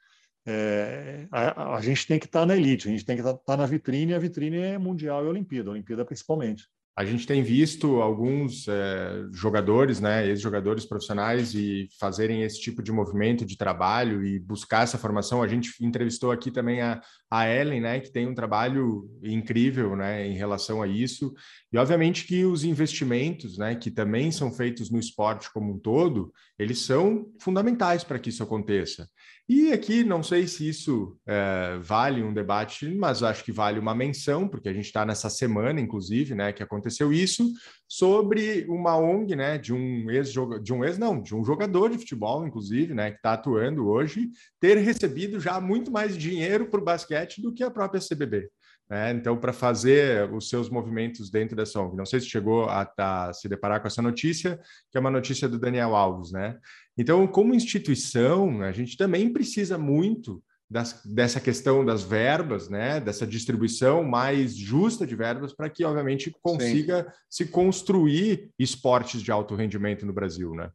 é, 0.48 1.28
a, 1.32 1.76
a, 1.76 1.82
gente 1.82 2.08
tem 2.08 2.20
que 2.20 2.26
estar 2.26 2.42
tá 2.42 2.46
na 2.48 2.58
elite, 2.58 2.88
a 2.88 2.92
gente 2.92 3.06
tem 3.06 3.16
que 3.16 3.22
estar 3.22 3.34
tá, 3.34 3.44
tá 3.46 3.58
na 3.58 3.68
vitrine, 3.68 4.12
e 4.12 4.16
a 4.16 4.20
vitrine 4.20 4.58
é 4.58 4.78
mundial 4.80 5.24
e 5.24 5.28
Olimpíada, 5.28 5.70
Olimpíada 5.70 6.04
principalmente. 6.04 6.68
A 6.96 7.04
gente 7.04 7.26
tem 7.26 7.42
visto 7.42 8.02
alguns 8.02 8.68
é, 8.68 9.26
jogadores, 9.32 10.00
né, 10.00 10.28
ex-jogadores 10.28 10.86
profissionais, 10.86 11.56
e 11.56 11.88
fazerem 12.00 12.44
esse 12.44 12.62
tipo 12.62 12.84
de 12.84 12.92
movimento 12.92 13.44
de 13.44 13.58
trabalho 13.58 14.24
e 14.24 14.40
buscar 14.40 14.84
essa 14.84 14.98
formação. 14.98 15.42
A 15.42 15.48
gente 15.48 15.74
entrevistou 15.84 16.32
aqui 16.32 16.52
também 16.52 16.82
a, 16.82 17.02
a 17.32 17.50
Ellen, 17.50 17.82
né, 17.82 18.00
que 18.00 18.12
tem 18.12 18.28
um 18.28 18.36
trabalho 18.36 19.10
incrível, 19.24 19.96
né, 19.96 20.28
em 20.28 20.36
relação 20.36 20.84
a 20.84 20.88
isso. 20.88 21.34
E 21.72 21.78
obviamente 21.80 22.28
que 22.28 22.46
os 22.46 22.64
investimentos, 22.64 23.58
né, 23.58 23.74
que 23.74 23.90
também 23.90 24.32
são 24.32 24.52
feitos 24.52 24.92
no 24.92 25.00
esporte 25.00 25.52
como 25.52 25.74
um 25.74 25.80
todo, 25.80 26.32
eles 26.60 26.80
são 26.82 27.26
fundamentais 27.40 28.04
para 28.04 28.20
que 28.20 28.30
isso 28.30 28.44
aconteça. 28.44 29.10
E 29.56 29.72
aqui, 29.72 30.04
não 30.04 30.24
sei 30.24 30.48
se 30.48 30.68
isso 30.68 31.16
é, 31.28 31.78
vale 31.80 32.24
um 32.24 32.34
debate, 32.34 32.90
mas 32.90 33.22
acho 33.22 33.44
que 33.44 33.52
vale 33.52 33.78
uma 33.78 33.94
menção, 33.94 34.48
porque 34.48 34.68
a 34.68 34.74
gente 34.74 34.86
está 34.86 35.06
nessa 35.06 35.30
semana, 35.30 35.80
inclusive, 35.80 36.34
né, 36.34 36.52
que 36.52 36.64
aconteceu 36.64 37.14
isso, 37.14 37.48
sobre 37.88 38.66
uma 38.68 38.98
ONG, 38.98 39.36
né, 39.36 39.60
de 39.60 39.72
um 39.72 40.10
ex 40.10 40.34
de 40.64 40.74
um 40.74 40.84
ex 40.84 40.98
não, 40.98 41.22
de 41.22 41.36
um 41.36 41.46
jogador 41.46 41.92
de 41.92 42.00
futebol, 42.00 42.48
inclusive, 42.48 42.96
né, 42.96 43.12
que 43.12 43.18
está 43.18 43.34
atuando 43.34 43.88
hoje, 43.88 44.28
ter 44.60 44.76
recebido 44.80 45.40
já 45.40 45.62
muito 45.62 45.92
mais 45.92 46.18
dinheiro 46.18 46.66
para 46.66 46.82
o 46.82 46.84
basquete 46.84 47.40
do 47.40 47.54
que 47.54 47.64
a 47.64 47.70
própria 47.70 48.02
CBB. 48.02 48.50
Né? 48.90 49.12
Então, 49.12 49.38
para 49.38 49.54
fazer 49.54 50.32
os 50.34 50.50
seus 50.50 50.70
movimentos 50.70 51.30
dentro 51.30 51.56
dessa 51.56 51.80
ONG. 51.80 51.96
Não 51.96 52.06
sei 52.06 52.20
se 52.20 52.28
chegou 52.28 52.66
a, 52.66 52.92
a, 52.98 53.34
se 53.34 53.48
deparar 53.48 53.82
com 53.82 53.88
essa 53.88 54.02
notícia, 54.02 54.60
que 54.92 54.98
é 54.98 55.00
uma 55.00 55.12
notícia 55.12 55.48
do 55.48 55.58
Daniel 55.58 55.96
Alves, 55.96 56.32
né? 56.32 56.58
Então, 56.98 57.26
como 57.28 57.56
instituição, 57.56 58.62
a 58.62 58.72
gente 58.72 58.96
também 58.96 59.32
precisa 59.32 59.78
muito 59.78 60.44
das, 60.70 61.02
dessa 61.06 61.40
questão 61.40 61.86
das 61.86 62.04
verbas, 62.04 62.70
né? 62.70 63.00
Dessa 63.00 63.28
distribuição 63.28 64.04
mais 64.04 64.56
justa 64.56 65.06
de 65.06 65.16
verbas 65.16 65.54
para 65.54 65.70
que, 65.70 65.84
obviamente, 65.84 66.36
consiga 66.42 67.04
Sim. 67.04 67.46
se 67.46 67.52
construir 67.52 68.52
esportes 68.58 69.22
de 69.22 69.32
alto 69.32 69.56
rendimento 69.56 70.06
no 70.06 70.14
Brasil, 70.14 70.54
né? 70.54 70.72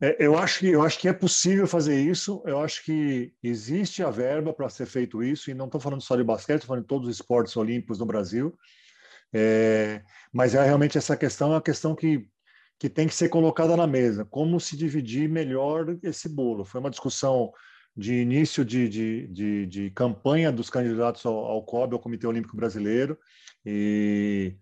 É, 0.00 0.16
eu, 0.18 0.36
acho 0.36 0.58
que, 0.58 0.68
eu 0.68 0.82
acho 0.82 0.98
que 0.98 1.08
é 1.08 1.12
possível 1.12 1.66
fazer 1.66 2.00
isso. 2.00 2.42
Eu 2.44 2.60
acho 2.60 2.84
que 2.84 3.32
existe 3.42 4.02
a 4.02 4.10
verba 4.10 4.52
para 4.52 4.68
ser 4.68 4.86
feito 4.86 5.22
isso, 5.22 5.50
e 5.50 5.54
não 5.54 5.66
estou 5.66 5.80
falando 5.80 6.02
só 6.02 6.16
de 6.16 6.24
basquete, 6.24 6.56
estou 6.56 6.68
falando 6.68 6.82
de 6.82 6.88
todos 6.88 7.08
os 7.08 7.14
esportes 7.14 7.56
olímpicos 7.56 7.98
no 7.98 8.06
Brasil. 8.06 8.56
É, 9.32 10.02
mas 10.32 10.54
é 10.54 10.64
realmente 10.64 10.98
essa 10.98 11.16
questão 11.16 11.48
é 11.48 11.54
uma 11.54 11.62
questão 11.62 11.94
que, 11.94 12.28
que 12.78 12.88
tem 12.88 13.06
que 13.06 13.14
ser 13.14 13.28
colocada 13.28 13.76
na 13.76 13.86
mesa. 13.86 14.24
Como 14.24 14.60
se 14.60 14.76
dividir 14.76 15.28
melhor 15.28 15.96
esse 16.02 16.28
bolo? 16.28 16.64
Foi 16.64 16.80
uma 16.80 16.90
discussão 16.90 17.52
de 17.96 18.14
início 18.14 18.64
de, 18.64 18.88
de, 18.88 19.28
de, 19.28 19.66
de 19.66 19.90
campanha 19.90 20.50
dos 20.50 20.68
candidatos 20.68 21.24
ao, 21.24 21.34
ao 21.34 21.62
COB, 21.62 21.94
ao 21.94 22.00
Comitê 22.00 22.26
Olímpico 22.26 22.56
Brasileiro, 22.56 23.16
e 23.64 24.56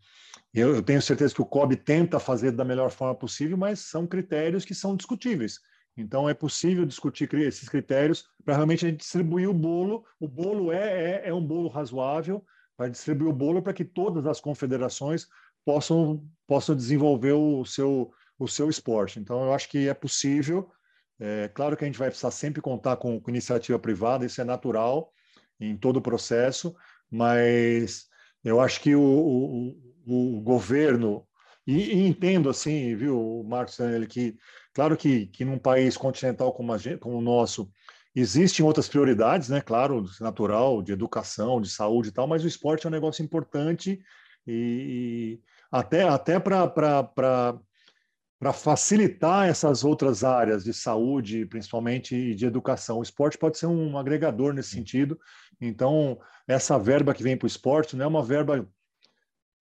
eu, 0.55 0.75
eu 0.77 0.83
tenho 0.83 1.01
certeza 1.01 1.35
que 1.35 1.41
o 1.41 1.47
COB 1.47 1.77
tenta 1.77 2.21
fazer 2.21 2.53
da 2.53 2.65
melhor 2.65 2.91
forma 2.91 3.15
possível, 3.15 3.57
mas 3.57 3.81
são 3.81 4.07
critérios 4.07 4.65
que 4.65 4.75
são 4.75 4.95
discutíveis. 4.95 5.59
Então, 5.97 6.29
é 6.29 6.35
possível 6.35 6.85
discutir 6.87 7.33
esses 7.35 7.69
critérios 7.69 8.25
para 8.45 8.55
realmente 8.55 8.85
a 8.85 8.89
gente 8.89 9.01
distribuir 9.01 9.49
o 9.49 9.55
bolo. 9.55 10.05
O 10.21 10.29
bolo 10.29 10.73
é, 10.73 11.23
é, 11.23 11.29
é 11.29 11.35
um 11.35 11.45
bolo 11.45 11.69
razoável, 11.69 12.45
para 12.77 12.89
distribuir 12.89 13.31
o 13.31 13.35
bolo 13.35 13.63
para 13.63 13.73
que 13.73 13.85
todas 13.85 14.27
as 14.27 14.41
confederações 14.41 15.27
possam, 15.65 16.25
possam 16.47 16.75
desenvolver 16.75 17.33
o 17.33 17.65
seu, 17.65 18.13
o 18.39 18.49
seu 18.49 18.69
esporte. 18.69 19.19
Então, 19.21 19.45
eu 19.45 19.55
acho 19.55 19.69
que 19.69 19.89
é 19.89 19.95
possível. 19.95 20.71
É 21.21 21.49
claro 21.49 21.77
que 21.77 21.85
a 21.85 21.87
gente 21.87 21.99
vai 21.99 22.09
precisar 22.09 22.31
sempre 22.31 22.61
contar 22.61 22.97
com, 22.97 23.21
com 23.21 23.31
iniciativa 23.31 23.79
privada, 23.79 24.27
isso 24.27 24.41
é 24.41 24.45
natural 24.45 25.13
em 25.61 25.77
todo 25.77 25.99
o 25.99 26.03
processo, 26.03 26.75
mas 27.11 28.07
eu 28.43 28.61
acho 28.61 28.81
que 28.81 28.97
o, 28.97 29.01
o 29.01 29.93
o 30.07 30.41
governo, 30.41 31.27
e, 31.67 31.95
e, 31.95 32.07
entendo 32.07 32.49
assim, 32.49 32.95
viu, 32.97 33.45
Marcos 33.47 33.77
Daniel, 33.77 34.07
que 34.07 34.37
claro 34.75 34.97
que, 34.97 35.27
que 35.27 35.45
num 35.45 35.59
país 35.59 35.97
continental 35.97 36.53
como, 36.53 36.77
gente, 36.79 36.99
como 36.99 37.19
o 37.19 37.23
nosso, 37.23 37.71
existem 38.15 38.65
outras 38.65 38.89
prioridades, 38.89 39.49
né? 39.49 39.61
Claro, 39.61 40.05
natural, 40.21 40.83
de 40.83 40.93
educação, 40.93 41.61
de 41.61 41.71
saúde 41.71 42.09
e 42.09 42.13
tal, 42.13 42.27
mas 42.27 42.45
o 42.45 42.49
esporte 42.49 42.87
é 42.87 42.89
um 42.89 42.93
negócio 42.93 43.25
importante 43.25 44.01
e 44.47 45.41
até, 45.73 46.07
até 46.07 46.39
para 46.39 47.59
facilitar 48.53 49.49
essas 49.49 49.83
outras 49.83 50.23
áreas 50.23 50.63
de 50.63 50.75
saúde, 50.75 51.47
principalmente 51.47 52.15
e 52.15 52.35
de 52.35 52.45
educação. 52.45 52.99
O 52.99 53.03
esporte 53.03 53.39
pode 53.39 53.57
ser 53.57 53.67
um 53.67 53.97
agregador 53.97 54.53
nesse 54.53 54.71
sentido. 54.71 55.19
Então, 55.59 56.21
essa 56.47 56.79
verba 56.79 57.15
que 57.15 57.23
vem 57.23 57.37
para 57.37 57.47
o 57.47 57.49
esporte 57.49 57.97
não 57.97 58.05
é 58.05 58.09
uma 58.09 58.23
verba 58.23 58.69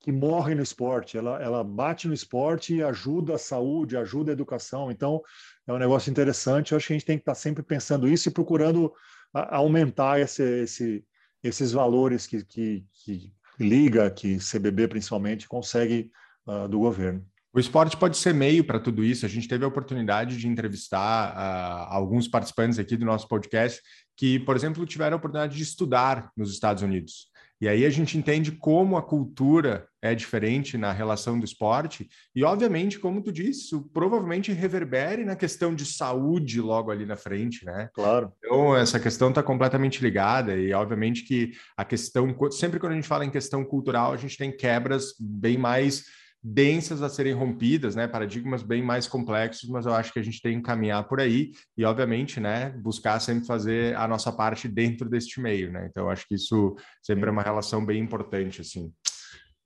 que 0.02 0.12
morre 0.12 0.56
no 0.56 0.64
esporte, 0.64 1.16
ela, 1.16 1.40
ela 1.42 1.64
bate 1.64 2.08
no 2.08 2.14
esporte 2.14 2.76
e 2.76 2.84
ajuda 2.84 3.36
a 3.36 3.38
saúde, 3.38 3.96
ajuda 3.96 4.32
a 4.32 4.34
educação. 4.34 4.92
Então, 4.92 5.22
é 5.68 5.72
um 5.72 5.78
negócio 5.78 6.10
interessante. 6.10 6.72
Eu 6.72 6.78
acho 6.78 6.88
que 6.88 6.94
a 6.94 6.98
gente 6.98 7.06
tem 7.06 7.18
que 7.18 7.22
estar 7.22 7.36
sempre 7.36 7.62
pensando 7.62 8.08
isso 8.08 8.28
e 8.28 8.32
procurando 8.34 8.92
aumentar 9.32 10.20
esse, 10.20 10.44
esse, 10.64 11.06
esses 11.44 11.72
valores 11.72 12.26
que, 12.26 12.44
que, 12.44 12.84
que, 12.92 13.32
liga, 13.62 14.10
que 14.10 14.38
CBB 14.38 14.88
principalmente 14.88 15.48
consegue 15.48 16.12
uh, 16.48 16.68
do 16.68 16.80
governo. 16.80 17.26
O 17.54 17.60
esporte 17.60 17.98
pode 17.98 18.18
ser 18.18 18.34
meio 18.34 18.64
para 18.64 18.80
tudo 18.80 19.04
isso. 19.04 19.26
A 19.26 19.30
gente 19.30 19.48
teve 19.48 19.66
a 19.66 19.68
oportunidade 19.68 20.38
de 20.38 20.48
entrevistar 20.48 21.34
uh, 21.34 21.94
alguns 21.94 22.28
participantes 22.28 22.80
aqui 22.80 22.96
do 22.96 23.06
nosso 23.06 23.28
podcast 23.28 23.82
que, 24.16 24.40
por 24.40 24.56
exemplo, 24.56 24.86
tiveram 24.86 25.16
a 25.16 25.18
oportunidade 25.18 25.58
de 25.58 25.64
estudar 25.64 26.32
nos 26.36 26.54
Estados 26.54 26.82
Unidos. 26.82 27.31
E 27.62 27.68
aí 27.68 27.86
a 27.86 27.90
gente 27.92 28.18
entende 28.18 28.52
como 28.52 28.98
a 28.98 29.04
cultura 29.04 29.88
é 30.02 30.16
diferente 30.16 30.80
na 30.80 30.92
relação 30.92 31.38
do 31.38 31.46
esporte 31.46 32.10
e, 32.36 32.44
obviamente, 32.44 32.98
como 32.98 33.22
tu 33.22 33.32
disse, 33.32 33.66
isso 33.66 33.88
provavelmente 33.94 34.52
reverbere 34.52 35.24
na 35.24 35.36
questão 35.36 35.76
de 35.76 35.86
saúde 35.86 36.60
logo 36.60 36.90
ali 36.90 37.06
na 37.06 37.16
frente, 37.16 37.64
né? 37.64 37.88
Claro. 37.94 38.34
Então, 38.40 38.76
essa 38.76 39.00
questão 39.00 39.30
está 39.30 39.44
completamente 39.44 40.02
ligada 40.02 40.58
e, 40.58 40.74
obviamente, 40.74 41.24
que 41.24 41.52
a 41.78 41.86
questão, 41.86 42.36
sempre 42.50 42.80
quando 42.80 42.94
a 42.94 42.96
gente 42.96 43.08
fala 43.08 43.26
em 43.26 43.30
questão 43.30 43.64
cultural, 43.64 44.12
a 44.12 44.18
gente 44.18 44.38
tem 44.38 44.52
quebras 44.52 45.14
bem 45.20 45.56
mais 45.56 46.06
densas 46.44 47.02
a 47.04 47.10
serem 47.10 47.34
rompidas, 47.34 47.96
né? 47.96 48.08
Paradigmas 48.08 48.64
bem 48.64 48.82
mais 48.82 49.08
complexos, 49.08 49.70
mas 49.70 49.86
eu 49.86 49.94
acho 49.94 50.12
que 50.12 50.20
a 50.20 50.24
gente 50.24 50.42
tem 50.42 50.58
que 50.58 50.64
caminhar 50.64 51.08
por 51.08 51.20
aí 51.20 51.52
e, 51.78 51.86
obviamente, 51.86 52.40
né, 52.40 52.70
buscar 52.70 53.20
sempre 53.20 53.46
fazer 53.46 53.96
a 53.96 54.08
nossa 54.08 54.32
parte 54.32 54.68
dentro 54.68 55.08
deste 55.08 55.40
meio, 55.40 55.72
né? 55.72 55.88
Então, 55.90 56.06
eu 56.06 56.10
acho 56.10 56.28
que 56.28 56.36
isso 56.36 56.76
sempre 57.04 57.30
é 57.30 57.32
uma 57.32 57.44
relação 57.44 57.86
bem 57.86 58.02
importante, 58.02 58.62
assim. 58.62 58.92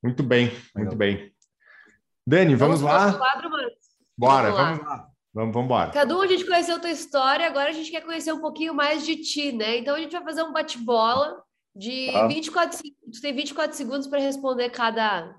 Muito 0.03 0.21
bem, 0.21 0.51
muito 0.75 0.95
bem. 0.95 1.31
Dani, 2.27 2.55
vamos, 2.55 2.81
vamos 2.81 2.81
lá? 2.81 3.13
Quadro, 3.13 3.49
Bora, 4.17 4.51
vamos 4.51 4.57
lá. 4.57 4.65
Vamos, 4.65 4.85
lá. 4.85 5.09
vamos, 5.33 5.53
vamos 5.53 5.65
embora. 5.65 5.91
Cadu, 5.91 6.21
a 6.21 6.27
gente 6.27 6.45
conheceu 6.45 6.75
a 6.75 6.79
tua 6.79 6.91
história, 6.91 7.47
agora 7.47 7.69
a 7.69 7.73
gente 7.73 7.89
quer 7.89 8.01
conhecer 8.01 8.33
um 8.33 8.41
pouquinho 8.41 8.73
mais 8.73 9.05
de 9.05 9.15
ti, 9.15 9.53
né? 9.53 9.77
Então, 9.77 9.95
a 9.95 9.99
gente 9.99 10.11
vai 10.11 10.23
fazer 10.23 10.43
um 10.43 10.51
bate-bola 10.51 11.41
de 11.73 12.11
tá. 12.11 12.27
24 12.27 12.77
segundos. 12.77 13.19
Tu 13.19 13.21
tem 13.21 13.33
24 13.33 13.77
segundos 13.77 14.07
para 14.07 14.19
responder 14.19 14.69
cada 14.69 15.35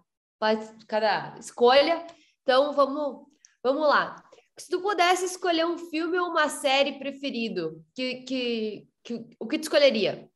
cada 0.87 1.37
escolha. 1.39 2.07
Então, 2.43 2.73
vamos, 2.73 3.27
vamos 3.63 3.89
lá. 3.89 4.23
Se 4.59 4.71
tu 4.71 4.81
pudesse 4.81 5.25
escolher 5.25 5.67
um 5.67 5.77
filme 5.77 6.19
ou 6.19 6.29
uma 6.29 6.49
série 6.49 6.99
preferido, 6.99 7.85
que, 7.95 8.23
que, 8.23 8.89
que, 9.05 9.27
o 9.39 9.47
que 9.47 9.59
tu 9.59 9.65
escolheria? 9.65 10.29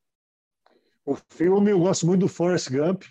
O 1.05 1.15
filme, 1.31 1.71
eu 1.71 1.79
gosto 1.79 2.05
muito 2.05 2.21
do 2.21 2.27
Forrest 2.27 2.69
Gump, 2.69 3.03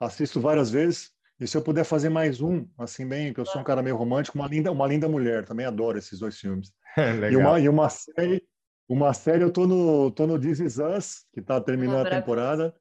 assisto 0.00 0.40
várias 0.40 0.70
vezes. 0.70 1.10
E 1.38 1.46
se 1.46 1.56
eu 1.56 1.62
puder 1.62 1.84
fazer 1.84 2.08
mais 2.08 2.40
um, 2.40 2.66
assim 2.76 3.06
bem, 3.06 3.32
que 3.32 3.40
eu 3.40 3.46
sou 3.46 3.60
um 3.60 3.64
cara 3.64 3.82
meio 3.82 3.96
romântico, 3.96 4.36
uma 4.36 4.46
linda, 4.46 4.70
uma 4.70 4.86
linda 4.86 5.08
mulher, 5.08 5.44
também 5.46 5.64
adoro 5.64 5.96
esses 5.96 6.18
dois 6.18 6.38
filmes. 6.38 6.72
e, 7.30 7.36
uma, 7.36 7.58
e 7.60 7.68
uma 7.68 7.88
série, 7.88 8.42
uma 8.88 9.14
série 9.14 9.42
eu 9.42 9.52
tô 9.52 9.66
no, 9.66 10.10
tô 10.10 10.26
no 10.26 10.38
This 10.38 10.60
Is 10.60 10.78
Us, 10.78 11.24
que 11.32 11.40
está 11.40 11.60
terminando 11.60 12.06
a 12.06 12.10
temporada. 12.10 12.74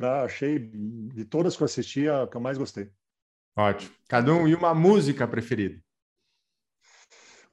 Ah, 0.00 0.22
achei, 0.22 0.58
de 0.58 1.24
todas 1.24 1.56
que 1.56 1.62
eu 1.62 1.66
assisti, 1.66 2.08
a 2.08 2.26
que 2.26 2.36
eu 2.36 2.40
mais 2.40 2.56
gostei. 2.56 2.92
Ótimo. 3.56 3.92
Cada 4.08 4.32
um, 4.32 4.46
e 4.46 4.54
uma 4.54 4.72
música 4.72 5.26
preferida? 5.26 5.82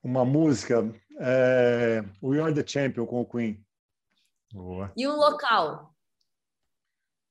Uma 0.04 0.24
música, 0.24 0.84
é, 1.20 2.04
We 2.22 2.40
Are 2.40 2.54
The 2.54 2.66
Champion, 2.66 3.08
com 3.08 3.22
o 3.22 3.26
Queen. 3.26 3.66
Boa. 4.54 4.94
E 4.96 5.08
um 5.08 5.16
local? 5.16 5.96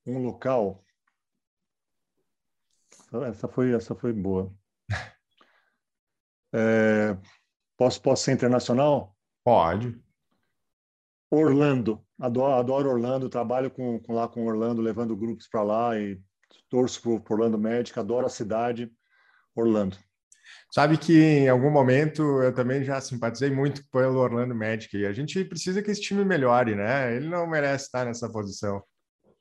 Um 0.05 0.19
local? 0.19 0.83
Essa 3.27 3.47
foi, 3.47 3.73
essa 3.73 3.95
foi 3.95 4.11
boa. 4.11 4.53
É, 6.57 7.17
posso, 7.75 8.01
posso 8.01 8.23
ser 8.23 8.31
internacional? 8.31 9.13
Pode. 9.43 10.01
Orlando. 11.35 12.01
Adoro, 12.19 12.53
adoro 12.53 12.89
Orlando, 12.89 13.29
trabalho 13.29 13.69
com, 13.69 13.99
com, 13.99 14.13
lá 14.13 14.27
com 14.27 14.45
Orlando, 14.45 14.81
levando 14.81 15.15
grupos 15.15 15.47
para 15.47 15.63
lá 15.63 15.99
e 15.99 16.19
torço 16.69 17.19
para 17.21 17.33
Orlando 17.33 17.57
Médica, 17.57 18.01
adoro 18.01 18.25
a 18.25 18.29
cidade, 18.29 18.91
Orlando. 19.55 19.97
Sabe 20.71 20.97
que 20.97 21.17
em 21.17 21.49
algum 21.49 21.71
momento 21.71 22.21
eu 22.41 22.53
também 22.53 22.83
já 22.83 22.99
simpatizei 22.99 23.49
muito 23.49 23.83
pelo 23.89 24.19
Orlando 24.19 24.53
Magic 24.53 24.95
e 24.95 25.05
a 25.05 25.13
gente 25.13 25.43
precisa 25.45 25.81
que 25.81 25.91
esse 25.91 26.01
time 26.01 26.23
melhore, 26.23 26.75
né? 26.75 27.15
Ele 27.15 27.27
não 27.27 27.47
merece 27.47 27.85
estar 27.85 28.05
nessa 28.05 28.29
posição. 28.29 28.83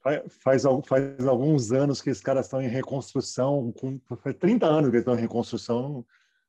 Faz, 0.03 0.67
faz 0.87 1.27
alguns 1.27 1.73
anos 1.73 2.01
que 2.01 2.11
esses 2.11 2.23
caras 2.23 2.47
estão 2.47 2.61
em 2.61 2.69
reconstrução, 2.69 3.73
com, 3.73 3.99
faz 4.23 4.37
30 4.37 4.67
anos 4.67 4.91
que 4.91 4.97
eles 4.97 5.01
estão 5.01 5.17
em 5.17 5.21
reconstrução. 5.21 6.05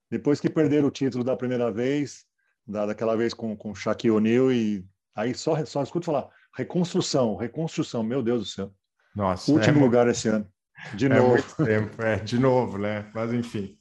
Depois 0.09 0.39
que 0.39 0.49
perderam 0.49 0.87
o 0.87 0.91
título 0.91 1.23
da 1.23 1.37
primeira 1.37 1.71
vez, 1.71 2.25
da, 2.67 2.85
daquela 2.85 3.15
vez 3.15 3.33
com, 3.33 3.55
com 3.55 3.73
Shaquille 3.73 4.11
O'Neal 4.11 4.51
e 4.51 4.85
Aí 5.16 5.34
só, 5.34 5.63
só 5.66 5.82
escuto 5.82 6.05
falar 6.05 6.30
reconstrução, 6.55 7.36
reconstrução, 7.36 8.03
meu 8.03 8.24
Deus 8.24 8.39
do 8.39 8.45
céu. 8.45 8.74
Nossa. 9.16 9.51
Último 9.51 9.80
é 9.80 9.82
lugar 9.82 10.07
esse 10.07 10.28
ano. 10.28 10.47
De 10.93 11.05
é 11.05 11.09
novo. 11.09 11.66
Tempo, 11.66 12.01
é, 12.01 12.18
de 12.18 12.39
novo, 12.39 12.78
né? 12.78 13.09
Mas 13.13 13.34
enfim. 13.34 13.78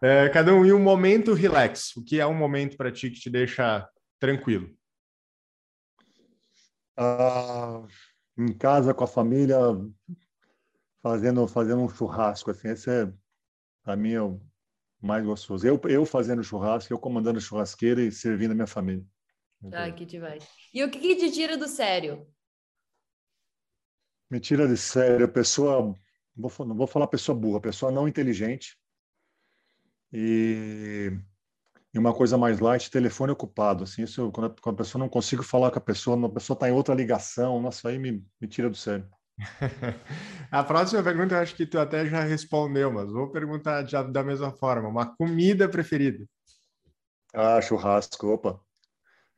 É, 0.00 0.28
cada 0.28 0.54
um, 0.54 0.64
e 0.64 0.72
um 0.72 0.80
momento 0.80 1.34
relax. 1.34 1.96
O 1.96 2.04
que 2.04 2.20
é 2.20 2.26
um 2.26 2.34
momento 2.34 2.76
para 2.76 2.92
ti 2.92 3.10
que 3.10 3.20
te 3.20 3.30
deixa 3.30 3.88
tranquilo? 4.18 4.70
Ah, 6.96 7.82
em 8.38 8.52
casa, 8.52 8.94
com 8.94 9.04
a 9.04 9.08
família, 9.08 9.58
fazendo, 11.02 11.46
fazendo 11.48 11.82
um 11.82 11.88
churrasco. 11.88 12.50
Assim, 12.50 12.68
esse 12.68 12.90
é, 12.90 13.12
para 13.82 13.96
mim, 13.96 14.12
é 14.12 14.22
o 14.22 14.40
mais 15.02 15.24
gostoso. 15.24 15.66
Eu, 15.66 15.80
eu 15.84 16.06
fazendo 16.06 16.44
churrasco, 16.44 16.92
eu 16.92 16.98
comandando 16.98 17.40
churrasqueira 17.40 18.02
e 18.02 18.12
servindo 18.12 18.52
a 18.52 18.54
minha 18.54 18.66
família. 18.66 19.04
Ai, 19.72 19.92
que 19.94 20.04
demais. 20.04 20.46
E 20.72 20.82
o 20.84 20.90
que, 20.90 20.98
que 20.98 21.16
te 21.16 21.30
tira 21.30 21.56
do 21.56 21.68
sério? 21.68 22.26
Me 24.30 24.40
tira 24.40 24.66
de 24.68 24.76
sério. 24.76 25.28
Pessoa, 25.28 25.94
não 26.36 26.48
vou, 26.48 26.66
não 26.66 26.76
vou 26.76 26.86
falar 26.86 27.06
pessoa 27.06 27.36
burra, 27.38 27.60
pessoa 27.60 27.92
não 27.92 28.08
inteligente. 28.08 28.76
E, 30.12 31.10
e 31.92 31.98
uma 31.98 32.14
coisa 32.14 32.38
mais 32.38 32.60
light, 32.60 32.90
telefone 32.90 33.32
ocupado. 33.32 33.84
Assim, 33.84 34.02
isso, 34.02 34.30
quando, 34.32 34.46
a, 34.52 34.56
quando 34.60 34.74
a 34.76 34.78
pessoa 34.78 35.00
não 35.00 35.08
consigo 35.08 35.42
falar 35.42 35.70
com 35.70 35.78
a 35.78 35.82
pessoa, 35.82 36.26
a 36.26 36.30
pessoa 36.30 36.54
está 36.54 36.68
em 36.68 36.72
outra 36.72 36.94
ligação, 36.94 37.60
nossa, 37.60 37.88
aí 37.88 37.98
me, 37.98 38.24
me 38.40 38.48
tira 38.48 38.70
do 38.70 38.76
sério. 38.76 39.08
a 40.50 40.64
próxima 40.64 41.02
pergunta 41.02 41.34
eu 41.34 41.40
acho 41.40 41.54
que 41.54 41.66
tu 41.66 41.78
até 41.78 42.06
já 42.06 42.20
respondeu, 42.22 42.90
mas 42.90 43.10
vou 43.10 43.30
perguntar 43.30 43.86
já 43.86 44.02
da 44.02 44.22
mesma 44.24 44.50
forma. 44.52 44.88
Uma 44.88 45.14
comida 45.16 45.68
preferida? 45.68 46.24
Ah, 47.34 47.60
churrasco, 47.60 48.26
opa. 48.32 48.65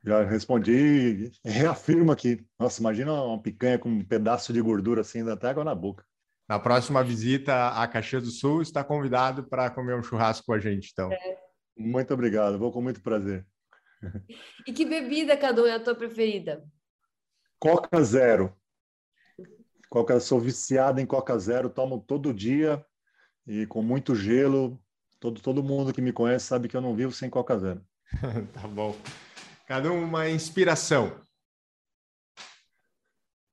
Já 0.05 0.24
respondi 0.24 1.32
e 1.44 1.49
reafirmo 1.49 2.12
aqui. 2.12 2.44
Nossa, 2.59 2.80
imagina 2.80 3.12
uma 3.12 3.40
picanha 3.40 3.78
com 3.78 3.88
um 3.88 4.05
pedaço 4.05 4.53
de 4.53 4.61
gordura 4.61 5.01
assim, 5.01 5.24
dá 5.24 5.32
até 5.32 5.49
água 5.49 5.64
na 5.64 5.74
boca. 5.74 6.05
Na 6.49 6.59
próxima 6.59 7.05
visita 7.05 7.68
a 7.68 7.86
Caxias 7.86 8.22
do 8.22 8.30
Sul, 8.30 8.62
está 8.62 8.82
convidado 8.82 9.44
para 9.44 9.68
comer 9.70 9.96
um 9.96 10.03
churrasco 10.03 10.46
com 10.46 10.53
a 10.55 10.59
gente, 10.59 10.90
então. 10.92 11.12
É. 11.12 11.38
Muito 11.76 12.12
obrigado, 12.14 12.59
vou 12.59 12.72
com 12.72 12.80
muito 12.80 13.03
prazer. 13.03 13.46
E 14.66 14.72
que 14.72 14.84
bebida, 14.84 15.36
Cadu, 15.36 15.66
é 15.66 15.74
a 15.74 15.80
tua 15.80 15.94
preferida? 15.94 16.64
Coca 17.59 18.03
Zero. 18.03 18.57
Coca, 19.90 20.20
sou 20.20 20.40
viciado 20.40 21.01
em 21.01 21.07
Coca 21.07 21.38
Zero, 21.38 21.68
tomo 21.68 22.01
todo 22.01 22.32
dia 22.32 22.84
e 23.46 23.66
com 23.66 23.82
muito 23.82 24.14
gelo. 24.14 24.80
Todo, 25.20 25.40
todo 25.40 25.62
mundo 25.62 25.92
que 25.92 26.01
me 26.01 26.12
conhece 26.12 26.46
sabe 26.46 26.68
que 26.68 26.76
eu 26.76 26.80
não 26.80 26.94
vivo 26.94 27.12
sem 27.12 27.28
Coca 27.28 27.59
Zero. 27.59 27.82
tá 28.55 28.66
bom. 28.68 28.94
Cada 29.68 29.92
um 29.92 30.02
uma 30.02 30.26
inspiração. 30.30 31.20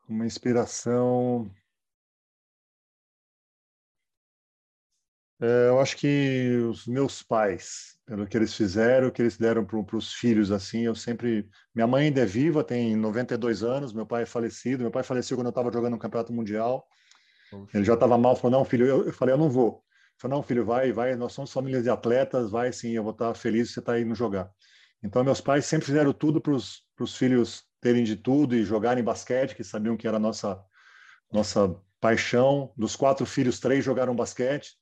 Uma 0.07 0.26
inspiração. 0.26 1.51
É, 5.41 5.68
eu 5.68 5.82
acho 5.82 5.97
que 5.97 6.55
os 6.70 6.88
meus 6.88 7.22
pais, 7.22 7.99
pelo 8.05 8.26
que 8.26 8.38
eles 8.38 8.53
fizeram, 8.53 9.09
o 9.09 9.11
que 9.11 9.22
eles 9.22 9.36
deram 9.36 9.66
para 9.66 9.97
os 9.97 10.13
filhos, 10.13 10.51
assim, 10.51 10.86
eu 10.86 10.95
sempre. 10.95 11.49
Minha 11.74 11.86
mãe 11.86 12.05
ainda 12.05 12.22
é 12.22 12.26
viva, 12.26 12.63
tem 12.63 12.95
92 12.95 13.61
anos, 13.61 13.91
meu 13.91 14.05
pai 14.05 14.24
é 14.24 14.26
falecido. 14.26 14.84
Meu 14.84 14.91
pai 14.91 15.03
faleceu 15.03 15.36
quando 15.36 15.47
eu 15.47 15.49
estava 15.49 15.70
jogando 15.70 15.95
no 15.95 15.99
Campeonato 15.99 16.32
Mundial. 16.32 16.88
Ele 17.74 17.84
já 17.84 17.95
estava 17.95 18.18
mal, 18.18 18.38
falou: 18.38 18.59
não, 18.59 18.63
filho, 18.63 18.86
eu, 18.86 19.05
eu 19.07 19.11
falei: 19.11 19.34
eu 19.34 19.38
não 19.38 19.49
vou. 19.49 19.84
Ele 19.84 20.20
falou: 20.22 20.38
não, 20.38 20.43
filho, 20.43 20.63
vai, 20.63 20.93
vai, 20.93 21.13
nós 21.18 21.34
somos 21.34 21.51
famílias 21.51 21.84
de 21.84 21.89
atletas, 21.89 22.49
vai 22.49 22.72
sim, 22.72 22.91
eu 22.91 23.03
vou 23.03 23.11
estar 23.11 23.34
feliz 23.34 23.68
se 23.68 23.74
você 23.74 23.80
está 23.82 23.99
indo 23.99 24.16
jogar. 24.16 24.49
Então, 25.06 25.24
meus 25.24 25.39
pais 25.39 25.68
sempre 25.68 25.86
fizeram 25.86 26.12
tudo 26.12 26.41
para 26.41 26.51
os 26.51 27.16
filhos 27.16 27.64
terem 27.80 28.03
de 28.03 28.16
tudo 28.16 28.56
e 28.56 28.66
jogarem 28.66 29.03
basquete, 29.03 29.56
que 29.56 29.64
sabiam 29.64 29.95
que 29.95 30.08
era 30.08 30.18
a 30.18 30.20
nossa, 30.20 30.66
nossa 31.32 31.80
paixão. 32.01 32.74
Dos 32.76 32.95
quatro 32.95 33.24
filhos, 33.24 33.60
três 33.60 33.86
jogaram 33.86 34.16
basquete. 34.16 34.76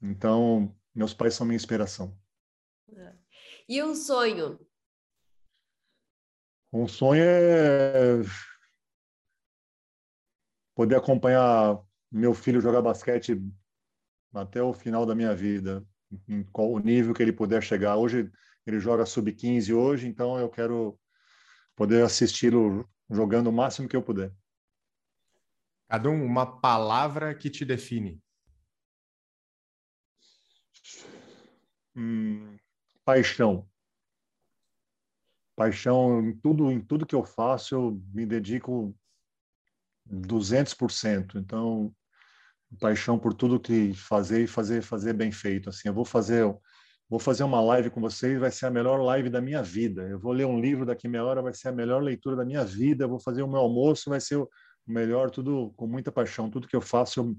Então, 0.00 0.72
meus 0.94 1.12
pais 1.12 1.34
são 1.34 1.44
minha 1.44 1.56
inspiração. 1.56 2.16
E 3.68 3.82
um 3.82 3.96
sonho? 3.96 4.60
Um 6.72 6.86
sonho 6.86 7.24
é 7.24 8.22
poder 10.72 10.94
acompanhar 10.94 11.82
meu 12.12 12.32
filho 12.32 12.60
jogar 12.60 12.80
basquete 12.80 13.42
até 14.32 14.62
o 14.62 14.72
final 14.72 15.04
da 15.04 15.16
minha 15.16 15.34
vida, 15.34 15.84
em 16.28 16.44
qual 16.44 16.70
o 16.70 16.78
nível 16.78 17.12
que 17.12 17.22
ele 17.22 17.32
puder 17.32 17.60
chegar. 17.60 17.96
Hoje 17.96 18.30
ele 18.70 18.80
joga 18.80 19.06
sub-15 19.06 19.72
hoje, 19.72 20.06
então 20.06 20.38
eu 20.38 20.48
quero 20.48 20.98
poder 21.74 22.02
assisti-lo 22.02 22.88
jogando 23.10 23.48
o 23.48 23.52
máximo 23.52 23.88
que 23.88 23.96
eu 23.96 24.02
puder. 24.02 24.32
Cada 25.88 26.10
um, 26.10 26.24
uma 26.24 26.60
palavra 26.60 27.34
que 27.34 27.48
te 27.48 27.64
define. 27.64 28.20
Hum, 31.96 32.56
paixão. 33.04 33.66
Paixão 35.56 36.20
em 36.20 36.36
tudo, 36.36 36.70
em 36.70 36.80
tudo 36.80 37.06
que 37.06 37.14
eu 37.14 37.24
faço, 37.24 37.74
eu 37.74 38.02
me 38.12 38.26
dedico 38.26 38.94
200%. 40.06 41.38
Então, 41.38 41.94
paixão 42.78 43.18
por 43.18 43.32
tudo 43.34 43.58
que 43.58 43.94
fazer 43.94 44.44
e 44.44 44.46
fazer 44.46 44.82
fazer 44.82 45.12
bem 45.14 45.32
feito. 45.32 45.70
Assim, 45.70 45.88
eu 45.88 45.94
vou 45.94 46.04
fazer 46.04 46.44
vou 47.08 47.18
fazer 47.18 47.42
uma 47.42 47.60
live 47.60 47.90
com 47.90 48.00
vocês, 48.00 48.38
vai 48.38 48.50
ser 48.50 48.66
a 48.66 48.70
melhor 48.70 49.00
live 49.00 49.30
da 49.30 49.40
minha 49.40 49.62
vida. 49.62 50.02
Eu 50.02 50.18
vou 50.18 50.32
ler 50.32 50.44
um 50.44 50.60
livro 50.60 50.84
daqui 50.84 51.08
meia 51.08 51.24
hora, 51.24 51.42
vai 51.42 51.54
ser 51.54 51.68
a 51.68 51.72
melhor 51.72 52.02
leitura 52.02 52.36
da 52.36 52.44
minha 52.44 52.64
vida. 52.64 53.04
Eu 53.04 53.08
vou 53.08 53.20
fazer 53.20 53.42
o 53.42 53.48
meu 53.48 53.60
almoço, 53.60 54.10
vai 54.10 54.20
ser 54.20 54.36
o 54.36 54.48
melhor, 54.86 55.30
tudo 55.30 55.72
com 55.76 55.86
muita 55.86 56.12
paixão. 56.12 56.50
Tudo 56.50 56.68
que 56.68 56.76
eu 56.76 56.82
faço, 56.82 57.20
eu 57.20 57.36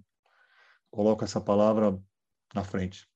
coloco 0.90 1.24
essa 1.24 1.40
palavra 1.40 1.98
na 2.54 2.64
frente. 2.64 3.08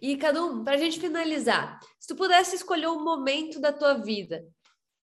E, 0.00 0.16
Cadu, 0.16 0.62
para 0.62 0.74
a 0.74 0.78
gente 0.78 1.00
finalizar, 1.00 1.80
se 1.98 2.08
tu 2.08 2.14
pudesse 2.14 2.54
escolher 2.54 2.88
um 2.88 3.02
momento 3.02 3.60
da 3.60 3.72
tua 3.72 3.94
vida 3.94 4.44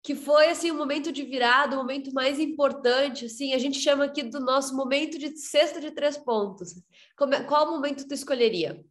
que 0.06 0.14
foi 0.14 0.50
assim 0.50 0.70
o 0.70 0.74
um 0.74 0.76
momento 0.76 1.10
de 1.10 1.24
virada, 1.24 1.74
o 1.74 1.80
um 1.80 1.82
momento 1.82 2.12
mais 2.12 2.38
importante, 2.38 3.24
assim, 3.24 3.52
a 3.52 3.58
gente 3.58 3.80
chama 3.80 4.04
aqui 4.04 4.22
do 4.22 4.38
nosso 4.38 4.76
momento 4.76 5.18
de 5.18 5.36
cesta 5.36 5.80
de 5.80 5.90
três 5.90 6.16
pontos. 6.16 6.80
Como, 7.18 7.32
qual 7.46 7.72
momento 7.72 8.06
tu 8.06 8.14
escolheria? 8.14 8.84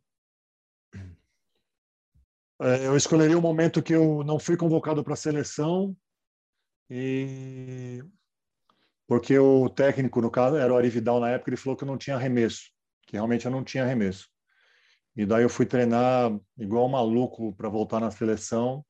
É, 2.61 2.87
eu 2.87 2.95
escolheria 2.95 3.35
o 3.35 3.39
um 3.39 3.41
momento 3.41 3.83
que 3.83 3.93
eu 3.93 4.23
não 4.23 4.39
fui 4.39 4.55
convocado 4.55 5.03
para 5.03 5.13
a 5.13 5.17
seleção 5.17 5.95
e 6.89 8.03
porque 9.07 9.37
o 9.37 9.69
técnico, 9.69 10.21
no 10.21 10.31
caso, 10.31 10.55
era 10.55 10.73
o 10.73 10.77
Ari 10.77 10.89
Vidal 10.89 11.19
na 11.19 11.29
época, 11.29 11.49
ele 11.49 11.57
falou 11.57 11.77
que 11.77 11.83
eu 11.83 11.87
não 11.87 11.97
tinha 11.97 12.15
arremesso, 12.15 12.71
que 13.05 13.13
realmente 13.13 13.45
eu 13.45 13.51
não 13.51 13.63
tinha 13.63 13.83
arremesso. 13.83 14.27
E 15.15 15.25
daí 15.25 15.43
eu 15.43 15.49
fui 15.49 15.65
treinar 15.65 16.31
igual 16.57 16.89
maluco 16.89 17.53
para 17.53 17.69
voltar 17.69 17.99
na 17.99 18.09
seleção 18.09 18.83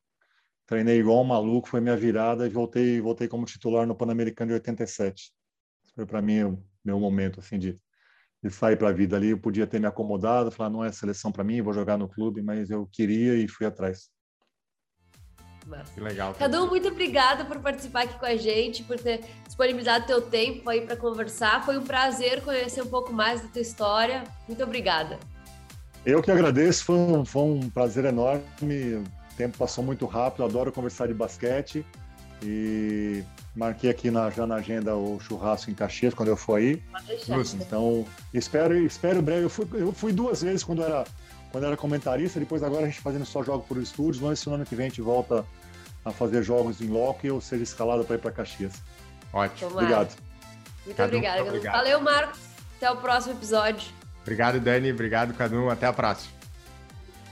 treinei 0.65 0.99
igual 0.99 1.21
um 1.21 1.25
maluco, 1.27 1.67
foi 1.67 1.79
minha 1.79 1.95
virada 1.95 2.45
e 2.45 2.49
voltei, 2.49 2.99
voltei 2.99 3.27
como 3.27 3.45
titular 3.45 3.85
no 3.85 3.95
Pan-Americano 3.95 4.49
de 4.49 4.55
87. 4.55 5.31
Foi 5.93 6.05
para 6.05 6.21
mim 6.21 6.43
o 6.43 6.63
meu 6.83 6.99
momento 6.99 7.39
assim 7.39 7.57
de, 7.57 7.79
de 8.45 8.53
sair 8.53 8.75
para 8.75 8.89
a 8.89 8.91
vida 8.91 9.15
ali. 9.15 9.29
Eu 9.29 9.39
podia 9.39 9.65
ter 9.65 9.79
me 9.79 9.87
acomodado, 9.87 10.51
falar 10.51 10.69
não 10.69 10.83
é 10.83 10.91
seleção 10.91 11.31
para 11.31 11.43
mim, 11.43 11.61
vou 11.61 11.73
jogar 11.73 11.97
no 11.97 12.07
clube, 12.07 12.43
mas 12.43 12.69
eu 12.69 12.87
queria 12.91 13.35
e 13.35 13.47
fui 13.47 13.65
atrás. 13.65 14.09
Que 15.95 15.99
legal. 15.99 16.35
Cadu, 16.35 16.67
muito 16.67 16.87
obrigada 16.89 17.43
por 17.43 17.59
participar 17.59 18.03
aqui 18.03 18.19
com 18.19 18.25
a 18.25 18.35
gente, 18.35 18.83
por 18.83 18.99
ter 18.99 19.21
disponibilizado 19.47 20.05
teu 20.05 20.21
tempo 20.21 20.69
aí 20.69 20.81
para 20.81 20.95
conversar. 20.95 21.65
Foi 21.65 21.75
um 21.75 21.83
prazer 21.83 22.43
conhecer 22.43 22.83
um 22.83 22.87
pouco 22.87 23.11
mais 23.11 23.41
da 23.41 23.47
tua 23.47 23.63
história. 23.63 24.23
Muito 24.47 24.63
obrigada. 24.63 25.17
Eu 26.05 26.21
que 26.21 26.29
agradeço, 26.29 26.85
foi 26.85 26.95
um, 26.95 27.25
foi 27.25 27.41
um 27.41 27.67
prazer 27.67 28.05
enorme 28.05 28.43
o 29.35 29.37
tempo 29.37 29.57
passou 29.57 29.83
muito 29.83 30.05
rápido, 30.05 30.45
adoro 30.45 30.71
conversar 30.71 31.07
de 31.07 31.13
basquete 31.13 31.83
e 32.43 33.23
marquei 33.55 33.89
aqui 33.89 34.11
na, 34.11 34.29
já 34.29 34.45
na 34.45 34.55
agenda 34.55 34.95
o 34.95 35.19
churrasco 35.19 35.71
em 35.71 35.73
Caxias 35.73 36.13
quando 36.13 36.29
eu 36.29 36.37
for 36.37 36.55
aí. 36.55 36.81
Então, 37.55 38.05
espero, 38.33 38.77
espero 38.77 39.21
breve. 39.21 39.43
Eu 39.43 39.49
fui, 39.49 39.67
eu 39.73 39.91
fui 39.91 40.11
duas 40.11 40.41
vezes 40.41 40.63
quando 40.63 40.83
era, 40.83 41.05
quando 41.51 41.65
era 41.65 41.77
comentarista, 41.77 42.39
depois 42.39 42.63
agora 42.63 42.83
a 42.83 42.85
gente 42.89 43.01
fazendo 43.01 43.25
só 43.25 43.43
jogo 43.43 43.65
por 43.67 43.77
estúdios, 43.77 44.21
mas 44.21 44.39
esse 44.39 44.49
ano 44.49 44.65
que 44.65 44.75
vem 44.75 44.87
a 44.87 44.89
gente 44.89 45.01
volta 45.01 45.45
a 46.03 46.11
fazer 46.11 46.43
jogos 46.43 46.81
em 46.81 46.87
loco 46.87 47.25
e 47.25 47.29
eu 47.29 47.41
seja 47.41 47.63
escalado 47.63 48.03
para 48.03 48.15
ir 48.15 48.19
para 48.19 48.31
Caxias. 48.31 48.73
Ótimo. 49.33 49.69
Tomara. 49.69 49.85
Obrigado. 49.85 50.17
Muito 50.85 51.03
obrigada. 51.03 51.43
Obrigado. 51.43 51.75
Valeu, 51.75 52.01
Marcos. 52.01 52.39
Até 52.77 52.91
o 52.91 52.97
próximo 52.97 53.33
episódio. 53.33 53.89
Obrigado, 54.21 54.59
Dani. 54.59 54.91
Obrigado, 54.91 55.33
Cadu. 55.33 55.69
Até 55.69 55.87
a 55.87 55.93
próxima. 55.93 56.34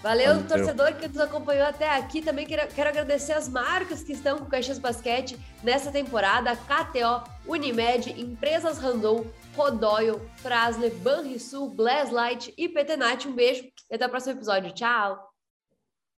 Valeu, 0.03 0.33
Valeu, 0.35 0.47
torcedor 0.47 0.93
que 0.95 1.07
nos 1.07 1.19
acompanhou 1.21 1.65
até 1.65 1.89
aqui. 1.95 2.21
Também 2.21 2.45
quero, 2.45 2.67
quero 2.73 2.89
agradecer 2.89 3.31
as 3.31 3.47
marcas 3.47 4.03
que 4.03 4.11
estão 4.11 4.37
com 4.37 4.43
o 4.43 4.49
Caxias 4.49 4.77
Basquete 4.77 5.39
nessa 5.63 5.93
temporada: 5.93 6.57
KTO, 6.57 7.23
Unimed, 7.47 8.11
Empresas 8.21 8.77
Randon, 8.77 9.25
Rodoyle, 9.55 10.19
Frasle, 10.37 10.89
Banrisul, 10.89 11.69
Blast 11.69 12.13
Light 12.13 12.53
e 12.57 12.67
PTNat. 12.67 13.29
Um 13.29 13.33
beijo 13.33 13.63
e 13.89 13.95
até 13.95 14.05
o 14.05 14.09
próximo 14.09 14.35
episódio. 14.35 14.73
Tchau! 14.73 15.32